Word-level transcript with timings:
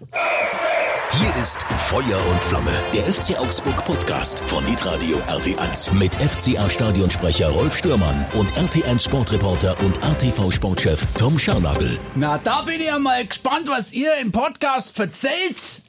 Hier 0.00 1.42
ist 1.42 1.62
Feuer 1.88 2.18
und 2.30 2.42
Flamme, 2.44 2.70
der 2.94 3.04
FC 3.04 3.38
Augsburg 3.38 3.84
Podcast 3.84 4.40
von 4.40 4.64
Hitradio 4.64 5.18
RT1 5.28 5.92
mit 5.92 6.14
FCA 6.14 6.70
Stadionsprecher 6.70 7.50
Rolf 7.50 7.76
Stürmann 7.76 8.24
und 8.32 8.50
RT1 8.52 9.04
Sportreporter 9.04 9.78
und 9.80 10.02
ATV 10.02 10.50
Sportchef 10.52 11.06
Tom 11.18 11.38
Scharnagel. 11.38 11.98
Na, 12.14 12.38
da 12.38 12.62
bin 12.62 12.80
ich 12.80 12.86
ja 12.86 12.98
mal 12.98 13.26
gespannt, 13.26 13.68
was 13.68 13.92
ihr 13.92 14.10
im 14.22 14.32
Podcast 14.32 14.96
verzählt. 14.96 15.82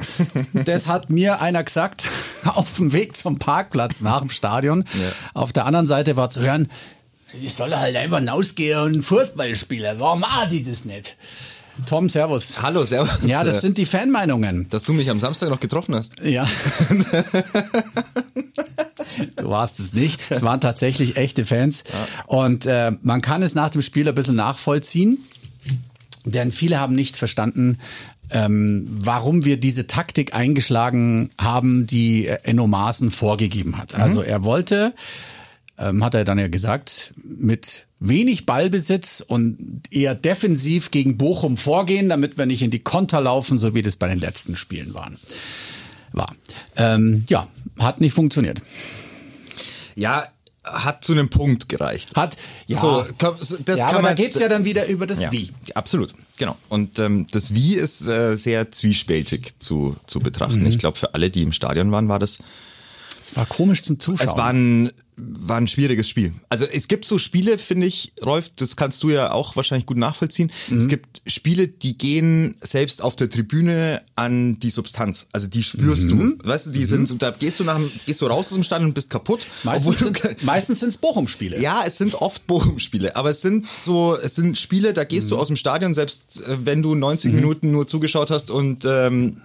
Das 0.65 0.87
hat 0.87 1.09
mir 1.09 1.39
einer 1.39 1.63
gesagt 1.63 2.03
auf 2.43 2.75
dem 2.75 2.91
Weg 2.91 3.15
zum 3.15 3.39
Parkplatz 3.39 4.01
nach 4.01 4.19
dem 4.19 4.29
Stadion. 4.29 4.83
Auf 5.33 5.53
der 5.53 5.65
anderen 5.65 5.87
Seite 5.87 6.17
war 6.17 6.29
zu 6.29 6.41
hören, 6.41 6.69
ich 7.41 7.53
soll 7.53 7.73
halt 7.73 7.95
einfach 7.95 8.21
rausgehen 8.27 8.77
und 8.81 9.03
Fußball 9.03 9.55
spielen. 9.55 10.01
Warum 10.01 10.19
machen 10.19 10.49
die 10.49 10.65
das 10.65 10.83
nicht? 10.83 11.15
Tom, 11.85 12.09
Servus. 12.09 12.61
Hallo, 12.61 12.85
Servus. 12.85 13.19
Ja, 13.23 13.43
das 13.43 13.61
sind 13.61 13.77
die 13.77 13.85
Fanmeinungen. 13.85 14.67
Dass 14.69 14.83
du 14.83 14.93
mich 14.93 15.09
am 15.09 15.19
Samstag 15.19 15.49
noch 15.49 15.59
getroffen 15.59 15.95
hast. 15.95 16.19
Ja. 16.23 16.47
Du 19.35 19.49
warst 19.49 19.79
es 19.79 19.93
nicht. 19.93 20.19
Es 20.29 20.41
waren 20.41 20.61
tatsächlich 20.61 21.17
echte 21.17 21.45
Fans. 21.45 21.83
Und 22.27 22.65
äh, 22.65 22.91
man 23.01 23.21
kann 23.21 23.41
es 23.43 23.55
nach 23.55 23.69
dem 23.69 23.81
Spiel 23.81 24.07
ein 24.07 24.15
bisschen 24.15 24.35
nachvollziehen, 24.35 25.19
denn 26.25 26.51
viele 26.51 26.79
haben 26.79 26.95
nicht 26.95 27.17
verstanden, 27.17 27.77
ähm, 28.29 28.87
warum 28.89 29.43
wir 29.43 29.59
diese 29.59 29.87
Taktik 29.87 30.33
eingeschlagen 30.33 31.31
haben, 31.39 31.85
die 31.87 32.27
äh, 32.27 32.37
Enno 32.43 32.67
Maaßen 32.67 33.11
vorgegeben 33.11 33.77
hat. 33.77 33.95
Also 33.95 34.21
er 34.21 34.43
wollte, 34.43 34.93
ähm, 35.77 36.03
hat 36.03 36.13
er 36.13 36.23
dann 36.23 36.39
ja 36.39 36.47
gesagt, 36.47 37.13
mit 37.23 37.87
wenig 38.01 38.45
Ballbesitz 38.45 39.23
und 39.25 39.83
eher 39.91 40.15
defensiv 40.15 40.91
gegen 40.91 41.17
Bochum 41.17 41.55
vorgehen, 41.55 42.09
damit 42.09 42.37
wir 42.37 42.47
nicht 42.47 42.63
in 42.63 42.71
die 42.71 42.79
Konter 42.79 43.21
laufen, 43.21 43.59
so 43.59 43.73
wie 43.73 43.83
das 43.83 43.95
bei 43.95 44.07
den 44.07 44.19
letzten 44.19 44.57
Spielen 44.57 44.93
waren. 44.93 45.17
War. 46.11 46.35
Ähm, 46.75 47.23
ja, 47.29 47.47
hat 47.79 48.01
nicht 48.01 48.13
funktioniert. 48.13 48.59
Ja, 49.95 50.27
hat 50.63 51.03
zu 51.03 51.13
einem 51.13 51.29
Punkt 51.29 51.69
gereicht. 51.69 52.15
Hat, 52.15 52.37
ja, 52.67 52.79
So, 52.79 53.05
das 53.19 53.79
ja 53.79 53.85
kann 53.85 53.95
aber 53.95 53.95
da 53.95 54.01
man 54.01 54.15
geht's 54.15 54.39
ja 54.39 54.47
dann 54.47 54.65
wieder 54.65 54.87
über 54.87 55.07
das 55.07 55.23
ja, 55.23 55.31
Wie. 55.31 55.51
Absolut, 55.73 56.13
genau. 56.37 56.55
Und 56.69 56.99
ähm, 56.99 57.27
das 57.31 57.53
Wie 57.53 57.75
ist 57.75 58.07
äh, 58.07 58.35
sehr 58.35 58.71
zwiespältig 58.71 59.59
zu, 59.59 59.95
zu 60.07 60.19
betrachten. 60.19 60.61
Mhm. 60.61 60.67
Ich 60.67 60.77
glaube, 60.77 60.97
für 60.97 61.13
alle, 61.13 61.29
die 61.29 61.43
im 61.43 61.51
Stadion 61.51 61.91
waren, 61.91 62.07
war 62.09 62.19
das 62.19 62.39
Es 63.23 63.35
war 63.35 63.45
komisch 63.45 63.83
zum 63.83 63.99
Zuschauen. 63.99 64.27
Es 64.27 64.35
war 64.35 64.49
ein, 64.49 64.91
war 65.17 65.57
ein 65.57 65.67
schwieriges 65.67 66.07
Spiel. 66.09 66.33
Also 66.49 66.65
es 66.65 66.87
gibt 66.87 67.05
so 67.05 67.19
Spiele, 67.19 67.57
finde 67.57 67.85
ich, 67.85 68.13
Rolf, 68.25 68.49
das 68.55 68.75
kannst 68.75 69.03
du 69.03 69.09
ja 69.09 69.31
auch 69.31 69.55
wahrscheinlich 69.55 69.85
gut 69.85 69.97
nachvollziehen. 69.97 70.51
Mhm. 70.69 70.77
Es 70.77 70.87
gibt 70.87 71.21
Spiele, 71.27 71.67
die 71.67 71.97
gehen 71.97 72.55
selbst 72.61 73.01
auf 73.03 73.15
der 73.17 73.29
Tribüne 73.29 74.01
an 74.15 74.57
die 74.59 74.69
Substanz. 74.69 75.27
Also 75.31 75.47
die 75.47 75.63
spürst 75.63 76.03
Mhm. 76.05 76.39
du. 76.39 76.47
Weißt 76.47 76.67
du, 76.67 76.71
die 76.71 76.85
sind, 76.85 77.21
da 77.21 77.31
gehst 77.31 77.59
du 77.59 77.63
nach, 77.65 77.75
dem- 77.75 77.91
gehst 78.05 78.21
du 78.21 78.25
raus 78.27 78.47
aus 78.47 78.53
dem 78.53 78.63
Stand 78.63 78.85
und 78.85 78.93
bist 78.93 79.09
kaputt. 79.09 79.45
meistens 79.63 79.99
sind 79.99 80.21
meistens 80.43 80.79
sind's 80.79 80.97
Bochum-Spiele. 80.97 81.59
ja, 81.61 81.83
es 81.85 81.97
sind 81.97 82.15
oft 82.15 82.47
Bochum-Spiele, 82.47 83.15
aber 83.15 83.29
es 83.31 83.41
sind 83.41 83.67
so, 83.67 84.15
es 84.15 84.35
sind 84.35 84.57
Spiele, 84.57 84.93
da 84.93 85.03
gehst 85.03 85.29
du 85.29 85.35
Mhm. 85.35 85.41
aus 85.41 85.47
dem 85.47 85.57
Stadion, 85.57 85.93
selbst 85.93 86.41
äh, 86.47 86.57
wenn 86.65 86.81
du 86.81 86.95
90 86.95 87.33
Minuten 87.33 87.71
nur 87.71 87.87
zugeschaut 87.87 88.31
hast 88.31 88.49
und 88.49 88.85
ähm, 88.85 89.41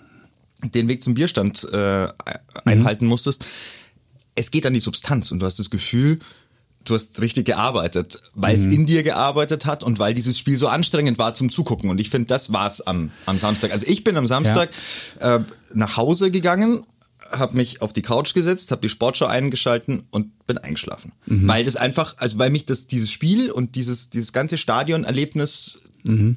den 0.75 0.89
Weg 0.89 1.03
zum 1.03 1.13
Bierstand 1.15 1.65
äh, 1.71 2.09
einhalten 2.65 3.07
musstest. 3.07 3.45
Es 4.37 4.51
geht 4.51 4.65
an 4.67 4.75
die 4.75 4.81
Substanz 4.81 5.33
und 5.33 5.41
du 5.41 5.47
hast 5.47 5.59
das 5.59 5.71
Gefühl, 5.71 6.19
du 6.85 6.95
hast 6.95 7.21
richtig 7.21 7.47
gearbeitet, 7.47 8.23
weil 8.35 8.55
es 8.55 8.67
in 8.67 8.87
dir 8.87 9.03
gearbeitet 9.03 9.67
hat 9.67 9.83
und 9.83 9.99
weil 9.99 10.15
dieses 10.15 10.39
Spiel 10.39 10.57
so 10.57 10.69
anstrengend 10.69 11.19
war 11.19 11.35
zum 11.35 11.51
Zugucken. 11.51 11.91
Und 11.91 12.01
ich 12.01 12.11
finde, 12.11 12.27
das 12.27 12.53
war's 12.53 12.81
am, 12.81 13.11
am 13.27 13.39
Samstag. 13.39 13.73
Also 13.73 13.87
ich 13.87 14.05
bin 14.05 14.17
am 14.17 14.27
Samstag 14.27 14.69
äh, 15.21 15.41
nach 15.75 15.97
Hause 15.97 16.31
gegangen, 16.31 16.85
habe 17.31 17.57
mich 17.57 17.83
auf 17.83 17.93
die 17.93 18.03
Couch 18.03 18.35
gesetzt, 18.35 18.71
habe 18.71 18.83
die 18.83 18.89
Sportschau 18.89 19.27
eingeschalten 19.27 20.05
und 20.11 20.47
bin 20.47 20.59
eingeschlafen. 20.59 21.13
Weil 21.49 21.65
das 21.65 21.75
einfach, 21.75 22.15
also 22.19 22.39
weil 22.39 22.51
mich 22.51 22.67
das 22.67 22.87
dieses 22.87 23.11
Spiel 23.11 23.51
und 23.51 23.75
dieses 23.75 24.11
dieses 24.11 24.33
ganze 24.33 24.57
Stadionerlebnis 24.57 25.83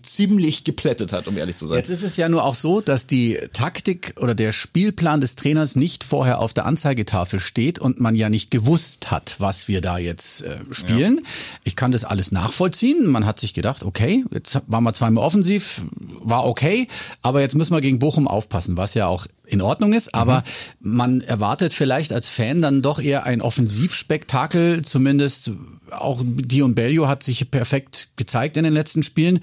ziemlich 0.03 0.63
geplättet 0.63 1.13
hat, 1.13 1.28
um 1.28 1.38
ehrlich 1.38 1.56
zu 1.56 1.68
sein. 1.68 1.78
Jetzt 1.78 1.90
ist 1.90 2.03
es 2.03 2.18
ja 2.18 2.28
nur 2.30 2.44
auch 2.44 2.53
so, 2.53 2.81
dass 2.81 3.07
die 3.07 3.38
Taktik 3.53 4.16
oder 4.19 4.35
der 4.35 4.52
Spielplan 4.52 5.22
des 5.22 5.35
Trainers 5.35 5.75
nicht 5.75 6.03
vorher 6.03 6.40
auf 6.40 6.53
der 6.53 6.66
Anzeigetafel 6.66 7.40
steht 7.40 7.80
und 7.80 8.00
man 8.00 8.16
ja 8.16 8.30
nicht 8.30 8.52
gewusst 8.52 9.12
hat, 9.12 9.35
was 9.40 9.68
wir 9.68 9.81
da 9.81 9.97
jetzt 9.97 10.41
äh, 10.41 10.57
spielen. 10.72 11.22
Ich 11.63 11.75
kann 11.75 11.91
das 11.91 12.03
alles 12.03 12.31
nachvollziehen. 12.31 13.07
Man 13.07 13.25
hat 13.25 13.40
sich 13.40 13.53
gedacht, 13.53 13.84
okay, 13.84 14.25
jetzt 14.31 14.59
waren 14.68 14.84
wir 14.84 14.94
zweimal 14.94 15.24
offensiv, 15.24 15.86
war 16.22 16.46
okay, 16.46 16.88
aber 17.22 17.41
jetzt 17.41 17.56
müssen 17.56 17.74
wir 17.74 17.81
gegen 17.81 18.00
Bochum 18.00 18.28
aufpassen, 18.28 18.78
was 18.78 18.94
ja 18.94 19.07
auch 19.07 19.28
in 19.46 19.62
Ordnung 19.62 19.94
ist, 19.94 20.13
aber 20.13 20.44
man 20.80 21.22
erwartet 21.22 21.74
vielleicht 21.74 22.13
als 22.13 22.30
Fan 22.30 22.62
dann 22.62 22.81
doch 22.81 23.00
eher 23.00 23.25
ein 23.25 23.41
Offensivspektakel, 23.41 24.84
zumindest 24.84 25.51
auch 25.92 26.22
Dion 26.24 26.76
Bellio 26.76 27.08
hat 27.08 27.24
sich 27.24 27.50
perfekt 27.52 28.10
gezeigt 28.16 28.58
in 28.58 28.64
den 28.64 28.74
letzten 28.74 29.04
Spielen 29.04 29.40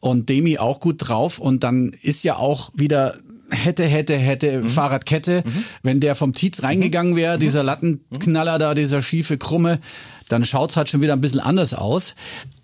und 0.00 0.28
Demi 0.28 0.58
auch 0.58 0.80
gut 0.80 1.08
drauf 1.08 1.38
und 1.38 1.64
dann 1.64 1.94
ist 2.02 2.24
ja 2.24 2.36
auch 2.36 2.70
wieder 2.74 3.16
hätte, 3.50 3.84
hätte, 3.84 4.16
hätte 4.16 4.62
Fahrradkette, 4.62 5.42
wenn 5.82 6.00
der 6.00 6.14
vom 6.14 6.32
Tietz 6.32 6.62
reingegangen 6.62 7.16
wäre, 7.16 7.38
dieser 7.38 7.62
Lattenknaller 7.62 8.58
da, 8.58 8.74
dieser 8.74 9.02
schiefe 9.02 9.38
Krumme, 9.38 9.80
dann 10.28 10.44
schaut's 10.44 10.76
halt 10.76 10.88
schon 10.88 11.02
wieder 11.02 11.12
ein 11.12 11.20
bisschen 11.20 11.40
anders 11.40 11.74
aus. 11.74 12.14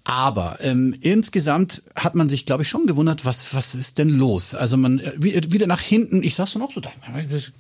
Aber 0.08 0.58
ähm, 0.60 0.94
insgesamt 1.00 1.82
hat 1.96 2.14
man 2.14 2.28
sich, 2.28 2.46
glaube 2.46 2.62
ich, 2.62 2.68
schon 2.68 2.86
gewundert, 2.86 3.24
was 3.26 3.54
was 3.56 3.74
ist 3.74 3.98
denn 3.98 4.08
los? 4.08 4.54
Also 4.54 4.76
man 4.76 5.00
äh, 5.00 5.12
wie- 5.18 5.52
wieder 5.52 5.66
nach 5.66 5.80
hinten. 5.80 6.22
Ich 6.22 6.36
saß 6.36 6.52
dann 6.52 6.62
auch 6.62 6.70
so, 6.70 6.80
da, 6.80 6.90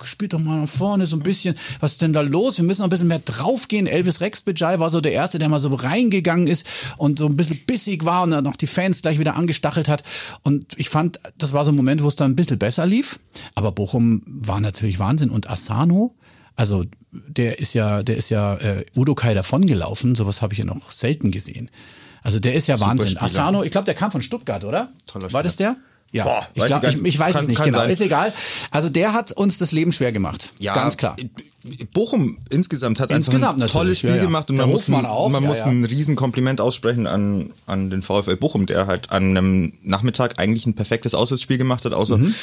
spielt 0.04 0.32
doch 0.32 0.38
mal 0.38 0.60
nach 0.60 0.68
vorne 0.68 1.06
so 1.06 1.16
ein 1.16 1.22
bisschen. 1.24 1.56
Was 1.80 1.92
ist 1.92 2.02
denn 2.02 2.12
da 2.12 2.20
los? 2.20 2.58
Wir 2.58 2.64
müssen 2.64 2.82
noch 2.82 2.86
ein 2.86 2.90
bisschen 2.90 3.08
mehr 3.08 3.18
draufgehen. 3.18 3.88
Elvis 3.88 4.20
Rexbejai 4.20 4.78
war 4.78 4.90
so 4.90 5.00
der 5.00 5.10
erste, 5.10 5.38
der 5.40 5.48
mal 5.48 5.58
so 5.58 5.74
reingegangen 5.74 6.46
ist 6.46 6.64
und 6.98 7.18
so 7.18 7.26
ein 7.26 7.34
bisschen 7.34 7.58
bissig 7.66 8.04
war 8.04 8.22
und 8.22 8.30
dann 8.30 8.44
noch 8.44 8.56
die 8.56 8.68
Fans 8.68 9.02
gleich 9.02 9.18
wieder 9.18 9.34
angestachelt 9.34 9.88
hat. 9.88 10.04
Und 10.44 10.72
ich 10.76 10.88
fand, 10.88 11.18
das 11.38 11.52
war 11.52 11.64
so 11.64 11.72
ein 11.72 11.76
Moment, 11.76 12.04
wo 12.04 12.06
es 12.08 12.14
dann 12.14 12.30
ein 12.30 12.36
bisschen 12.36 12.60
besser 12.60 12.86
lief. 12.86 13.18
Aber 13.56 13.72
Bochum 13.72 14.22
war 14.24 14.60
natürlich 14.60 15.00
Wahnsinn 15.00 15.30
und 15.30 15.50
Asano. 15.50 16.14
Also 16.54 16.84
der 17.10 17.58
ist 17.58 17.74
ja, 17.74 18.04
der 18.04 18.16
ist 18.18 18.30
ja 18.30 18.54
äh, 18.54 18.84
Udo 18.96 19.16
Kai 19.16 19.34
davongelaufen. 19.34 20.14
Sowas 20.14 20.42
habe 20.42 20.52
ich 20.52 20.60
ja 20.60 20.64
noch 20.64 20.92
selten 20.92 21.32
gesehen. 21.32 21.70
Also 22.26 22.40
der 22.40 22.54
ist 22.54 22.66
ja 22.66 22.80
Wahnsinn. 22.80 23.10
Spieler. 23.10 23.22
Asano, 23.22 23.62
ich 23.62 23.70
glaube, 23.70 23.84
der 23.84 23.94
kam 23.94 24.10
von 24.10 24.20
Stuttgart, 24.20 24.64
oder? 24.64 24.88
Toller 25.06 25.32
War 25.32 25.44
das 25.44 25.54
der? 25.54 25.76
Ja, 26.16 26.24
Boah, 26.24 26.48
ich, 26.54 26.62
weiß 26.62 26.66
glaub, 26.68 26.84
ich 26.84 26.96
ich, 27.04 27.18
weiß 27.18 27.34
Kann- 27.34 27.42
es 27.42 27.48
nicht 27.48 27.62
genau. 27.62 27.78
sein. 27.78 27.90
Ist 27.90 28.00
egal. 28.00 28.32
Also 28.70 28.88
der 28.88 29.12
hat 29.12 29.32
uns 29.32 29.58
das 29.58 29.72
Leben 29.72 29.92
schwer 29.92 30.12
gemacht. 30.12 30.52
Ganz 30.62 30.96
klar. 30.96 31.16
Bochum 31.92 32.38
insgesamt 32.50 33.00
hat 33.00 33.10
Insgesamt 33.10 33.60
einfach 33.60 33.66
ein 33.66 33.68
tolles 33.80 33.98
Spiel 33.98 34.10
ja, 34.10 34.16
ja. 34.16 34.22
gemacht 34.22 34.50
und 34.50 34.56
Der 34.56 34.66
man 34.66 34.72
muss, 34.72 34.88
ein, 34.88 34.94
Hofmann 34.94 35.10
auch, 35.10 35.28
man 35.28 35.42
ja, 35.42 35.48
muss 35.48 35.58
ja. 35.58 35.64
ein 35.66 35.84
Riesenkompliment 35.84 36.60
aussprechen 36.60 37.08
an, 37.08 37.50
an 37.66 37.90
den 37.90 38.02
VfL 38.02 38.36
Bochum, 38.36 38.66
der 38.66 38.86
halt 38.86 39.10
an 39.10 39.36
einem 39.36 39.72
Nachmittag 39.82 40.38
eigentlich 40.38 40.64
ein 40.66 40.74
perfektes 40.74 41.14
Auswärtsspiel 41.14 41.58
gemacht 41.58 41.84
hat, 41.84 41.92
außer 41.92 42.18
Mhm. 42.18 42.34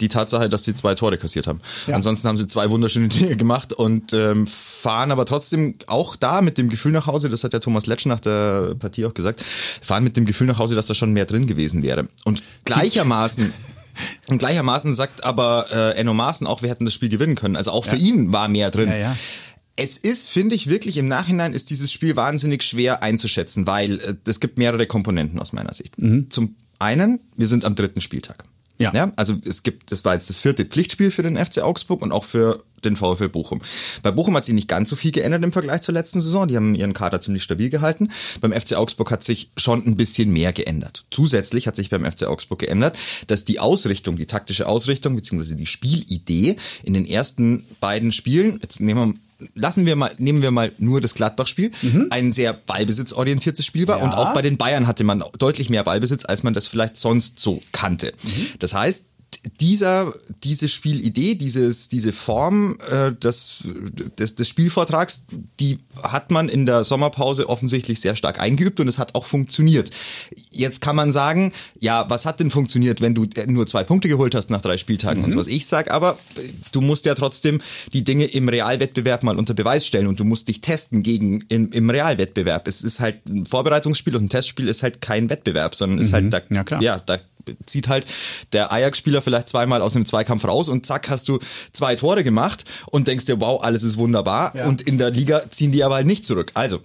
die 0.00 0.08
Tatsache, 0.08 0.48
dass 0.48 0.64
sie 0.64 0.74
zwei 0.74 0.96
Tore 0.96 1.16
kassiert 1.16 1.46
haben. 1.46 1.60
Ansonsten 1.92 2.26
haben 2.26 2.36
sie 2.36 2.48
zwei 2.48 2.70
wunderschöne 2.70 3.06
Dinge 3.08 3.36
gemacht 3.36 3.72
und 3.72 4.12
ähm, 4.14 4.48
fahren 4.48 5.12
aber 5.12 5.26
trotzdem 5.26 5.76
auch 5.86 6.16
da 6.16 6.42
mit 6.42 6.58
dem 6.58 6.68
Gefühl 6.68 6.90
nach 6.90 7.06
Hause, 7.06 7.28
das 7.28 7.44
hat 7.44 7.52
der 7.52 7.60
Thomas 7.60 7.86
Letsch 7.86 8.06
nach 8.06 8.18
der 8.20 8.74
Partie 8.78 9.06
auch 9.06 9.14
gesagt, 9.14 9.44
fahren 9.80 10.02
mit 10.02 10.16
dem 10.16 10.26
Gefühl 10.26 10.48
nach 10.48 10.58
Hause, 10.58 10.74
dass 10.74 10.86
da 10.86 10.94
schon 10.94 11.12
mehr 11.12 11.24
drin 11.26 11.46
gewesen 11.46 11.84
wäre. 11.84 12.08
Und 12.24 12.42
gleichermaßen 12.64 13.21
Und 14.28 14.38
gleichermaßen 14.38 14.92
sagt 14.92 15.24
aber 15.24 15.66
äh, 15.72 15.98
Enno 15.98 16.14
Maaßen 16.14 16.46
auch, 16.46 16.62
wir 16.62 16.70
hätten 16.70 16.84
das 16.84 16.94
Spiel 16.94 17.08
gewinnen 17.08 17.34
können. 17.34 17.56
Also 17.56 17.70
auch 17.70 17.84
für 17.84 17.96
ihn 17.96 18.32
war 18.32 18.48
mehr 18.48 18.70
drin. 18.70 18.88
Ja, 18.88 18.96
ja. 18.96 19.16
Es 19.74 19.96
ist, 19.96 20.28
finde 20.28 20.54
ich, 20.54 20.68
wirklich 20.68 20.98
im 20.98 21.08
Nachhinein 21.08 21.54
ist 21.54 21.70
dieses 21.70 21.90
Spiel 21.90 22.14
wahnsinnig 22.14 22.62
schwer 22.62 23.02
einzuschätzen, 23.02 23.66
weil 23.66 23.98
äh, 23.98 24.14
es 24.26 24.40
gibt 24.40 24.58
mehrere 24.58 24.86
Komponenten 24.86 25.38
aus 25.40 25.52
meiner 25.52 25.72
Sicht. 25.72 25.94
Zum 26.30 26.56
einen, 26.78 27.20
wir 27.36 27.46
sind 27.46 27.64
am 27.64 27.74
dritten 27.74 28.00
Spieltag. 28.00 28.44
Ja. 28.78 28.92
ja. 28.92 29.12
Also 29.16 29.36
es 29.44 29.62
gibt, 29.62 29.92
das 29.92 30.04
war 30.04 30.14
jetzt 30.14 30.28
das 30.28 30.40
vierte 30.40 30.64
Pflichtspiel 30.64 31.10
für 31.10 31.22
den 31.22 31.36
FC 31.36 31.62
Augsburg 31.62 32.02
und 32.02 32.12
auch 32.12 32.24
für 32.24 32.62
den 32.84 32.96
VfL 32.96 33.28
Bochum. 33.28 33.60
Bei 34.02 34.10
Bochum 34.10 34.36
hat 34.36 34.44
sich 34.44 34.54
nicht 34.54 34.68
ganz 34.68 34.88
so 34.88 34.96
viel 34.96 35.12
geändert 35.12 35.42
im 35.44 35.52
Vergleich 35.52 35.80
zur 35.82 35.94
letzten 35.94 36.20
Saison. 36.20 36.48
Die 36.48 36.56
haben 36.56 36.74
ihren 36.74 36.92
Kader 36.92 37.20
ziemlich 37.20 37.42
stabil 37.42 37.70
gehalten. 37.70 38.10
Beim 38.40 38.52
FC 38.52 38.74
Augsburg 38.74 39.10
hat 39.10 39.24
sich 39.24 39.50
schon 39.56 39.84
ein 39.86 39.96
bisschen 39.96 40.32
mehr 40.32 40.52
geändert. 40.52 41.04
Zusätzlich 41.10 41.66
hat 41.66 41.76
sich 41.76 41.90
beim 41.90 42.04
FC 42.04 42.24
Augsburg 42.24 42.60
geändert, 42.60 42.96
dass 43.26 43.44
die 43.44 43.58
Ausrichtung, 43.60 44.16
die 44.16 44.26
taktische 44.26 44.66
Ausrichtung 44.66 45.14
beziehungsweise 45.16 45.56
die 45.56 45.66
Spielidee 45.66 46.56
in 46.84 46.94
den 46.94 47.06
ersten 47.06 47.64
beiden 47.80 48.12
Spielen, 48.12 48.58
jetzt 48.62 48.80
nehmen 48.80 49.12
wir 49.12 49.14
lassen 49.54 49.86
wir 49.86 49.96
mal, 49.96 50.12
nehmen 50.18 50.40
wir 50.40 50.52
mal 50.52 50.70
nur 50.78 51.00
das 51.00 51.14
Gladbach-Spiel, 51.14 51.72
ein 52.10 52.30
sehr 52.30 52.52
ballbesitzorientiertes 52.52 53.66
Spiel 53.66 53.88
war 53.88 53.98
Ja. 53.98 54.04
und 54.04 54.12
auch 54.12 54.32
bei 54.34 54.42
den 54.42 54.56
Bayern 54.56 54.86
hatte 54.86 55.02
man 55.04 55.24
deutlich 55.38 55.68
mehr 55.68 55.82
Ballbesitz, 55.82 56.24
als 56.24 56.44
man 56.44 56.54
das 56.54 56.68
vielleicht 56.68 56.96
sonst 56.96 57.40
so 57.40 57.60
kannte. 57.72 58.12
Das 58.60 58.72
heißt, 58.74 59.06
dieser, 59.60 60.12
diese 60.44 60.68
Spielidee, 60.68 61.34
dieses, 61.34 61.88
diese 61.88 62.12
Form 62.12 62.78
äh, 62.90 63.12
des, 63.12 63.64
des, 64.18 64.36
des 64.36 64.48
Spielvortrags, 64.48 65.24
die 65.58 65.80
hat 66.02 66.30
man 66.30 66.48
in 66.48 66.64
der 66.64 66.84
Sommerpause 66.84 67.48
offensichtlich 67.48 68.00
sehr 68.00 68.14
stark 68.14 68.38
eingeübt 68.40 68.78
und 68.78 68.86
es 68.86 68.98
hat 68.98 69.16
auch 69.16 69.26
funktioniert. 69.26 69.90
Jetzt 70.50 70.80
kann 70.80 70.94
man 70.94 71.10
sagen, 71.12 71.52
ja, 71.80 72.08
was 72.08 72.24
hat 72.24 72.38
denn 72.38 72.50
funktioniert, 72.50 73.00
wenn 73.00 73.14
du 73.14 73.26
nur 73.46 73.66
zwei 73.66 73.82
Punkte 73.82 74.08
geholt 74.08 74.34
hast 74.36 74.50
nach 74.50 74.62
drei 74.62 74.78
Spieltagen 74.78 75.24
und 75.24 75.32
so 75.32 75.38
was. 75.38 75.48
Ich 75.48 75.66
sag 75.66 75.90
aber, 75.90 76.16
du 76.70 76.80
musst 76.80 77.04
ja 77.04 77.14
trotzdem 77.14 77.60
die 77.92 78.04
Dinge 78.04 78.26
im 78.26 78.48
Realwettbewerb 78.48 79.24
mal 79.24 79.36
unter 79.38 79.54
Beweis 79.54 79.86
stellen 79.86 80.06
und 80.06 80.20
du 80.20 80.24
musst 80.24 80.46
dich 80.48 80.60
testen 80.60 81.02
gegen 81.02 81.44
im, 81.48 81.70
im 81.72 81.90
Realwettbewerb. 81.90 82.68
Es 82.68 82.82
ist 82.82 83.00
halt 83.00 83.26
ein 83.26 83.44
Vorbereitungsspiel 83.46 84.14
und 84.14 84.24
ein 84.24 84.28
Testspiel 84.28 84.68
ist 84.68 84.84
halt 84.84 85.00
kein 85.00 85.28
Wettbewerb, 85.30 85.74
sondern 85.74 85.98
ist 85.98 86.12
halt 86.12 86.32
da, 86.32 86.40
Ja, 86.50 86.62
klar. 86.62 86.80
ja, 86.80 86.98
da 86.98 87.18
zieht 87.66 87.88
halt 87.88 88.06
der 88.52 88.72
Ajax-Spieler 88.72 89.22
vielleicht 89.22 89.48
zweimal 89.48 89.82
aus 89.82 89.96
einem 89.96 90.06
Zweikampf 90.06 90.44
raus 90.44 90.68
und 90.68 90.86
zack, 90.86 91.08
hast 91.10 91.28
du 91.28 91.38
zwei 91.72 91.96
Tore 91.96 92.24
gemacht 92.24 92.64
und 92.90 93.08
denkst 93.08 93.26
dir, 93.26 93.40
wow, 93.40 93.62
alles 93.62 93.82
ist 93.82 93.96
wunderbar. 93.96 94.54
Ja. 94.54 94.66
Und 94.66 94.82
in 94.82 94.98
der 94.98 95.10
Liga 95.10 95.42
ziehen 95.50 95.72
die 95.72 95.84
aber 95.84 95.96
halt 95.96 96.06
nicht 96.06 96.24
zurück. 96.24 96.50
Also, 96.54 96.82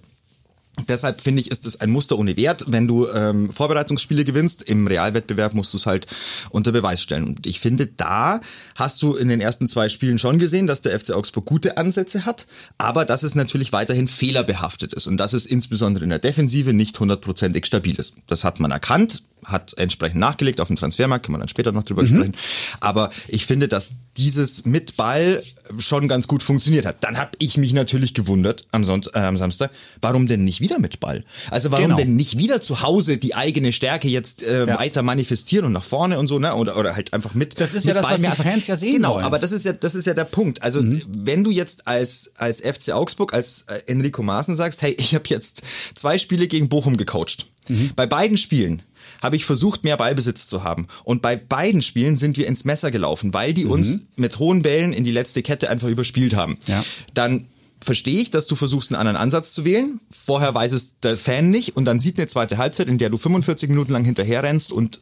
Deshalb 0.86 1.20
finde 1.20 1.40
ich, 1.40 1.50
ist 1.50 1.66
es 1.66 1.80
ein 1.80 1.90
Muster 1.90 2.18
ohne 2.18 2.36
Wert. 2.36 2.64
Wenn 2.68 2.86
du 2.86 3.08
ähm, 3.08 3.50
Vorbereitungsspiele 3.50 4.24
gewinnst, 4.24 4.62
im 4.62 4.86
Realwettbewerb 4.86 5.54
musst 5.54 5.72
du 5.72 5.78
es 5.78 5.86
halt 5.86 6.06
unter 6.50 6.72
Beweis 6.72 7.02
stellen. 7.02 7.24
Und 7.24 7.46
ich 7.46 7.60
finde, 7.60 7.86
da 7.86 8.40
hast 8.76 9.02
du 9.02 9.14
in 9.14 9.28
den 9.28 9.40
ersten 9.40 9.68
zwei 9.68 9.88
Spielen 9.88 10.18
schon 10.18 10.38
gesehen, 10.38 10.66
dass 10.66 10.80
der 10.80 10.98
FC 10.98 11.12
Augsburg 11.12 11.46
gute 11.46 11.76
Ansätze 11.76 12.24
hat, 12.24 12.46
aber 12.76 13.04
dass 13.04 13.22
es 13.22 13.34
natürlich 13.34 13.72
weiterhin 13.72 14.08
fehlerbehaftet 14.08 14.94
ist 14.94 15.06
und 15.06 15.16
dass 15.16 15.32
es 15.32 15.46
insbesondere 15.46 16.04
in 16.04 16.10
der 16.10 16.18
Defensive 16.18 16.72
nicht 16.72 16.98
hundertprozentig 17.00 17.66
stabil 17.66 17.96
ist. 17.96 18.14
Das 18.26 18.44
hat 18.44 18.60
man 18.60 18.70
erkannt, 18.70 19.22
hat 19.44 19.74
entsprechend 19.78 20.20
nachgelegt 20.20 20.60
auf 20.60 20.68
dem 20.68 20.76
Transfermarkt, 20.76 21.24
kann 21.26 21.32
man 21.32 21.40
dann 21.40 21.48
später 21.48 21.72
noch 21.72 21.82
drüber 21.84 22.06
sprechen. 22.06 22.34
Aber 22.80 23.10
ich 23.28 23.46
finde, 23.46 23.68
dass 23.68 23.90
dieses 24.16 24.64
mit 24.64 24.96
Ball 24.96 25.42
schon 25.78 26.08
ganz 26.08 26.26
gut 26.26 26.42
funktioniert 26.42 26.84
hat. 26.86 27.04
Dann 27.04 27.18
habe 27.18 27.30
ich 27.38 27.56
mich 27.56 27.72
natürlich 27.72 28.14
gewundert 28.14 28.66
am, 28.72 28.82
Sonnt 28.82 29.10
äh, 29.14 29.20
am 29.20 29.36
Samstag, 29.36 29.70
warum 30.00 30.26
denn 30.26 30.42
nicht 30.44 30.60
wieder 30.60 30.80
mit 30.80 30.98
Ball? 30.98 31.24
Also 31.50 31.70
warum 31.70 31.84
Genau. 31.86 31.96
denn 31.98 32.16
nicht 32.16 32.36
wieder 32.36 32.60
zu 32.60 32.82
Hause 32.82 33.18
die 33.18 33.36
eigene 33.36 33.72
Stärke 33.72 34.08
jetzt 34.08 34.42
äh, 34.42 34.66
Ja. 34.66 34.78
weiter 34.78 35.02
manifestieren 35.02 35.66
und 35.66 35.72
nach 35.72 35.84
vorne 35.84 36.18
und 36.18 36.26
so, 36.26 36.40
ne? 36.40 36.52
Oder, 36.56 36.76
oder 36.76 36.96
halt 36.96 37.12
einfach 37.12 37.34
mit. 37.34 37.60
Das 37.60 37.74
ist 37.74 37.84
mit 37.84 37.94
ja 37.94 37.94
das, 37.94 38.06
Ball 38.06 38.14
was 38.14 38.20
die 38.22 38.26
mehr- 38.26 38.34
Fans 38.52 38.66
ja 38.66 38.74
sehen 38.74 38.94
Genau, 38.94 39.10
wollen. 39.10 39.20
Mhm. 39.20 39.26
aber 39.26 39.38
das 39.38 39.52
ist 39.52 39.64
ja, 39.64 39.72
das 39.72 39.94
ist 39.94 40.06
ja 40.06 40.14
der 40.14 40.24
Punkt. 40.24 40.62
Also 40.64 40.82
wenn 40.82 41.44
du 41.44 41.50
jetzt 41.52 41.86
als 41.86 42.32
als 42.36 42.60
FC 42.60 42.90
Augsburg, 42.94 43.32
als 43.32 43.66
äh, 43.68 43.80
Enrico 43.86 44.24
Maaßen 44.24 44.56
sagst, 44.56 44.82
hey, 44.82 44.96
ich 44.98 45.14
habe 45.14 45.24
jetzt 45.28 45.62
zwei 45.94 46.18
Spiele 46.18 46.48
gegen 46.48 46.68
Bochum 46.68 46.96
gecoacht. 46.96 47.46
Mhm. 47.68 47.92
Bei 47.94 48.06
beiden 48.06 48.36
Spielen 48.36 48.82
habe 49.22 49.36
ich 49.36 49.44
versucht, 49.44 49.84
mehr 49.84 49.96
Ballbesitz 49.96 50.46
zu 50.46 50.64
haben. 50.64 50.86
Und 51.04 51.22
bei 51.22 51.36
beiden 51.36 51.82
Spielen 51.82 52.16
sind 52.16 52.36
wir 52.36 52.46
ins 52.46 52.64
Messer 52.64 52.90
gelaufen, 52.90 53.34
weil 53.34 53.52
die 53.54 53.66
uns 53.66 54.00
mit 54.16 54.38
hohen 54.38 54.62
Bällen 54.62 54.92
in 54.92 55.04
die 55.04 55.10
letzte 55.12 55.42
Kette 55.42 55.70
einfach 55.70 55.88
überspielt 55.88 56.34
haben. 56.34 56.52
Mhm. 56.52 56.58
Ja. 56.72 56.84
Dann 57.14 57.46
verstehe 57.84 58.20
ich, 58.20 58.30
dass 58.30 58.46
du 58.46 58.56
versuchst, 58.56 58.90
einen 58.90 59.00
anderen 59.00 59.16
Ansatz 59.16 59.52
zu 59.54 59.64
wählen. 59.64 60.00
Vorher 60.10 60.54
weiß 60.54 60.72
es 60.72 60.98
der 61.00 61.16
Fan 61.16 61.50
nicht 61.50 61.76
und 61.76 61.84
dann 61.84 62.00
sieht 62.00 62.18
eine 62.18 62.26
zweite 62.26 62.58
Halbzeit, 62.58 62.88
in 62.88 62.98
der 62.98 63.10
du 63.10 63.18
45 63.18 63.68
Minuten 63.68 63.92
lang 63.92 64.04
hinterher 64.04 64.42
rennst 64.42 64.72
und 64.72 65.00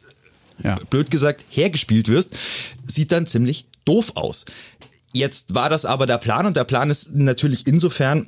Ja. 0.63 0.75
blöd 0.89 1.11
gesagt 1.11 1.45
hergespielt 1.49 2.07
wirst, 2.07 2.35
sieht 2.87 3.11
dann 3.11 3.27
ziemlich 3.27 3.65
doof 3.85 4.13
aus. 4.15 4.45
Jetzt 5.13 5.53
war 5.55 5.69
das 5.69 5.85
aber 5.85 6.05
der 6.05 6.17
Plan 6.17 6.45
und 6.45 6.57
der 6.57 6.63
Plan 6.63 6.89
ist 6.89 7.15
natürlich 7.15 7.65
insofern 7.67 8.27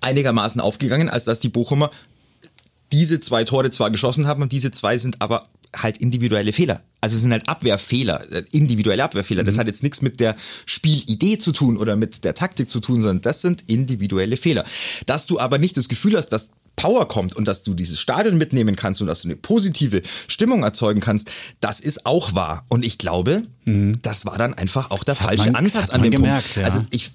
einigermaßen 0.00 0.60
aufgegangen, 0.60 1.08
als 1.08 1.24
dass 1.24 1.40
die 1.40 1.48
Bochumer 1.48 1.90
diese 2.94 3.20
zwei 3.20 3.44
Tore 3.44 3.70
zwar 3.70 3.90
geschossen 3.90 4.26
haben 4.26 4.40
und 4.42 4.52
diese 4.52 4.70
zwei 4.70 4.96
sind 4.98 5.20
aber 5.20 5.44
halt 5.76 5.98
individuelle 5.98 6.52
Fehler. 6.52 6.82
Also 7.00 7.16
es 7.16 7.22
sind 7.22 7.32
halt 7.32 7.48
Abwehrfehler, 7.48 8.32
äh, 8.32 8.44
individuelle 8.52 9.02
Abwehrfehler. 9.02 9.42
Das 9.42 9.58
hat 9.58 9.66
jetzt 9.66 9.82
nichts 9.82 10.00
mit 10.02 10.20
der 10.20 10.36
Spielidee 10.66 11.38
zu 11.38 11.50
tun 11.50 11.76
oder 11.76 11.96
mit 11.96 12.22
der 12.24 12.34
Taktik 12.34 12.70
zu 12.70 12.78
tun, 12.80 13.00
sondern 13.00 13.20
das 13.22 13.42
sind 13.42 13.64
individuelle 13.68 14.36
Fehler. 14.36 14.64
Dass 15.06 15.26
du 15.26 15.40
aber 15.40 15.58
nicht 15.58 15.76
das 15.76 15.88
Gefühl 15.88 16.16
hast, 16.16 16.28
dass 16.28 16.50
Power 16.76 17.06
kommt 17.08 17.34
und 17.36 17.46
dass 17.46 17.62
du 17.64 17.74
dieses 17.74 18.00
Stadion 18.00 18.38
mitnehmen 18.38 18.76
kannst 18.76 19.00
und 19.00 19.06
dass 19.08 19.22
du 19.22 19.28
eine 19.28 19.36
positive 19.36 20.02
Stimmung 20.28 20.62
erzeugen 20.62 21.00
kannst, 21.00 21.30
das 21.60 21.80
ist 21.80 22.06
auch 22.06 22.34
wahr. 22.36 22.64
Und 22.68 22.84
ich 22.84 22.98
glaube, 22.98 23.42
das 23.64 24.26
war 24.26 24.38
dann 24.38 24.54
einfach 24.54 24.90
auch 24.92 25.02
der 25.04 25.14
Mhm. 25.14 25.18
hat 25.18 25.26
falsche 25.26 25.50
man- 25.50 25.64
das 25.64 25.74
Ansatz 25.76 25.90
an 25.90 26.02
dem 26.02 26.10
gemerkt, 26.12 26.54
Punkt. 26.54 26.56
ja. 26.56 26.64
Also 26.64 26.82
ich, 26.90 27.10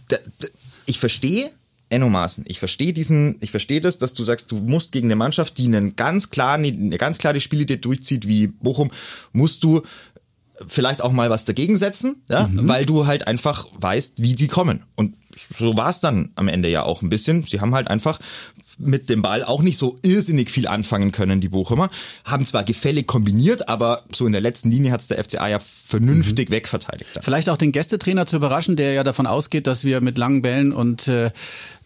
ich 0.85 0.99
verstehe 0.99 1.49
Enno 1.89 2.09
Maaßen. 2.09 2.43
Ich 2.47 2.59
verstehe 2.59 2.93
diesen, 2.93 3.37
ich 3.41 3.51
verstehe 3.51 3.81
das, 3.81 3.97
dass 3.97 4.13
du 4.13 4.23
sagst, 4.23 4.51
du 4.51 4.57
musst 4.57 4.91
gegen 4.91 5.07
eine 5.07 5.15
Mannschaft, 5.15 5.57
die 5.57 5.65
einen 5.65 5.95
ganz 5.95 6.29
klaren, 6.29 6.63
eine 6.63 6.97
ganz 6.97 7.17
klare 7.17 7.39
Spielidee 7.41 7.77
durchzieht 7.77 8.27
wie 8.27 8.47
Bochum, 8.47 8.91
musst 9.31 9.63
du 9.63 9.81
vielleicht 10.67 11.01
auch 11.01 11.13
mal 11.13 11.29
was 11.29 11.45
dagegen 11.45 11.77
setzen, 11.77 12.21
ja, 12.29 12.47
Mhm. 12.47 12.67
weil 12.67 12.85
du 12.85 13.07
halt 13.07 13.27
einfach 13.27 13.65
weißt, 13.79 14.21
wie 14.21 14.35
die 14.35 14.47
kommen. 14.47 14.83
Und 14.95 15.15
so 15.57 15.77
war 15.77 15.89
es 15.89 16.01
dann 16.01 16.31
am 16.35 16.47
Ende 16.49 16.69
ja 16.69 16.83
auch 16.83 17.01
ein 17.01 17.09
bisschen. 17.09 17.43
Sie 17.43 17.61
haben 17.61 17.73
halt 17.73 17.87
einfach 17.89 18.19
mit 18.77 19.09
dem 19.09 19.21
Ball 19.21 19.43
auch 19.43 19.61
nicht 19.61 19.77
so 19.77 19.97
irrsinnig 20.03 20.49
viel 20.49 20.67
anfangen 20.67 21.11
können, 21.13 21.39
die 21.39 21.49
Bochumer. 21.49 21.89
Haben 22.25 22.45
zwar 22.45 22.63
gefällig 22.65 23.07
kombiniert, 23.07 23.69
aber 23.69 24.03
so 24.13 24.25
in 24.25 24.31
der 24.33 24.41
letzten 24.41 24.69
Linie 24.69 24.91
hat's 24.91 25.07
der 25.07 25.23
FCA 25.23 25.47
ja 25.47 25.59
vernünftig 25.59 26.49
wegverteidigt. 26.49 27.09
dann. 27.13 27.23
Vielleicht 27.23 27.49
auch 27.49 27.57
den 27.57 27.71
Gästetrainer 27.71 28.25
zu 28.25 28.35
überraschen, 28.35 28.75
der 28.75 28.93
ja 28.93 29.03
davon 29.03 29.27
ausgeht, 29.27 29.65
dass 29.65 29.83
wir 29.85 30.01
mit 30.01 30.17
langen 30.17 30.41
Bällen 30.41 30.73
und 30.73 31.07
äh, 31.07 31.31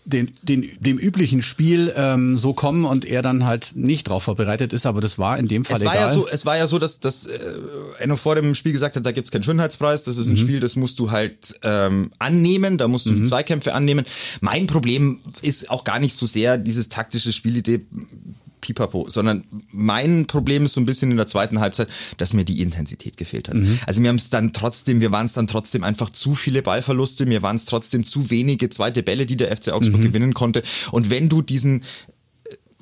den, 0.05 0.33
den, 0.41 0.67
dem 0.81 0.97
üblichen 0.97 1.41
Spiel 1.41 1.93
ähm, 1.95 2.37
so 2.37 2.53
kommen 2.53 2.83
und 2.83 3.05
er 3.05 3.21
dann 3.21 3.45
halt 3.45 3.71
nicht 3.75 4.09
drauf 4.09 4.23
vorbereitet 4.23 4.73
ist, 4.73 4.85
aber 4.85 4.99
das 4.99 5.17
war 5.17 5.37
in 5.37 5.47
dem 5.47 5.63
Fall 5.63 5.77
Es 5.77 5.85
war, 5.85 5.93
egal. 5.93 6.07
ja 6.07 6.13
so, 6.13 6.27
es 6.27 6.45
war 6.45 6.57
ja 6.57 6.67
so, 6.67 6.77
dass, 6.77 6.99
dass 6.99 7.25
äh, 7.25 7.39
Enno 7.99 8.17
vor 8.17 8.35
dem 8.35 8.53
Spiel 8.55 8.73
gesagt 8.73 8.95
hat, 8.97 9.05
da 9.05 9.11
gibt's 9.13 9.31
keinen 9.31 9.43
Schönheitspreis, 9.43 10.03
das 10.03 10.17
ist 10.17 10.27
Mhm. 10.27 10.33
ein 10.33 10.37
Spiel, 10.37 10.59
das 10.59 10.75
musst 10.75 10.99
du 10.99 11.11
halt 11.11 11.55
ähm, 11.63 12.11
annehmen, 12.19 12.77
da 12.77 12.87
musst 12.89 13.05
du 13.05 13.11
die 13.11 13.23
Zweikämpfe 13.23 13.73
annehmen. 13.73 14.05
Mein 14.41 14.67
Problem 14.67 15.21
ist 15.41 15.69
auch 15.69 15.83
gar 15.85 15.99
nicht 15.99 16.15
so 16.15 16.25
sehr 16.25 16.57
dieses 16.57 16.89
taktische 16.89 17.31
Spielidee 17.31 17.81
Pipapo, 18.63 19.09
sondern 19.09 19.43
mein 19.71 20.25
Problem 20.25 20.65
ist 20.65 20.73
so 20.73 20.81
ein 20.81 20.85
bisschen 20.85 21.11
in 21.11 21.17
der 21.17 21.27
zweiten 21.27 21.59
Halbzeit, 21.59 21.87
dass 22.17 22.33
mir 22.33 22.45
die 22.45 22.61
Intensität 22.61 23.17
gefehlt 23.17 23.49
hat. 23.49 23.55
Mhm. 23.55 23.77
Also 23.85 24.01
mir 24.01 24.07
haben 24.09 24.15
es 24.15 24.29
dann 24.29 24.53
trotzdem, 24.53 25.01
wir 25.01 25.11
waren 25.11 25.25
es 25.25 25.33
dann 25.33 25.47
trotzdem 25.47 25.83
einfach 25.83 26.09
zu 26.09 26.33
viele 26.33 26.61
Ballverluste, 26.61 27.25
mir 27.25 27.41
waren 27.43 27.57
es 27.57 27.65
trotzdem 27.65 28.05
zu 28.05 28.29
wenige 28.31 28.69
zweite 28.69 29.03
Bälle, 29.03 29.25
die 29.25 29.37
der 29.37 29.55
FC 29.55 29.69
Augsburg 29.69 29.99
Mhm. 29.99 30.05
gewinnen 30.05 30.33
konnte. 30.33 30.63
Und 30.91 31.09
wenn 31.09 31.29
du 31.29 31.41
diesen 31.41 31.83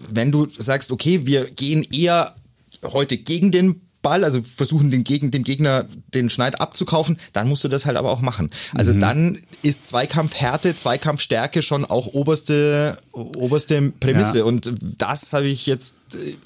wenn 0.10 0.32
du 0.32 0.48
sagst, 0.58 0.92
okay, 0.92 1.28
wir 1.28 1.46
gehen 1.52 1.84
eher 1.92 2.36
heute 2.84 3.18
gegen 3.18 3.52
den 3.52 3.82
Ball, 4.02 4.24
also 4.24 4.42
versuchen 4.42 4.92
den 4.92 5.04
gegen 5.04 5.32
dem 5.32 5.44
Gegner 5.44 5.86
den 6.14 6.30
Schneid 6.30 6.60
abzukaufen, 6.60 7.18
dann 7.34 7.48
musst 7.48 7.64
du 7.64 7.68
das 7.68 7.86
halt 7.86 7.98
aber 7.98 8.12
auch 8.12 8.22
machen. 8.22 8.50
Also 8.74 8.94
dann 8.94 9.40
ist 9.62 9.86
Zweikampfhärte, 9.86 10.76
Zweikampfstärke 10.76 11.62
schon 11.62 11.86
auch 11.86 12.08
oberste 12.08 12.98
oberste 13.12 13.92
Prämisse 14.00 14.40
Ja. 14.40 14.44
und 14.46 14.74
das 14.98 15.34
habe 15.34 15.48
ich 15.48 15.66
jetzt 15.66 15.96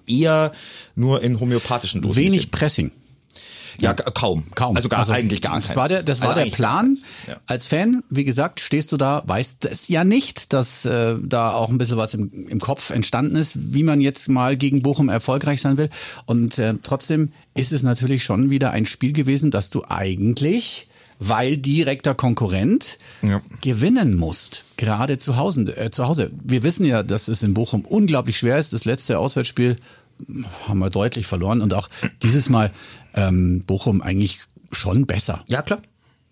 eher 0.07 0.53
nur 0.95 1.21
in 1.21 1.39
homöopathischen 1.39 2.01
Dosen 2.01 2.15
Wenig 2.17 2.33
gesehen. 2.37 2.51
Pressing. 2.51 2.91
Ja, 3.79 3.93
ka- 3.93 4.11
kaum. 4.11 4.43
Kaum. 4.55 4.75
Also 4.75 4.89
gar 4.89 5.07
eigentlich 5.09 5.41
gar 5.41 5.57
das 5.57 5.67
keins. 5.67 5.75
war 5.77 5.87
der, 5.87 6.03
das 6.03 6.21
war 6.21 6.29
Also 6.35 6.43
der 6.45 6.51
Plan. 6.55 6.97
Ja. 7.27 7.37
Als 7.47 7.67
Fan, 7.67 8.03
wie 8.09 8.23
gesagt, 8.23 8.59
stehst 8.59 8.91
du 8.91 8.97
da, 8.97 9.23
weißt 9.25 9.65
es 9.65 9.87
ja 9.87 10.03
nicht, 10.03 10.53
dass 10.53 10.85
äh, 10.85 11.15
da 11.21 11.51
auch 11.53 11.69
ein 11.69 11.77
bisschen 11.77 11.97
was 11.97 12.13
im, 12.13 12.47
im 12.47 12.59
Kopf 12.59 12.89
entstanden 12.89 13.35
ist, 13.35 13.53
wie 13.73 13.83
man 13.83 14.01
jetzt 14.01 14.29
mal 14.29 14.55
gegen 14.57 14.81
Bochum 14.81 15.09
erfolgreich 15.09 15.61
sein 15.61 15.77
will. 15.77 15.89
Und 16.25 16.57
äh, 16.59 16.75
trotzdem 16.83 17.31
ist 17.53 17.71
es 17.71 17.83
natürlich 17.83 18.23
schon 18.23 18.49
wieder 18.51 18.71
ein 18.71 18.85
Spiel 18.85 19.11
gewesen, 19.13 19.51
dass 19.51 19.69
du 19.69 19.83
eigentlich 19.87 20.87
weil 21.17 21.55
direkter 21.55 22.13
Konkurrent 22.13 22.97
Ja. 23.21 23.41
gewinnen 23.61 24.15
musst, 24.17 24.65
gerade 24.75 25.17
zu 25.17 25.37
Hause, 25.37 25.61
äh, 25.77 25.89
zu 25.89 26.05
Hause. 26.09 26.29
Wir 26.43 26.61
wissen 26.63 26.85
ja, 26.85 27.03
dass 27.03 27.29
es 27.29 27.41
in 27.41 27.53
Bochum 27.53 27.85
unglaublich 27.85 28.37
schwer 28.37 28.57
ist. 28.57 28.73
Das 28.73 28.83
letzte 28.83 29.17
Auswärtsspiel 29.17 29.77
haben 30.67 30.79
wir 30.79 30.89
deutlich 30.89 31.25
verloren 31.25 31.61
und 31.61 31.73
auch 31.73 31.89
dieses 32.21 32.49
Mal 32.49 32.69
ähm, 33.15 33.63
Bochum 33.65 34.01
eigentlich 34.01 34.39
schon 34.71 35.05
besser. 35.05 35.43
Ja, 35.47 35.61
klar. 35.61 35.81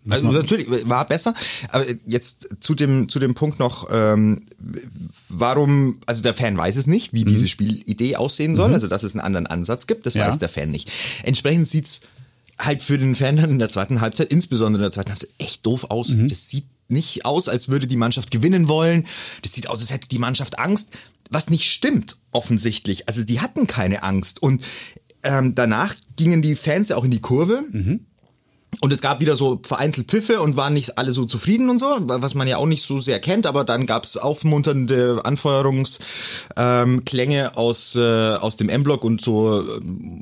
Also 0.09 0.31
natürlich 0.31 0.67
war 0.89 1.07
besser, 1.07 1.33
aber 1.69 1.85
jetzt 2.05 2.57
zu 2.59 2.75
dem 2.75 3.07
zu 3.07 3.19
dem 3.19 3.35
Punkt 3.35 3.59
noch, 3.59 3.87
ähm, 3.89 4.41
warum? 5.29 5.99
Also 6.05 6.21
der 6.23 6.33
Fan 6.33 6.57
weiß 6.57 6.75
es 6.75 6.87
nicht, 6.87 7.13
wie 7.13 7.23
mhm. 7.23 7.29
diese 7.29 7.47
Spielidee 7.47 8.17
aussehen 8.17 8.55
soll, 8.55 8.69
mhm. 8.69 8.73
also 8.73 8.87
dass 8.87 9.03
es 9.03 9.13
einen 9.15 9.21
anderen 9.21 9.47
Ansatz 9.47 9.87
gibt, 9.87 10.05
das 10.05 10.15
ja. 10.15 10.27
weiß 10.27 10.39
der 10.39 10.49
Fan 10.49 10.71
nicht. 10.71 10.91
Entsprechend 11.23 11.67
sieht's 11.69 12.01
halt 12.59 12.81
für 12.81 12.97
den 12.97 13.15
Fan 13.15 13.37
dann 13.37 13.51
in 13.51 13.59
der 13.59 13.69
zweiten 13.69 14.01
Halbzeit, 14.01 14.31
insbesondere 14.31 14.81
in 14.81 14.83
der 14.83 14.91
zweiten 14.91 15.09
Halbzeit, 15.09 15.29
echt 15.37 15.65
doof 15.65 15.85
aus. 15.89 16.09
Mhm. 16.09 16.27
Das 16.27 16.49
sieht 16.49 16.65
nicht 16.89 17.25
aus, 17.25 17.47
als 17.47 17.69
würde 17.69 17.87
die 17.87 17.97
Mannschaft 17.97 18.29
gewinnen 18.29 18.67
wollen. 18.67 19.07
Das 19.41 19.53
sieht 19.53 19.67
aus, 19.67 19.79
als 19.79 19.91
hätte 19.91 20.09
die 20.09 20.19
Mannschaft 20.19 20.59
Angst, 20.59 20.91
was 21.29 21.49
nicht 21.49 21.71
stimmt 21.71 22.17
offensichtlich. 22.31 23.07
Also 23.07 23.23
die 23.23 23.39
hatten 23.39 23.67
keine 23.67 24.03
Angst 24.03 24.41
und 24.41 24.61
ähm, 25.23 25.55
danach 25.55 25.95
gingen 26.15 26.41
die 26.41 26.55
Fans 26.55 26.89
ja 26.89 26.97
auch 26.97 27.05
in 27.05 27.11
die 27.11 27.21
Kurve. 27.21 27.63
Mhm 27.71 28.05
und 28.81 28.91
es 28.91 29.01
gab 29.01 29.19
wieder 29.19 29.35
so 29.35 29.59
vereinzelt 29.63 30.07
Pfiffe 30.07 30.41
und 30.41 30.55
waren 30.57 30.73
nicht 30.73 30.97
alle 30.97 31.11
so 31.11 31.25
zufrieden 31.25 31.69
und 31.69 31.79
so, 31.79 31.97
was 31.99 32.33
man 32.33 32.47
ja 32.47 32.57
auch 32.57 32.65
nicht 32.65 32.83
so 32.83 32.99
sehr 32.99 33.19
kennt, 33.19 33.45
aber 33.45 33.63
dann 33.63 33.85
gab 33.85 34.03
es 34.03 34.17
aufmunternde 34.17 35.21
Anfeuerungsklänge 35.23 36.01
ähm, 36.57 37.51
aus, 37.55 37.95
äh, 37.95 38.35
aus 38.35 38.57
dem 38.57 38.69
M-Block 38.69 39.03
und 39.03 39.21
so 39.21 39.61
äh, 39.61 39.65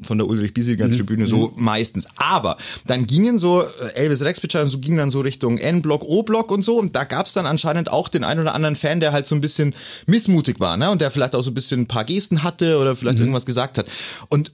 von 0.04 0.18
der 0.18 0.28
Ulrich-Biesiger-Tribüne, 0.28 1.24
mhm. 1.24 1.28
so 1.28 1.54
mhm. 1.56 1.64
meistens. 1.64 2.08
Aber 2.18 2.58
dann 2.88 3.08
gingen 3.08 3.38
so, 3.38 3.62
äh, 3.62 3.68
Elvis 3.96 4.22
Rexpitcher 4.22 4.68
so 4.68 4.80
ging 4.80 4.98
dann 4.98 5.12
so 5.12 5.22
Richtung 5.22 5.58
N-Block, 5.58 6.04
O-Block 6.04 6.52
und 6.52 6.64
so 6.64 6.78
und 6.78 6.96
da 6.96 7.04
gab 7.04 7.26
es 7.28 7.34
dann 7.34 7.46
anscheinend 7.46 7.92
auch 7.92 8.10
den 8.10 8.24
einen 8.24 8.42
oder 8.42 8.54
anderen 8.54 8.76
Fan, 8.76 9.00
der 9.00 9.12
halt 9.12 9.28
so 9.28 9.36
ein 9.36 9.42
bisschen 9.42 9.76
missmutig 10.06 10.60
war, 10.60 10.78
ne? 10.78 10.92
Und 10.92 11.02
der 11.02 11.12
vielleicht 11.12 11.36
auch 11.36 11.44
so 11.44 11.52
ein 11.52 11.56
bisschen 11.56 11.82
ein 11.82 11.88
paar 11.88 12.06
Gesten 12.06 12.44
hatte 12.44 12.78
oder 12.78 12.96
vielleicht 12.96 13.18
mhm. 13.18 13.24
irgendwas 13.24 13.46
gesagt 13.46 13.78
hat. 13.78 13.86
Und 14.30 14.52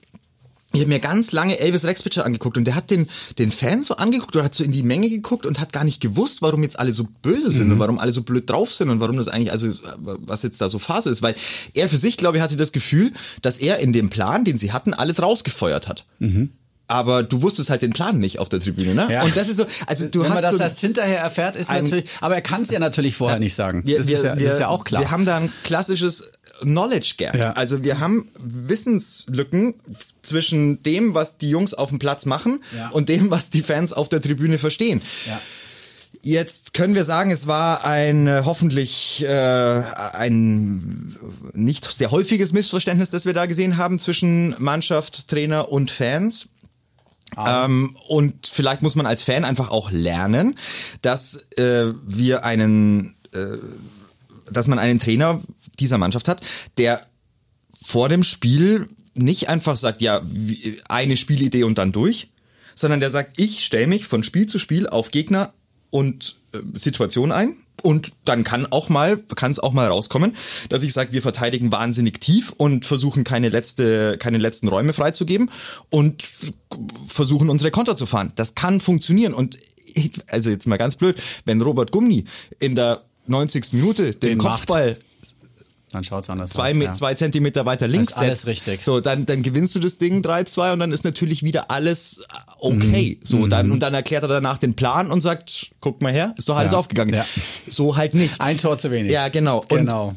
ich 0.74 0.82
habe 0.82 0.90
mir 0.90 1.00
ganz 1.00 1.32
lange 1.32 1.60
Elvis 1.60 1.86
Rex 1.86 2.04
Pitcher 2.04 2.26
angeguckt 2.26 2.58
und 2.58 2.66
der 2.66 2.76
hat 2.76 2.92
den, 2.92 3.10
den 3.40 3.52
Fan 3.52 3.84
so 3.84 3.96
angeguckt 3.96 4.36
oder 4.36 4.46
hat 4.46 4.54
so 4.54 4.64
in 4.64 4.74
die 4.74 4.84
Menge 4.84 5.10
geguckt 5.10 5.46
und 5.46 5.60
hat 5.60 5.72
gar 5.72 5.86
nicht 5.86 6.02
gewusst, 6.02 6.42
warum 6.42 6.62
jetzt 6.62 6.78
alle 6.78 6.92
so 6.92 7.08
böse 7.22 7.50
sind 7.50 7.68
mhm. 7.68 7.74
und 7.74 7.80
warum 7.80 8.00
alle 8.00 8.12
so 8.12 8.22
blöd 8.22 8.50
drauf 8.50 8.74
sind 8.74 8.90
und 8.90 9.00
warum 9.00 9.16
das 9.16 9.30
eigentlich, 9.30 9.52
also 9.52 9.72
was 9.98 10.44
jetzt 10.44 10.60
da 10.60 10.68
so 10.68 10.78
Phase 10.78 11.10
ist. 11.10 11.22
Weil 11.22 11.36
er 11.74 11.88
für 11.88 11.98
sich, 11.98 12.18
glaube 12.18 12.38
ich, 12.38 12.44
hatte 12.44 12.58
das 12.58 12.74
Gefühl, 12.74 13.12
dass 13.42 13.60
er 13.60 13.80
in 13.80 13.94
dem 13.94 14.10
Plan, 14.10 14.44
den 14.44 14.58
sie 14.58 14.74
hatten, 14.74 14.94
alles 14.94 15.22
rausgefeuert 15.22 15.88
hat. 15.88 16.06
Mhm 16.20 16.50
aber 16.88 17.24
du 17.24 17.42
wusstest 17.42 17.70
halt 17.70 17.82
den 17.82 17.92
Plan 17.92 18.18
nicht 18.18 18.40
auf 18.40 18.50
der 18.50 18.60
Tribüne, 18.60 18.96
ne? 18.96 19.08
Ja. 19.12 19.24
Und 19.24 19.36
das 19.36 19.50
ist 19.50 19.58
so, 19.58 19.66
also 19.88 20.08
du 20.08 20.22
Wenn 20.22 20.30
hast 20.30 20.36
man 20.36 20.44
das 20.44 20.58
so 20.58 20.64
erst 20.64 20.80
hinterher 20.80 21.20
erfährt, 21.20 21.56
ist 21.56 21.70
natürlich, 21.70 22.06
aber 22.22 22.36
er 22.36 22.42
kann 22.42 22.62
es 22.62 22.72
ja 22.72 22.80
natürlich 22.80 23.16
vorher 23.16 23.36
ja, 23.36 23.40
nicht 23.40 23.56
sagen. 23.56 23.82
Wir, 23.86 23.98
das, 23.98 24.08
wir, 24.08 24.16
ist 24.16 24.24
ja, 24.24 24.36
das 24.36 24.54
ist 24.54 24.60
ja 24.60 24.70
auch 24.70 24.84
klar. 24.86 25.02
Wir 25.02 25.12
haben 25.12 25.26
da 25.26 25.38
ein 25.38 25.52
klassisches 25.64 26.32
Knowledge 26.62 27.16
Gap. 27.18 27.36
Ja. 27.36 27.52
Also 27.54 27.84
wir 27.84 28.00
haben 28.00 28.28
Wissenslücken 28.40 29.76
zwischen 30.22 30.84
dem, 30.84 31.14
was 31.14 31.38
die 31.38 31.50
Jungs 31.50 31.74
auf 31.74 31.90
dem 31.90 32.00
Platz 32.00 32.26
machen 32.26 32.64
ja. 32.76 32.90
und 32.90 33.10
dem, 33.10 33.32
was 33.32 33.50
die 33.50 33.62
Fans 33.62 33.94
auf 33.94 34.10
der 34.10 34.22
Tribüne 34.22 34.58
verstehen. 34.58 35.02
Ja. 35.26 35.40
Jetzt 36.22 36.74
können 36.74 36.96
wir 36.96 37.04
sagen, 37.04 37.32
es 37.32 37.48
war 37.48 37.86
ein 37.86 38.28
äh, 38.28 38.42
hoffentlich 38.44 39.24
äh, 39.24 39.30
ein 39.30 41.16
nicht 41.54 41.86
sehr 41.86 42.12
häufiges 42.12 42.54
Missverständnis, 42.54 43.12
das 43.12 43.26
wir 43.26 43.34
da 43.34 43.46
gesehen 43.46 43.78
haben 43.78 44.00
zwischen 44.00 44.56
Mannschaft, 44.58 45.28
Trainer 45.28 45.70
und 45.72 45.92
Fans. 45.92 46.50
Ah. 47.36 47.66
Ähm, 47.66 47.96
und 48.08 48.48
vielleicht 48.48 48.82
muss 48.82 48.96
man 48.96 49.06
als 49.06 49.22
Fan 49.22 49.46
einfach 49.46 49.70
auch 49.70 49.92
lernen, 49.92 50.58
dass 51.02 51.50
äh, 51.58 51.94
wir 52.08 52.44
einen 52.44 53.16
äh, 53.34 53.58
dass 54.52 54.68
man 54.68 54.80
einen 54.80 55.00
Trainer 55.00 55.42
dieser 55.80 55.98
Mannschaft 55.98 56.28
hat, 56.28 56.42
der 56.78 57.06
vor 57.82 58.10
dem 58.10 58.24
Spiel 58.24 58.90
nicht 59.14 59.50
einfach 59.50 59.76
sagt, 59.76 60.02
ja, 60.02 60.22
eine 60.90 61.18
Spielidee 61.18 61.64
und 61.64 61.78
dann 61.78 61.92
durch, 61.92 62.30
sondern 62.76 63.00
der 63.00 63.10
sagt, 63.10 63.40
ich 63.40 63.66
stelle 63.66 63.88
mich 63.88 64.06
von 64.08 64.24
Spiel 64.24 64.46
zu 64.46 64.60
Spiel 64.60 64.88
auf 64.88 65.12
Gegner 65.12 65.54
und 65.90 66.36
äh, 66.54 66.60
Situation 66.74 67.32
ein 67.32 67.58
und 67.84 68.12
dann 68.26 68.44
kann 68.44 68.66
auch 68.68 68.90
mal, 68.90 69.18
kann 69.18 69.52
es 69.52 69.60
auch 69.60 69.74
mal 69.74 69.88
rauskommen, 69.88 70.36
dass 70.70 70.84
ich 70.84 70.94
sage, 70.94 71.14
wir 71.14 71.22
verteidigen 71.22 71.72
wahnsinnig 71.72 72.20
tief 72.20 72.52
und 72.52 72.86
versuchen 72.86 73.24
keine 73.24 73.50
letzte, 73.50 74.18
keine 74.18 74.38
letzten 74.38 74.68
Räume 74.68 74.94
freizugeben 74.94 75.50
und 75.90 76.28
versuchen 77.06 77.50
unsere 77.50 77.72
Konter 77.72 77.96
zu 77.96 78.06
fahren. 78.06 78.32
Das 78.36 78.56
kann 78.56 78.82
funktionieren 78.82 79.34
und 79.34 79.58
ich, 79.94 80.12
also 80.28 80.50
jetzt 80.50 80.68
mal 80.68 80.78
ganz 80.78 80.96
blöd, 80.96 81.16
wenn 81.46 81.62
Robert 81.62 81.92
Gumni 81.92 82.26
in 82.60 82.76
der 82.76 83.04
90. 83.28 83.74
Minute 83.74 84.12
den, 84.12 84.32
den 84.32 84.38
Kopfball 84.38 84.92
macht 84.92 85.07
dann 85.98 86.04
schaut's 86.04 86.30
anders 86.30 86.52
zwei, 86.52 86.72
aus. 86.72 86.78
Ja. 86.78 86.94
Zwei 86.94 87.14
Zentimeter 87.16 87.66
weiter 87.66 87.88
links. 87.88 88.14
Ist 88.14 88.18
alles 88.18 88.48
richtig. 88.48 88.84
So, 88.84 89.02
dann, 89.02 89.26
dann 89.26 89.44
gewinnst 89.44 89.76
du 89.76 89.80
das 89.80 89.98
Ding 89.98 90.22
3-2 90.22 90.74
und 90.74 90.80
dann 90.80 90.92
ist 90.92 91.04
natürlich 91.04 91.44
wieder 91.44 91.72
alles 91.72 92.24
okay. 92.60 93.18
Mhm. 93.20 93.26
So, 93.26 93.48
dann, 93.48 93.68
mhm. 93.68 93.74
und 93.74 93.80
dann 93.82 93.94
erklärt 93.94 94.24
er 94.24 94.30
danach 94.30 94.58
den 94.58 94.76
Plan 94.76 95.12
und 95.12 95.22
sagt, 95.22 95.72
guck 95.80 96.02
mal 96.02 96.12
her, 96.12 96.34
ist 96.38 96.48
doch 96.50 96.58
alles 96.58 96.72
ja. 96.72 96.78
aufgegangen. 96.78 97.14
Ja. 97.14 97.26
So 97.68 97.98
halt 97.98 98.14
nicht. 98.14 98.40
Ein 98.40 98.58
Tor 98.58 98.78
zu 98.78 98.92
wenig. 98.92 99.12
Ja, 99.12 99.30
genau. 99.30 99.60
Und 99.60 99.68
genau. 99.70 100.16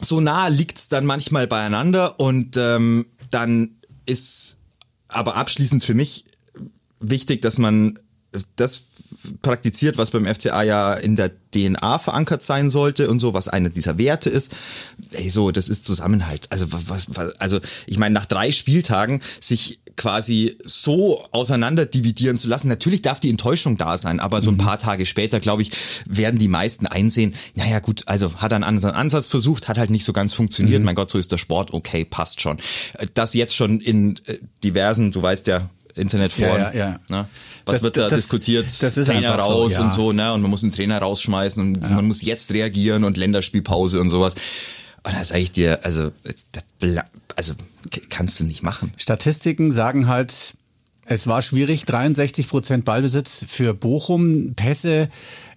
so 0.00 0.20
nah 0.20 0.48
liegt's 0.48 0.88
dann 0.88 1.06
manchmal 1.06 1.46
beieinander 1.46 2.18
und 2.18 2.56
ähm, 2.56 3.06
dann 3.30 3.76
ist 4.06 4.58
aber 5.08 5.36
abschließend 5.36 5.84
für 5.84 5.94
mich 5.94 6.24
wichtig, 7.00 7.42
dass 7.42 7.58
man 7.58 7.98
das 8.56 8.82
praktiziert, 9.42 9.98
was 9.98 10.10
beim 10.10 10.26
FCA 10.26 10.62
ja 10.62 10.94
in 10.94 11.16
der 11.16 11.30
DNA 11.52 11.98
verankert 11.98 12.42
sein 12.42 12.70
sollte 12.70 13.10
und 13.10 13.18
so, 13.18 13.34
was 13.34 13.48
eine 13.48 13.70
dieser 13.70 13.98
Werte 13.98 14.30
ist. 14.30 14.52
Ey, 15.12 15.28
so, 15.28 15.50
das 15.50 15.68
ist 15.68 15.84
Zusammenhalt. 15.84 16.46
Also, 16.50 16.66
was, 16.70 17.06
was, 17.08 17.38
also 17.40 17.60
ich 17.86 17.98
meine, 17.98 18.14
nach 18.14 18.26
drei 18.26 18.52
Spieltagen 18.52 19.20
sich 19.40 19.80
quasi 19.96 20.56
so 20.64 21.24
auseinander 21.32 21.86
dividieren 21.86 22.38
zu 22.38 22.48
lassen. 22.48 22.68
Natürlich 22.68 23.02
darf 23.02 23.20
die 23.20 23.30
Enttäuschung 23.30 23.76
da 23.76 23.98
sein, 23.98 24.20
aber 24.20 24.40
so 24.40 24.50
ein 24.50 24.54
mhm. 24.54 24.58
paar 24.58 24.78
Tage 24.78 25.06
später, 25.06 25.40
glaube 25.40 25.62
ich, 25.62 25.72
werden 26.06 26.38
die 26.38 26.48
meisten 26.48 26.86
einsehen, 26.86 27.34
naja 27.54 27.78
gut, 27.80 28.02
also 28.06 28.34
hat 28.36 28.52
er 28.52 28.56
einen 28.56 28.64
anderen 28.64 28.94
Ansatz 28.94 29.28
versucht, 29.28 29.68
hat 29.68 29.78
halt 29.78 29.90
nicht 29.90 30.04
so 30.04 30.12
ganz 30.12 30.34
funktioniert. 30.34 30.80
Mhm. 30.80 30.86
Mein 30.86 30.94
Gott, 30.94 31.10
so 31.10 31.18
ist 31.18 31.32
der 31.32 31.38
Sport, 31.38 31.72
okay, 31.72 32.04
passt 32.04 32.40
schon. 32.40 32.58
Das 33.14 33.34
jetzt 33.34 33.54
schon 33.54 33.80
in 33.80 34.18
äh, 34.26 34.38
diversen, 34.64 35.12
du 35.12 35.22
weißt 35.22 35.46
ja, 35.46 35.68
Internetforen. 35.96 36.60
Ja, 36.60 36.72
ja, 36.72 36.78
ja. 36.78 37.00
Ne? 37.08 37.26
Was 37.64 37.76
das, 37.76 37.82
wird 37.82 37.96
da 37.96 38.08
das, 38.08 38.20
diskutiert? 38.20 38.66
Das 38.66 38.96
ist 38.96 39.06
Trainer 39.06 39.34
raus 39.34 39.72
so, 39.72 39.78
ja. 39.78 39.84
und 39.84 39.92
so, 39.92 40.12
ne? 40.12 40.32
Und 40.32 40.42
man 40.42 40.50
muss 40.50 40.62
einen 40.62 40.72
Trainer 40.72 40.98
rausschmeißen 40.98 41.76
und 41.76 41.90
man 41.90 42.06
muss 42.06 42.22
jetzt 42.22 42.52
reagieren 42.52 43.04
und 43.04 43.16
Länderspielpause 43.16 44.00
und 44.00 44.08
sowas. 44.08 44.34
Und 45.04 45.14
das 45.14 45.28
sage 45.28 45.40
ich 45.40 45.52
dir, 45.52 45.84
also, 45.84 46.12
also 47.36 47.54
kannst 48.08 48.40
du 48.40 48.44
nicht 48.44 48.62
machen. 48.62 48.92
Statistiken 48.96 49.70
sagen 49.70 50.08
halt, 50.08 50.54
es 51.04 51.26
war 51.26 51.42
schwierig, 51.42 51.84
63 51.84 52.48
Prozent 52.48 52.84
Ballbesitz 52.84 53.44
für 53.48 53.74
Bochum, 53.74 54.54
Pässe 54.54 55.08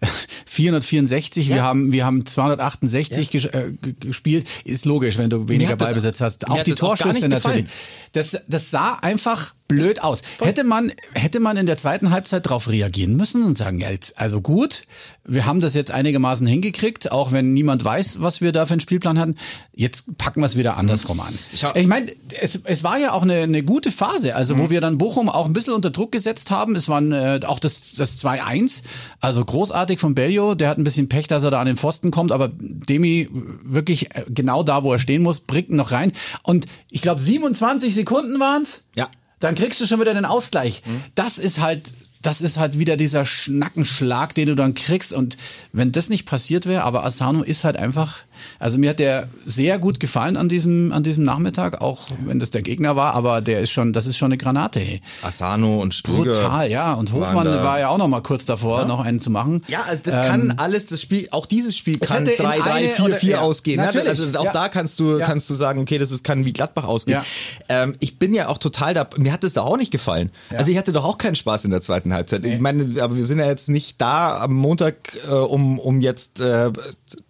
464, 0.46 1.48
ja. 1.48 1.56
wir 1.56 1.64
haben 1.64 1.92
wir 1.92 2.06
haben 2.06 2.26
268 2.26 3.26
ja. 3.26 3.32
ges 3.32 3.46
äh, 3.46 3.72
gespielt. 4.00 4.48
Ist 4.64 4.86
logisch, 4.86 5.18
wenn 5.18 5.30
du 5.30 5.48
weniger 5.48 5.76
Ballbesitz 5.76 6.22
hast. 6.22 6.50
Auch 6.50 6.64
die 6.64 6.74
Torschüsse 6.74 7.30
natürlich. 7.30 7.66
Das 8.14 8.38
das 8.48 8.72
sah 8.72 8.96
einfach 9.02 9.55
blöd 9.68 10.04
aus. 10.04 10.22
Voll. 10.22 10.48
Hätte 10.48 10.64
man 10.64 10.92
hätte 11.14 11.40
man 11.40 11.58
in 11.58 11.66
der 11.66 11.78
zweiten 11.78 12.12
Halbzeit 12.12 12.46
darauf 12.46 12.70
reagieren 12.70 13.16
müssen 13.16 13.44
und 13.44 13.58
sagen, 13.58 13.80
ja, 13.80 13.90
jetzt, 13.90 14.20
also 14.20 14.42
gut, 14.42 14.84
wir 15.24 15.46
haben 15.46 15.60
das 15.60 15.74
jetzt 15.74 15.92
einigermaßen 15.92 16.46
hingekriegt, 16.46 17.12
auch 17.12 17.32
wenn 17.32 17.54
niemand 17.54 17.84
weiß, 17.84 18.22
was 18.22 18.42
wir 18.42 18.52
da 18.52 18.66
für 18.66 18.74
einen 18.74 18.80
Spielplan 18.80 19.18
hatten. 19.18 19.36
Jetzt 19.74 20.18
packen 20.18 20.42
wir 20.42 20.46
es 20.46 20.56
wieder 20.56 20.78
andersrum 20.78 21.20
an. 21.20 21.38
Ich, 21.52 21.88
meine, 21.88 22.08
es, 22.40 22.60
es 22.64 22.84
war 22.84 23.00
ja 23.00 23.14
auch 23.14 23.24
eine, 23.24 23.42
eine 23.42 23.64
gute 23.64 23.92
Phase, 23.92 24.36
also 24.36 24.56
mhm. 24.56 24.60
wo 24.60 24.70
wir 24.70 24.82
dann 24.82 24.98
Bochum 24.98 25.30
auch 25.30 25.46
ein 25.46 25.54
bisschen 25.54 25.74
unter 25.74 25.90
Druck 25.90 26.12
gesetzt 26.12 26.52
haben. 26.52 26.76
Es 26.76 26.88
waren 26.88 27.12
äh, 27.12 27.40
auch 27.46 27.60
das 27.60 27.94
das 27.94 28.18
2-1, 28.24 28.84
also 29.20 29.44
großartig 29.44 30.00
von 30.00 30.16
Bellio, 30.16 30.56
der 30.56 30.70
hat 30.70 30.78
ein 30.78 30.84
bisschen 30.84 31.10
Pech, 31.10 31.28
dass 31.28 31.44
er 31.44 31.52
da 31.52 31.60
an 31.60 31.66
den 31.66 31.78
Pfosten 31.78 32.12
kommt, 32.12 32.32
aber 32.32 32.52
Demi 32.54 33.30
wirklich 33.64 34.16
äh, 34.16 34.26
genau 34.30 34.64
da, 34.64 34.84
wo 34.84 34.94
er 34.94 35.00
stehen 35.00 35.24
muss, 35.24 35.40
bringt 35.40 35.70
ihn 35.70 35.76
noch 35.76 35.92
rein 35.92 36.12
und 36.44 36.68
ich 36.92 37.02
glaube 37.02 37.20
27 37.20 37.96
Sekunden 37.96 38.40
waren's. 38.40 38.86
Ja 38.96 39.10
dann 39.40 39.56
kriegst 39.56 39.82
du 39.82 39.86
schon 39.86 40.00
wieder 40.00 40.14
den 40.14 40.26
Ausgleich. 40.26 40.82
Mhm. 40.86 41.04
Das 41.16 41.38
ist 41.40 41.60
halt 41.60 41.94
das 42.26 42.42
ist 42.42 42.58
halt 42.58 42.80
wieder 42.80 42.98
dieser 42.98 43.24
Schnackenschlag, 43.24 44.34
den 44.34 44.48
du 44.48 44.56
dann 44.56 44.74
kriegst. 44.74 45.14
Und 45.14 45.38
wenn 45.74 45.92
das 45.92 46.10
nicht 46.10 46.26
passiert 46.26 46.66
wäre, 46.66 46.84
aber 46.84 47.06
Asano 47.06 47.44
ist 47.44 47.64
halt 47.64 47.78
einfach, 47.78 48.24
also 48.60 48.78
mir 48.78 48.92
hat 48.92 49.00
der 49.00 49.28
sehr 49.46 49.80
gut 49.80 50.00
gefallen 50.00 50.38
an 50.38 50.50
diesem, 50.50 50.92
an 50.92 51.04
diesem 51.04 51.24
Nachmittag, 51.24 51.82
auch 51.82 52.08
wenn 52.26 52.40
das 52.40 52.52
der 52.52 52.62
Gegner 52.62 52.96
war, 52.96 53.14
aber 53.14 53.42
der 53.42 53.62
ist 53.62 53.72
schon, 53.72 53.94
das 53.94 54.06
ist 54.06 54.18
schon 54.18 54.28
eine 54.28 54.38
Granate. 54.38 54.80
Hey. 54.80 55.02
Asano 55.22 55.82
und 55.82 55.94
Strüger. 55.94 56.34
Brutal, 56.34 56.70
ja. 56.70 56.94
Und 56.94 57.12
Hofmann 57.14 57.48
war 57.48 57.80
ja 57.80 57.90
auch 57.90 57.98
noch 57.98 58.08
mal 58.08 58.22
kurz 58.22 58.46
davor, 58.46 58.82
ja. 58.82 58.86
noch 58.86 59.04
einen 59.04 59.20
zu 59.20 59.30
machen. 59.30 59.62
Ja, 59.68 59.84
also 59.88 60.02
das 60.04 60.14
ähm, 60.14 60.22
kann 60.22 60.52
alles, 60.58 60.86
das 60.88 61.02
Spiel, 61.02 61.28
auch 61.32 61.46
dieses 61.46 61.78
Spiel 61.78 61.98
kann 62.00 62.26
3, 62.26 62.36
3, 62.36 62.88
4, 62.90 63.16
4 63.18 63.42
ausgehen. 63.42 63.78
Ne? 63.80 63.86
Natürlich. 63.86 64.08
Also 64.08 64.40
auch 64.40 64.46
ja. 64.46 64.52
da 64.52 64.70
kannst 64.70 65.00
du, 65.00 65.18
ja. 65.18 65.26
kannst 65.26 65.50
du 65.50 65.54
sagen, 65.54 65.80
okay, 65.80 65.98
das 65.98 66.12
ist, 66.12 66.24
kann 66.24 66.46
wie 66.46 66.54
Gladbach 66.54 66.86
ausgehen. 66.86 67.22
Ähm, 67.70 67.96
ich 68.00 68.20
bin 68.20 68.34
ja 68.34 68.48
auch 68.48 68.58
total 68.58 68.94
da, 68.94 69.08
mir 69.18 69.32
hat 69.32 69.44
das 69.44 69.54
da 69.54 69.62
auch 69.62 69.78
nicht 69.78 69.92
gefallen. 69.92 70.32
Also 70.52 70.72
ich 70.72 70.78
hatte 70.78 70.92
doch 70.92 71.06
auch 71.06 71.18
keinen 71.18 71.36
Spaß 71.36 71.66
in 71.66 71.72
der 71.72 71.82
zweiten 71.82 72.14
Halbzeit. 72.14 72.46
Ich 72.46 72.60
meine, 72.60 73.02
aber 73.02 73.16
wir 73.16 73.26
sind 73.26 73.40
ja 73.40 73.48
jetzt 73.48 73.70
nicht 73.70 74.02
da 74.02 74.40
am 74.40 74.54
Montag, 74.54 74.96
äh, 75.28 75.34
um, 75.34 75.80
um 75.80 76.02
jetzt 76.02 76.40
äh, 76.40 76.72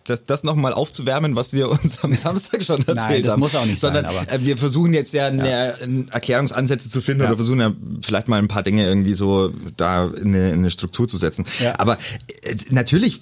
das, 0.05 0.25
das 0.25 0.43
nochmal 0.43 0.71
aufzuwärmen, 0.73 1.35
was 1.35 1.51
wir 1.53 1.69
uns 1.69 2.03
am 2.03 2.13
Samstag 2.15 2.63
schon 2.63 2.77
erzählt 2.79 2.95
Nein, 2.97 3.23
das 3.23 3.33
haben. 3.33 3.39
muss 3.41 3.55
auch 3.55 3.65
nicht 3.65 3.79
Sondern 3.79 4.05
sein, 4.05 4.15
aber- 4.15 4.31
äh, 4.31 4.45
wir 4.45 4.57
versuchen 4.57 4.93
jetzt 4.93 5.13
ja, 5.13 5.27
eine, 5.27 5.77
Erklärungsansätze 6.11 6.89
zu 6.89 7.01
finden 7.01 7.23
oder 7.23 7.35
versuchen 7.35 7.59
ja 7.59 7.73
vielleicht 8.01 8.27
mal 8.27 8.37
ein 8.39 8.47
paar 8.47 8.63
Dinge 8.63 8.85
irgendwie 8.87 9.15
so 9.15 9.51
da 9.77 10.05
in 10.07 10.27
eine, 10.27 10.49
in 10.51 10.59
eine 10.59 10.71
Struktur 10.71 11.07
zu 11.07 11.17
setzen. 11.17 11.45
Ja. 11.59 11.73
Aber 11.79 11.97
äh, 12.43 12.55
natürlich 12.69 13.19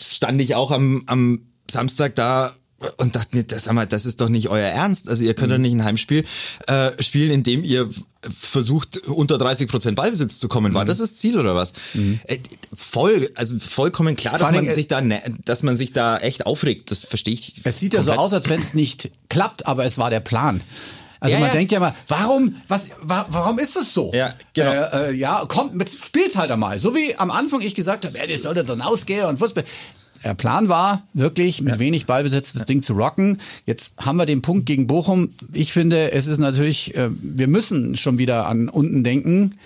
stand 0.00 0.40
ich 0.40 0.54
auch 0.54 0.70
am, 0.70 1.02
am 1.06 1.40
Samstag 1.70 2.14
da 2.14 2.52
und 2.98 3.16
dachte 3.16 3.36
mir, 3.36 3.44
das, 3.44 3.64
sag 3.64 3.74
mal, 3.74 3.86
das 3.86 4.06
ist 4.06 4.20
doch 4.20 4.28
nicht 4.28 4.48
euer 4.48 4.68
Ernst. 4.68 5.08
Also 5.08 5.24
ihr 5.24 5.34
könnt 5.34 5.48
Mhm. 5.48 5.52
doch 5.54 5.58
nicht 5.60 5.72
ein 5.74 5.84
Heimspiel 5.84 6.24
äh, 6.66 7.02
spielen, 7.02 7.30
in 7.30 7.42
dem 7.42 7.62
ihr 7.64 7.88
versucht, 8.22 8.98
unter 9.06 9.36
30 9.38 9.68
Prozent 9.68 9.96
Ballbesitz 9.96 10.38
zu 10.38 10.48
kommen. 10.48 10.72
Mhm. 10.72 10.76
War 10.76 10.84
das 10.84 10.98
das 10.98 11.14
Ziel 11.14 11.38
oder 11.38 11.54
was? 11.54 11.72
Äh, 12.26 12.38
voll, 12.74 13.30
also 13.34 13.58
vollkommen 13.58 14.16
klar, 14.16 14.38
dass 14.38 14.50
man 14.52 14.70
sich 14.70 14.88
da, 14.88 15.00
ne- 15.00 15.22
dass 15.44 15.62
man 15.62 15.76
sich 15.76 15.92
da 15.92 16.18
echt 16.18 16.46
aufregt. 16.46 16.90
Das 16.90 17.04
verstehe 17.04 17.34
ich. 17.34 17.60
Es 17.64 17.78
sieht 17.80 17.94
ja 17.94 18.02
so 18.02 18.10
komplett. 18.12 18.24
aus, 18.24 18.32
als 18.32 18.48
wenn 18.48 18.60
es 18.60 18.74
nicht 18.74 19.10
klappt, 19.28 19.66
aber 19.66 19.84
es 19.84 19.98
war 19.98 20.10
der 20.10 20.20
Plan. 20.20 20.62
Also 21.20 21.34
Ja, 21.34 21.40
man 21.40 21.48
ja. 21.48 21.54
denkt 21.54 21.72
ja 21.72 21.80
mal, 21.80 21.94
warum, 22.08 22.56
was, 22.68 22.90
wa, 23.00 23.24
warum 23.30 23.58
ist 23.58 23.76
das 23.76 23.94
so? 23.94 24.12
Ja, 24.14 24.34
genau. 24.52 24.70
Äh, 24.72 25.10
äh, 25.10 25.14
ja, 25.16 25.42
kommt, 25.46 25.88
spielt 25.88 26.36
halt 26.36 26.50
einmal. 26.50 26.78
So 26.78 26.94
wie 26.94 27.14
am 27.16 27.30
Anfang 27.30 27.62
ich 27.62 27.74
gesagt 27.74 28.04
habe, 28.04 28.18
ja, 28.18 28.26
das 28.26 28.42
sollte 28.42 28.62
dann 28.64 28.82
ausgehen 28.82 29.24
und 29.26 29.38
Fußball. 29.38 29.64
Der 30.24 30.34
Plan 30.34 30.70
war 30.70 31.06
wirklich 31.12 31.60
mit 31.60 31.78
wenig 31.78 32.06
Ballbesitz 32.06 32.54
das 32.54 32.64
Ding 32.64 32.80
zu 32.80 32.94
rocken. 32.94 33.40
Jetzt 33.66 33.94
haben 33.98 34.16
wir 34.16 34.24
den 34.24 34.40
Punkt 34.40 34.64
gegen 34.64 34.86
Bochum. 34.86 35.28
Ich 35.52 35.72
finde, 35.72 36.12
es 36.12 36.26
ist 36.26 36.38
natürlich, 36.38 36.94
äh, 36.94 37.10
wir 37.12 37.46
müssen 37.46 37.94
schon 37.94 38.16
wieder 38.16 38.46
an 38.46 38.70
unten 38.70 39.04
denken. 39.04 39.56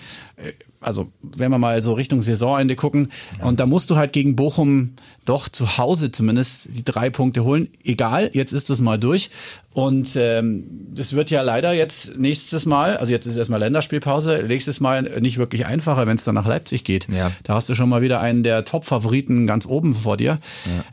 Äh, 0.43 0.51
Also 0.81 1.11
wenn 1.21 1.51
wir 1.51 1.57
mal 1.57 1.83
so 1.83 1.93
Richtung 1.93 2.21
Saisonende 2.21 2.75
gucken 2.75 3.09
und 3.41 3.59
da 3.59 3.65
musst 3.65 3.89
du 3.89 3.97
halt 3.97 4.13
gegen 4.13 4.37
Bochum 4.37 4.93
doch 5.25 5.49
zu 5.49 5.77
Hause 5.77 6.11
zumindest 6.11 6.69
die 6.71 6.85
drei 6.85 7.09
Punkte 7.09 7.43
holen. 7.43 7.67
Egal, 7.83 8.31
jetzt 8.33 8.53
ist 8.53 8.69
es 8.69 8.79
mal 8.79 8.97
durch 8.97 9.29
und 9.73 10.15
ähm, 10.15 10.63
das 10.95 11.11
wird 11.13 11.31
ja 11.31 11.41
leider 11.41 11.73
jetzt 11.73 12.17
nächstes 12.17 12.65
Mal, 12.65 12.95
also 12.95 13.11
jetzt 13.11 13.27
ist 13.27 13.35
erstmal 13.35 13.59
Länderspielpause, 13.59 14.45
nächstes 14.47 14.79
Mal 14.79 15.19
nicht 15.19 15.37
wirklich 15.37 15.65
einfacher, 15.65 16.07
wenn 16.07 16.15
es 16.15 16.23
dann 16.23 16.35
nach 16.35 16.47
Leipzig 16.47 16.85
geht. 16.85 17.07
Ja. 17.11 17.29
Da 17.43 17.55
hast 17.55 17.67
du 17.67 17.73
schon 17.73 17.89
mal 17.89 18.01
wieder 18.01 18.21
einen 18.21 18.43
der 18.43 18.63
Top-Favoriten 18.63 19.47
ganz 19.47 19.65
oben 19.65 19.93
vor 19.93 20.15
dir. 20.15 20.39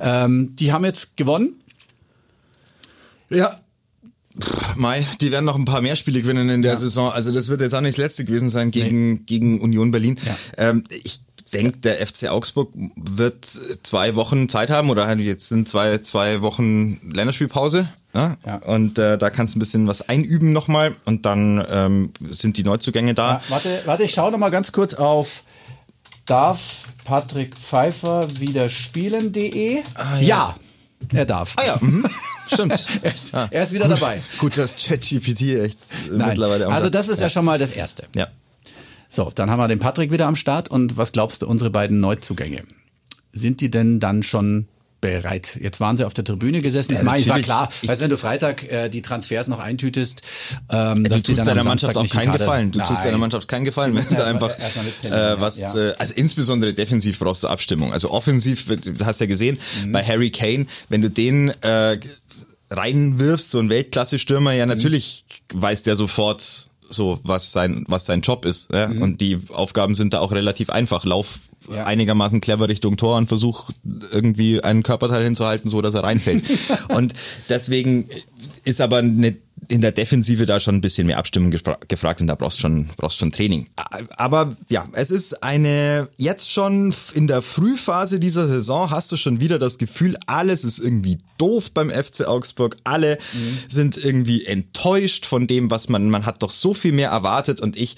Ähm, 0.01 0.51
die 0.57 0.73
haben 0.73 0.85
jetzt 0.85 1.17
gewonnen. 1.17 1.55
Ja. 3.31 3.61
Pff, 4.41 4.77
Mai, 4.77 5.07
die 5.21 5.31
werden 5.31 5.45
noch 5.45 5.57
ein 5.57 5.65
paar 5.65 5.81
mehr 5.81 5.97
Spiele 5.97 6.21
gewinnen 6.23 6.49
in 6.49 6.63
der 6.63 6.77
Saison. 6.77 7.11
Also 7.11 7.33
das 7.33 7.49
wird 7.49 7.61
jetzt 7.61 7.75
auch 7.75 7.81
nicht 7.81 7.99
das 7.99 8.05
letzte 8.05 8.25
gewesen 8.25 8.51
sein 8.51 8.71
gegen, 8.71 9.27
gegen 9.27 9.61
Union 9.61 9.91
Berlin. 9.91 10.19
Ja. 10.25 10.71
Ähm, 10.71 10.85
ich 10.91 11.21
denke, 11.53 11.79
der 11.79 12.07
FC 12.07 12.29
Augsburg 12.29 12.73
wird 12.97 13.45
zwei 13.45 14.17
Wochen 14.17 14.49
Zeit 14.49 14.71
haben 14.71 14.91
oder 14.91 15.07
halt 15.07 15.21
jetzt 15.21 15.49
sind 15.49 15.69
zwei, 15.69 15.99
zwei 15.99 16.43
Wochen 16.43 17.01
Länderspielpause. 17.13 17.89
Ja? 18.15 18.37
Ja. 18.45 18.57
Und 18.57 18.99
äh, 18.99 19.19
da 19.19 19.31
kannst 19.31 19.55
du 19.55 19.59
ein 19.59 19.61
bisschen 19.61 19.87
was 19.87 20.09
einüben 20.09 20.53
nochmal 20.53 20.97
und 21.05 21.27
dann 21.27 21.65
ähm, 21.71 22.13
sind 22.31 22.57
die 22.57 22.65
Neuzugänge 22.65 23.15
da. 23.15 23.35
Ja, 23.35 23.43
warte, 23.49 23.83
warte, 23.85 24.03
ich 24.05 24.13
schaue 24.13 24.33
noch 24.33 24.39
mal 24.39 24.51
ganz 24.51 24.73
kurz 24.73 24.95
auf 24.95 25.45
darf 26.25 26.89
Patrick 27.05 27.57
Pfeiffer 27.57 28.27
wieder 28.41 28.69
spielen.de? 28.69 29.83
ja. 30.21 30.55
Er 31.13 31.25
darf. 31.25 31.55
Ah 31.57 31.67
ja, 31.67 31.79
mhm. 31.81 32.05
stimmt. 32.53 32.85
er, 33.03 33.15
ist, 33.15 33.35
er 33.35 33.63
ist 33.63 33.73
wieder 33.73 33.89
dabei. 33.89 34.21
Gut, 34.39 34.57
dass 34.57 34.77
ChatGPT 34.77 35.43
echt 35.43 35.79
äh, 36.09 36.13
Nein. 36.13 36.29
mittlerweile 36.29 36.67
am 36.67 36.73
Also 36.73 36.89
das 36.89 37.09
ist 37.09 37.21
ja. 37.21 37.29
schon 37.29 37.45
mal 37.45 37.59
das 37.59 37.71
Erste. 37.71 38.05
ja. 38.15 38.29
So, 39.09 39.31
dann 39.35 39.51
haben 39.51 39.61
wir 39.61 39.69
den 39.69 39.79
Patrick 39.79 40.11
wieder 40.11 40.27
am 40.27 40.37
Start. 40.37 40.69
Und 40.69 40.97
was 40.97 41.13
glaubst 41.13 41.43
du, 41.43 41.47
unsere 41.47 41.71
beiden 41.71 42.01
Neuzugänge? 42.01 42.65
Sind 43.33 43.61
die 43.61 43.71
denn 43.71 44.01
dann 44.01 44.23
schon 44.23 44.67
bereit? 45.01 45.59
Jetzt 45.63 45.79
waren 45.81 45.97
sie 45.97 46.05
auf 46.07 46.15
der 46.15 46.25
Tribüne 46.25 46.63
gesessen. 46.63 46.93
Ja, 46.93 46.99
ich 46.99 47.05
meine, 47.05 47.21
es 47.23 47.29
war 47.29 47.39
klar, 47.41 47.69
Ich- 47.83 47.89
weißt, 47.89 48.01
wenn 48.01 48.11
du 48.11 48.17
Freitag 48.17 48.65
äh, 48.73 48.89
die 48.89 49.03
Transfers 49.03 49.47
noch 49.49 49.59
eintütest, 49.61 50.23
ähm, 50.71 51.05
Du 51.05 51.11
dass 51.11 51.23
tust 51.23 51.47
deiner 51.47 51.65
Mannschaft 51.65 51.97
auch 51.97 52.09
keinen 52.09 52.33
Gefallen. 52.33 52.73
Du 52.73 52.79
sind. 52.79 52.89
tust 52.89 53.01
deiner 53.03 53.13
Nein. 53.13 53.21
Mannschaft 53.21 53.49
keinen 53.49 53.65
Gefallen, 53.65 53.95
wenn 53.95 54.05
du 54.09 54.15
da 54.15 54.25
einfach 54.27 54.51
äh, 54.51 55.41
was, 55.41 55.59
ja. 55.59 55.75
äh, 55.77 55.95
also 55.99 56.15
insbesondere 56.15 56.73
defensiv 56.75 57.19
brauchst 57.19 57.43
du 57.43 57.49
Abstimmung. 57.49 57.93
Also 57.93 58.11
offensiv, 58.11 58.67
du 58.67 59.05
hast 59.05 59.21
ja 59.21 59.27
gesehen, 59.27 59.59
Mhm. 59.85 59.93
bei 59.93 60.03
Harry 60.05 60.31
Kane, 60.31 60.67
wenn 60.89 61.03
du 61.03 61.11
den 61.11 61.51
äh, 61.63 61.99
reinwirfst, 62.71 63.51
so 63.51 63.59
ein 63.61 63.69
Weltklasse-Stürmer, 63.71 64.53
ja 64.53 64.67
natürlich 64.67 65.25
weiß 65.53 65.83
der 65.83 65.97
sofort 65.97 66.69
so, 66.89 67.19
was 67.25 67.53
sein, 67.53 67.85
was 67.89 68.07
sein 68.07 68.21
Job 68.21 68.45
ist. 68.45 68.73
Ja? 68.73 68.87
Und 68.87 69.21
die 69.21 69.41
Aufgaben 69.53 69.95
sind 69.95 70.15
da 70.15 70.21
auch 70.21 70.33
relativ 70.33 70.71
einfach. 70.71 71.05
Lauf 71.05 71.39
Mhm. 71.39 71.56
Ja. 71.71 71.85
einigermaßen 71.85 72.41
clever 72.41 72.69
Richtung 72.69 72.97
Tor 72.97 73.17
und 73.17 73.27
versuch 73.27 73.71
irgendwie 74.13 74.63
einen 74.63 74.83
Körperteil 74.83 75.25
hinzuhalten, 75.25 75.69
so 75.71 75.83
dass 75.83 75.95
er 75.95 76.05
reinfällt. 76.05 76.45
und 76.89 77.13
deswegen 77.49 78.09
ist 78.65 78.81
aber 78.81 78.99
eine, 78.99 79.37
in 79.69 79.81
der 79.81 79.93
Defensive 79.93 80.45
da 80.47 80.61
schon 80.61 80.77
ein 80.77 80.81
bisschen 80.81 81.07
mehr 81.07 81.19
Abstimmung 81.19 81.51
gefra- 81.53 81.79
gefragt 81.89 82.21
und 82.21 82.27
da 82.27 82.35
brauchst 82.35 82.61
schon 82.61 82.89
brauchst 82.97 83.19
schon 83.19 83.33
Training. 83.33 83.67
Aber 84.17 84.57
ja, 84.69 84.87
es 84.93 85.11
ist 85.11 85.43
eine 85.43 86.09
jetzt 86.17 86.53
schon 86.53 86.95
in 87.15 87.27
der 87.27 87.43
Frühphase 87.43 88.21
dieser 88.21 88.47
Saison 88.49 88.91
hast 88.91 89.11
du 89.13 89.17
schon 89.17 89.41
wieder 89.41 89.59
das 89.59 89.79
Gefühl, 89.79 90.17
alles 90.27 90.63
ist 90.65 90.79
irgendwie 90.79 91.19
doof 91.39 91.71
beim 91.73 91.91
FC 91.91 92.27
Augsburg. 92.27 92.77
Alle 92.85 93.19
sind 93.69 93.97
irgendwie 93.97 94.45
enttäuscht 94.45 95.27
von 95.27 95.47
dem, 95.47 95.71
was 95.71 95.89
man 95.89 96.11
man 96.11 96.27
hat 96.27 96.43
doch 96.43 96.51
so 96.51 96.75
viel 96.75 96.93
mehr 96.93 97.11
erwartet 97.11 97.61
und 97.61 97.77
ich 97.79 97.97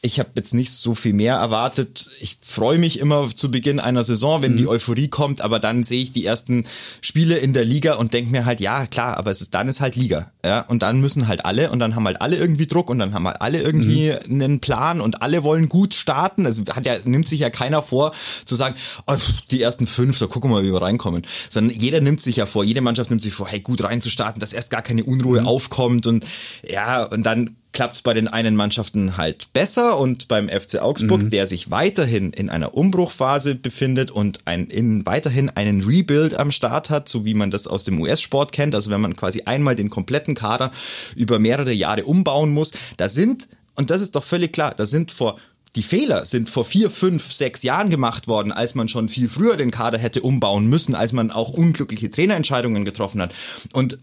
ich 0.00 0.20
habe 0.20 0.30
jetzt 0.36 0.54
nicht 0.54 0.70
so 0.70 0.94
viel 0.94 1.12
mehr 1.12 1.34
erwartet. 1.34 2.08
Ich 2.20 2.38
freue 2.40 2.78
mich 2.78 3.00
immer 3.00 3.28
zu 3.34 3.50
Beginn 3.50 3.80
einer 3.80 4.04
Saison, 4.04 4.42
wenn 4.42 4.56
die 4.56 4.68
Euphorie 4.68 5.08
kommt, 5.08 5.40
aber 5.40 5.58
dann 5.58 5.82
sehe 5.82 6.02
ich 6.02 6.12
die 6.12 6.24
ersten 6.24 6.66
Spiele 7.00 7.36
in 7.36 7.52
der 7.52 7.64
Liga 7.64 7.94
und 7.94 8.14
denke 8.14 8.30
mir 8.30 8.44
halt, 8.44 8.60
ja 8.60 8.86
klar, 8.86 9.16
aber 9.16 9.32
es 9.32 9.40
ist, 9.40 9.54
dann 9.54 9.66
ist 9.66 9.80
halt 9.80 9.96
Liga. 9.96 10.30
Ja? 10.44 10.60
Und 10.60 10.82
dann 10.82 11.00
müssen 11.00 11.26
halt 11.26 11.44
alle 11.44 11.70
und 11.70 11.80
dann 11.80 11.96
haben 11.96 12.06
halt 12.06 12.22
alle 12.22 12.36
irgendwie 12.36 12.68
Druck 12.68 12.90
und 12.90 13.00
dann 13.00 13.12
haben 13.12 13.26
halt 13.26 13.42
alle 13.42 13.60
irgendwie 13.60 14.12
einen 14.12 14.60
Plan 14.60 15.00
und 15.00 15.20
alle 15.20 15.42
wollen 15.42 15.68
gut 15.68 15.94
starten. 15.94 16.46
Also 16.46 16.62
hat 16.74 16.86
ja, 16.86 16.94
nimmt 17.04 17.26
sich 17.26 17.40
ja 17.40 17.50
keiner 17.50 17.82
vor 17.82 18.12
zu 18.44 18.54
sagen, 18.54 18.76
oh, 19.08 19.16
die 19.50 19.60
ersten 19.60 19.88
fünf, 19.88 20.18
da 20.20 20.26
gucken 20.26 20.50
wir 20.50 20.58
mal, 20.58 20.64
wie 20.64 20.72
wir 20.72 20.82
reinkommen. 20.82 21.22
Sondern 21.50 21.76
jeder 21.76 22.00
nimmt 22.00 22.20
sich 22.20 22.36
ja 22.36 22.46
vor, 22.46 22.62
jede 22.62 22.82
Mannschaft 22.82 23.10
nimmt 23.10 23.22
sich 23.22 23.34
vor, 23.34 23.48
hey, 23.48 23.60
gut 23.60 23.82
reinzustarten, 23.82 24.38
dass 24.38 24.52
erst 24.52 24.70
gar 24.70 24.82
keine 24.82 25.02
Unruhe 25.02 25.44
aufkommt 25.44 26.06
und 26.06 26.24
ja, 26.64 27.02
und 27.02 27.24
dann 27.24 27.56
klappt's 27.72 28.02
bei 28.02 28.14
den 28.14 28.28
einen 28.28 28.56
Mannschaften 28.56 29.16
halt 29.16 29.52
besser 29.52 29.98
und 29.98 30.28
beim 30.28 30.48
FC 30.48 30.80
Augsburg, 30.80 31.30
der 31.30 31.46
sich 31.46 31.70
weiterhin 31.70 32.32
in 32.32 32.50
einer 32.50 32.74
Umbruchphase 32.74 33.54
befindet 33.54 34.10
und 34.10 34.40
ein, 34.46 34.66
in, 34.66 35.04
weiterhin 35.06 35.50
einen 35.50 35.82
Rebuild 35.82 36.34
am 36.34 36.50
Start 36.50 36.90
hat, 36.90 37.08
so 37.08 37.24
wie 37.24 37.34
man 37.34 37.50
das 37.50 37.66
aus 37.66 37.84
dem 37.84 38.00
US-Sport 38.00 38.52
kennt, 38.52 38.74
also 38.74 38.90
wenn 38.90 39.00
man 39.00 39.16
quasi 39.16 39.42
einmal 39.42 39.76
den 39.76 39.90
kompletten 39.90 40.34
Kader 40.34 40.70
über 41.14 41.38
mehrere 41.38 41.72
Jahre 41.72 42.04
umbauen 42.04 42.52
muss, 42.52 42.72
da 42.96 43.08
sind, 43.08 43.48
und 43.74 43.90
das 43.90 44.02
ist 44.02 44.16
doch 44.16 44.24
völlig 44.24 44.52
klar, 44.52 44.74
da 44.76 44.86
sind 44.86 45.12
vor 45.12 45.36
die 45.76 45.82
Fehler 45.82 46.24
sind 46.24 46.48
vor 46.48 46.64
vier, 46.64 46.90
fünf, 46.90 47.30
sechs 47.30 47.62
Jahren 47.62 47.90
gemacht 47.90 48.26
worden, 48.26 48.52
als 48.52 48.74
man 48.74 48.88
schon 48.88 49.08
viel 49.08 49.28
früher 49.28 49.56
den 49.56 49.70
Kader 49.70 49.98
hätte 49.98 50.22
umbauen 50.22 50.66
müssen, 50.66 50.94
als 50.94 51.12
man 51.12 51.30
auch 51.30 51.50
unglückliche 51.50 52.10
Trainerentscheidungen 52.10 52.84
getroffen 52.84 53.20
hat. 53.20 53.34
Und 53.72 53.98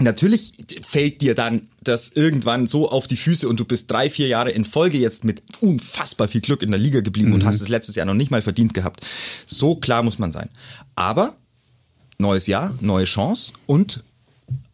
Natürlich 0.00 0.52
fällt 0.82 1.20
dir 1.20 1.34
dann 1.34 1.68
das 1.82 2.12
irgendwann 2.12 2.66
so 2.66 2.90
auf 2.90 3.06
die 3.06 3.16
Füße 3.16 3.48
und 3.48 3.60
du 3.60 3.64
bist 3.64 3.90
drei, 3.90 4.10
vier 4.10 4.28
Jahre 4.28 4.50
in 4.50 4.64
Folge 4.64 4.98
jetzt 4.98 5.24
mit 5.24 5.42
unfassbar 5.60 6.28
viel 6.28 6.40
Glück 6.40 6.62
in 6.62 6.70
der 6.70 6.80
Liga 6.80 7.00
geblieben 7.00 7.32
und 7.32 7.44
hast 7.44 7.60
es 7.60 7.68
letztes 7.68 7.96
Jahr 7.96 8.06
noch 8.06 8.14
nicht 8.14 8.30
mal 8.30 8.42
verdient 8.42 8.74
gehabt. 8.74 9.06
So 9.46 9.76
klar 9.76 10.02
muss 10.02 10.18
man 10.18 10.32
sein. 10.32 10.48
Aber 10.94 11.36
neues 12.18 12.46
Jahr, 12.46 12.74
neue 12.80 13.04
Chance 13.04 13.52
und 13.66 14.02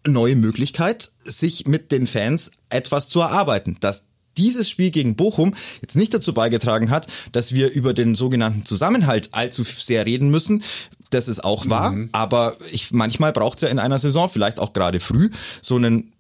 neue 0.06 0.36
Möglichkeit, 0.36 1.10
sich 1.24 1.66
mit 1.66 1.90
den 1.92 2.06
Fans 2.06 2.52
etwas 2.68 3.08
zu 3.08 3.20
erarbeiten. 3.20 3.76
Dass 3.80 4.06
dieses 4.36 4.68
Spiel 4.68 4.90
gegen 4.90 5.16
Bochum 5.16 5.54
jetzt 5.80 5.96
nicht 5.96 6.12
dazu 6.12 6.34
beigetragen 6.34 6.90
hat, 6.90 7.06
dass 7.32 7.54
wir 7.54 7.70
über 7.70 7.94
den 7.94 8.14
sogenannten 8.14 8.64
Zusammenhalt 8.64 9.30
allzu 9.32 9.64
sehr 9.64 10.06
reden 10.06 10.30
müssen. 10.30 10.62
Das 11.10 11.28
ist 11.28 11.44
auch 11.44 11.68
wahr, 11.68 11.94
aber 12.12 12.56
ich, 12.72 12.92
manchmal 12.92 13.32
braucht 13.32 13.58
es 13.58 13.62
ja 13.62 13.68
in 13.68 13.78
einer 13.78 13.98
Saison, 13.98 14.28
vielleicht 14.28 14.58
auch 14.58 14.72
gerade 14.72 15.00
früh, 15.00 15.30
so 15.62 15.76
einen 15.76 16.12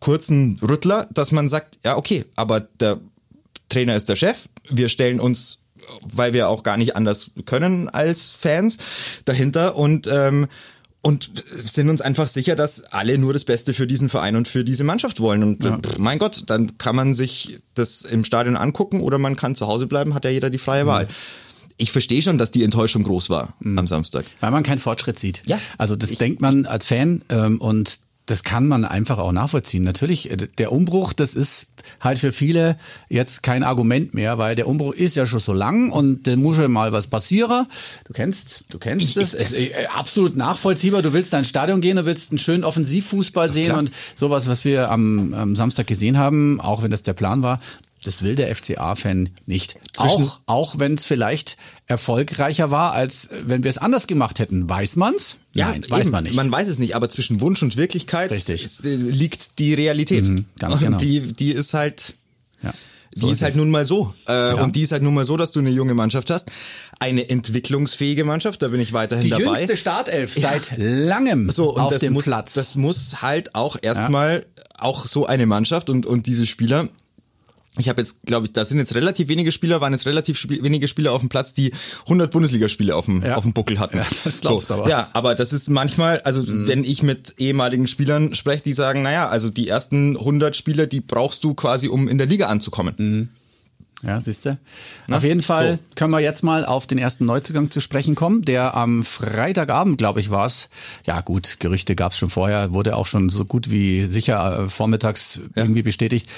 kurzen 0.00 0.58
Rüttler, 0.60 1.06
dass 1.12 1.32
man 1.32 1.48
sagt, 1.48 1.78
ja 1.84 1.96
okay, 1.96 2.24
aber 2.34 2.60
der 2.60 2.98
Trainer 3.68 3.96
ist 3.96 4.08
der 4.08 4.16
Chef, 4.16 4.46
wir 4.68 4.88
stellen 4.88 5.20
uns, 5.20 5.62
weil 6.02 6.32
wir 6.32 6.48
auch 6.48 6.62
gar 6.62 6.76
nicht 6.76 6.96
anders 6.96 7.30
können 7.44 7.88
als 7.88 8.32
Fans, 8.32 8.78
dahinter 9.24 9.76
und 9.76 10.08
ähm, 10.08 10.48
und 11.06 11.30
sind 11.46 11.88
uns 11.88 12.00
einfach 12.00 12.26
sicher, 12.26 12.56
dass 12.56 12.82
alle 12.92 13.16
nur 13.16 13.32
das 13.32 13.44
Beste 13.44 13.74
für 13.74 13.86
diesen 13.86 14.08
Verein 14.08 14.34
und 14.34 14.48
für 14.48 14.64
diese 14.64 14.82
Mannschaft 14.82 15.20
wollen. 15.20 15.44
Und 15.44 15.62
pff, 15.62 15.98
mein 15.98 16.18
Gott, 16.18 16.42
dann 16.46 16.78
kann 16.78 16.96
man 16.96 17.14
sich 17.14 17.60
das 17.74 18.02
im 18.02 18.24
Stadion 18.24 18.56
angucken 18.56 19.00
oder 19.00 19.16
man 19.16 19.36
kann 19.36 19.54
zu 19.54 19.68
Hause 19.68 19.86
bleiben, 19.86 20.14
hat 20.14 20.24
ja 20.24 20.32
jeder 20.32 20.50
die 20.50 20.58
freie 20.58 20.84
Wahl. 20.84 21.06
Ich 21.76 21.92
verstehe 21.92 22.22
schon, 22.22 22.38
dass 22.38 22.50
die 22.50 22.64
Enttäuschung 22.64 23.02
groß 23.02 23.30
war 23.30 23.54
am 23.62 23.86
Samstag. 23.86 24.24
Weil 24.40 24.50
man 24.50 24.62
keinen 24.62 24.78
Fortschritt 24.78 25.18
sieht. 25.18 25.42
Ja. 25.46 25.58
Also 25.78 25.96
das 25.96 26.12
denkt 26.12 26.40
man 26.40 26.66
als 26.66 26.86
Fan 26.86 27.22
ähm, 27.28 27.60
und 27.60 28.00
das 28.26 28.42
kann 28.42 28.66
man 28.66 28.84
einfach 28.84 29.18
auch 29.18 29.30
nachvollziehen. 29.30 29.84
Natürlich, 29.84 30.30
äh, 30.30 30.36
der 30.58 30.72
Umbruch, 30.72 31.12
das 31.12 31.34
ist 31.34 31.68
halt 32.00 32.18
für 32.18 32.32
viele 32.32 32.76
jetzt 33.08 33.44
kein 33.44 33.62
Argument 33.62 34.14
mehr, 34.14 34.36
weil 34.38 34.56
der 34.56 34.66
Umbruch 34.66 34.92
ist 34.92 35.14
ja 35.14 35.26
schon 35.26 35.38
so 35.38 35.52
lang 35.52 35.90
und 35.92 36.26
da 36.26 36.36
muss 36.36 36.58
ja 36.58 36.66
mal 36.66 36.92
was 36.92 37.06
passieren. 37.06 37.66
Du 38.04 38.12
kennst, 38.12 38.64
du 38.70 38.78
kennst 38.78 39.16
es. 39.16 39.32
es 39.32 39.52
ist 39.52 39.54
äh, 39.54 39.86
absolut 39.94 40.36
nachvollziehbar. 40.36 41.02
Du 41.02 41.12
willst 41.12 41.32
dein 41.32 41.44
Stadion 41.44 41.80
gehen, 41.80 41.96
du 41.96 42.04
willst 42.04 42.32
einen 42.32 42.38
schönen 42.38 42.64
Offensivfußball 42.64 43.50
sehen 43.50 43.66
klar. 43.66 43.78
und 43.78 43.90
sowas, 44.16 44.48
was 44.48 44.64
wir 44.64 44.90
am, 44.90 45.32
am 45.32 45.56
Samstag 45.56 45.86
gesehen 45.86 46.18
haben, 46.18 46.60
auch 46.60 46.82
wenn 46.82 46.90
das 46.90 47.04
der 47.04 47.14
Plan 47.14 47.42
war, 47.42 47.60
das 48.06 48.22
will 48.22 48.36
der 48.36 48.54
FCA-Fan 48.54 49.30
nicht. 49.46 49.76
Zwischen- 49.92 50.24
Auch, 50.24 50.40
auch 50.46 50.78
wenn 50.78 50.94
es 50.94 51.04
vielleicht 51.04 51.56
erfolgreicher 51.86 52.70
war, 52.70 52.92
als 52.92 53.30
wenn 53.46 53.64
wir 53.64 53.70
es 53.70 53.78
anders 53.78 54.06
gemacht 54.06 54.38
hätten. 54.38 54.68
Weiß 54.68 54.96
man's? 54.96 55.36
Nein, 55.54 55.84
weiß 55.88 56.00
eben, 56.06 56.10
man 56.12 56.24
nicht. 56.24 56.34
Man 56.36 56.50
weiß 56.52 56.68
es 56.68 56.78
nicht, 56.78 56.94
aber 56.94 57.08
zwischen 57.08 57.40
Wunsch 57.40 57.62
und 57.62 57.76
Wirklichkeit 57.76 58.30
ist, 58.32 58.82
liegt 58.84 59.58
die 59.58 59.74
Realität. 59.74 60.24
Mhm, 60.26 60.44
ganz 60.58 60.74
und 60.74 60.80
genau. 60.80 60.98
Die, 60.98 61.20
die 61.32 61.52
ist 61.52 61.74
halt, 61.74 62.14
ja. 62.62 62.72
die 63.14 63.20
So 63.20 63.30
ist, 63.30 63.42
halt 63.42 63.56
nun 63.56 63.70
mal 63.70 63.84
so. 63.86 64.12
Äh, 64.26 64.54
Und 64.54 64.76
die 64.76 64.82
ist 64.82 64.92
halt 64.92 65.02
nun 65.02 65.14
mal 65.14 65.24
so, 65.24 65.36
dass 65.36 65.52
du 65.52 65.60
eine 65.60 65.70
junge 65.70 65.94
Mannschaft 65.94 66.28
hast. 66.30 66.50
Eine 66.98 67.28
entwicklungsfähige 67.28 68.24
Mannschaft, 68.24 68.62
da 68.62 68.68
bin 68.68 68.80
ich 68.80 68.92
weiterhin 68.92 69.24
die 69.24 69.30
dabei. 69.30 69.44
jüngste 69.44 69.76
Startelf 69.76 70.34
seit 70.34 70.72
langem 70.76 71.50
so, 71.50 71.74
und 71.74 71.82
auf 71.82 71.92
das 71.92 72.00
dem 72.00 72.12
muss, 72.14 72.24
Platz. 72.24 72.54
Das 72.54 72.74
muss 72.74 73.20
halt 73.22 73.54
auch 73.54 73.76
erstmal 73.80 74.46
auch 74.78 75.06
so 75.06 75.26
eine 75.26 75.46
Mannschaft 75.46 75.88
und, 75.90 76.04
und 76.06 76.26
diese 76.26 76.44
Spieler. 76.46 76.88
Ich 77.78 77.88
habe 77.88 78.00
jetzt, 78.00 78.24
glaube 78.24 78.46
ich, 78.46 78.52
da 78.52 78.64
sind 78.64 78.78
jetzt 78.78 78.94
relativ 78.94 79.28
wenige 79.28 79.52
Spieler, 79.52 79.80
waren 79.80 79.92
jetzt 79.92 80.06
relativ 80.06 80.38
sp 80.40 80.62
wenige 80.62 80.88
Spieler 80.88 81.12
auf 81.12 81.20
dem 81.20 81.28
Platz, 81.28 81.52
die 81.52 81.72
100 82.04 82.30
Bundesligaspiele 82.30 82.94
auf 82.96 83.04
dem, 83.04 83.22
Ja. 83.22 83.36
auf 83.36 83.44
dem 83.44 83.52
Buckel 83.52 83.78
hatten. 83.78 83.98
Ja, 83.98 84.06
das 84.24 84.40
glaubst 84.40 84.68
so, 84.68 84.74
aber. 84.74 84.84
Mhm. 84.84 84.90
Ja, 84.90 85.08
aber 85.12 85.34
das 85.34 85.52
ist 85.52 85.68
manchmal, 85.68 86.20
also 86.22 86.42
wenn 86.46 86.84
ich 86.84 87.02
mit 87.02 87.34
ehemaligen 87.38 87.86
Spielern 87.86 88.34
spreche, 88.34 88.62
die 88.62 88.72
sagen, 88.72 89.02
naja, 89.02 89.28
also 89.28 89.50
die 89.50 89.68
ersten 89.68 90.16
100 90.16 90.56
Spiele, 90.56 90.88
die 90.88 91.00
brauchst 91.00 91.44
du 91.44 91.54
quasi, 91.54 91.88
um 91.88 92.08
in 92.08 92.16
der 92.18 92.26
Liga 92.26 92.46
anzukommen. 92.46 92.94
Mhm. 92.96 93.28
Ja, 94.02 94.20
siehst 94.20 94.44
du. 94.44 94.58
Auf 95.10 95.24
jeden 95.24 95.40
Fall 95.40 95.78
können 95.94 96.10
wir 96.12 96.20
jetzt 96.20 96.42
mal 96.42 96.66
auf 96.66 96.86
den 96.86 96.98
ersten 96.98 97.24
Neuzugang 97.24 97.70
zu 97.70 97.80
sprechen 97.80 98.14
kommen, 98.14 98.42
der 98.42 98.74
am 98.74 99.02
Freitagabend, 99.02 99.96
glaube 99.96 100.20
ich, 100.20 100.30
war 100.30 100.44
es. 100.44 100.68
Ja 101.06 101.22
gut, 101.22 101.56
Gerüchte 101.60 101.96
gab 101.96 102.12
es 102.12 102.18
schon 102.18 102.28
vorher, 102.28 102.72
wurde 102.74 102.94
auch 102.94 103.06
schon 103.06 103.30
so 103.30 103.46
gut 103.46 103.70
wie 103.70 104.06
sicher 104.06 104.64
äh, 104.64 104.68
vormittags 104.68 105.40
irgendwie 105.54 105.82
bestätigt. 105.82 106.28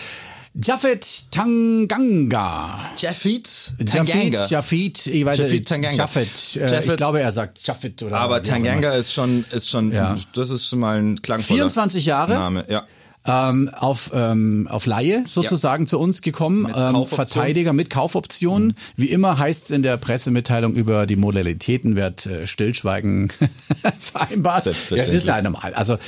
Jafet 0.63 1.31
Tanganga. 1.31 2.81
Jafit 2.97 3.49
Jafet, 3.79 4.51
Jafet, 4.51 5.07
ich 5.07 5.25
weiß 5.25 5.39
nicht, 5.39 5.69
Tanganga. 5.69 5.97
Jafet, 5.97 6.27
äh, 6.57 6.65
ich 6.67 6.73
Jafet. 6.73 6.97
glaube, 6.97 7.21
er 7.21 7.31
sagt 7.31 7.65
Jafet 7.67 8.03
oder 8.03 8.19
Aber. 8.19 8.43
Tanganga 8.43 8.93
ist 8.93 9.13
schon, 9.13 9.45
ist 9.53 9.69
schon, 9.71 9.93
Ja. 9.93 10.17
das 10.35 10.51
ist 10.51 10.67
schon 10.67 10.81
mal 10.81 10.99
ein 10.99 11.23
klangvoller 11.23 11.59
24 11.59 12.07
Jahre. 12.07 12.33
Name, 12.35 12.65
ja. 12.69 12.87
ähm, 13.25 13.71
auf, 13.77 14.11
ähm, 14.13 14.67
auf 14.69 14.87
Laie 14.87 15.25
sozusagen 15.29 15.87
zu 15.87 15.99
uns 16.01 16.23
gekommen. 16.23 16.63
Mit 16.63 16.75
Ähm. 16.77 17.07
Verteidiger 17.07 17.73
mit 17.73 17.89
Kaufoptionen. 17.91 18.75
Wie 18.97 19.11
immer 19.11 19.39
heißt 19.39 19.67
es 19.67 19.71
in 19.71 19.83
der 19.85 19.97
Pressemitteilung 19.97 20.75
über 20.75 21.07
die 21.07 21.17
Modalitäten 21.17 21.95
wird 21.95 22.27
äh, 22.27 22.47
Stillschweigen 22.49 23.31
vereinbart. 24.01 24.65
Ja, 24.67 24.73
das 24.97 25.09
ist 25.11 25.29
ja 25.29 25.41
normal. 25.41 25.75
Also 25.75 25.99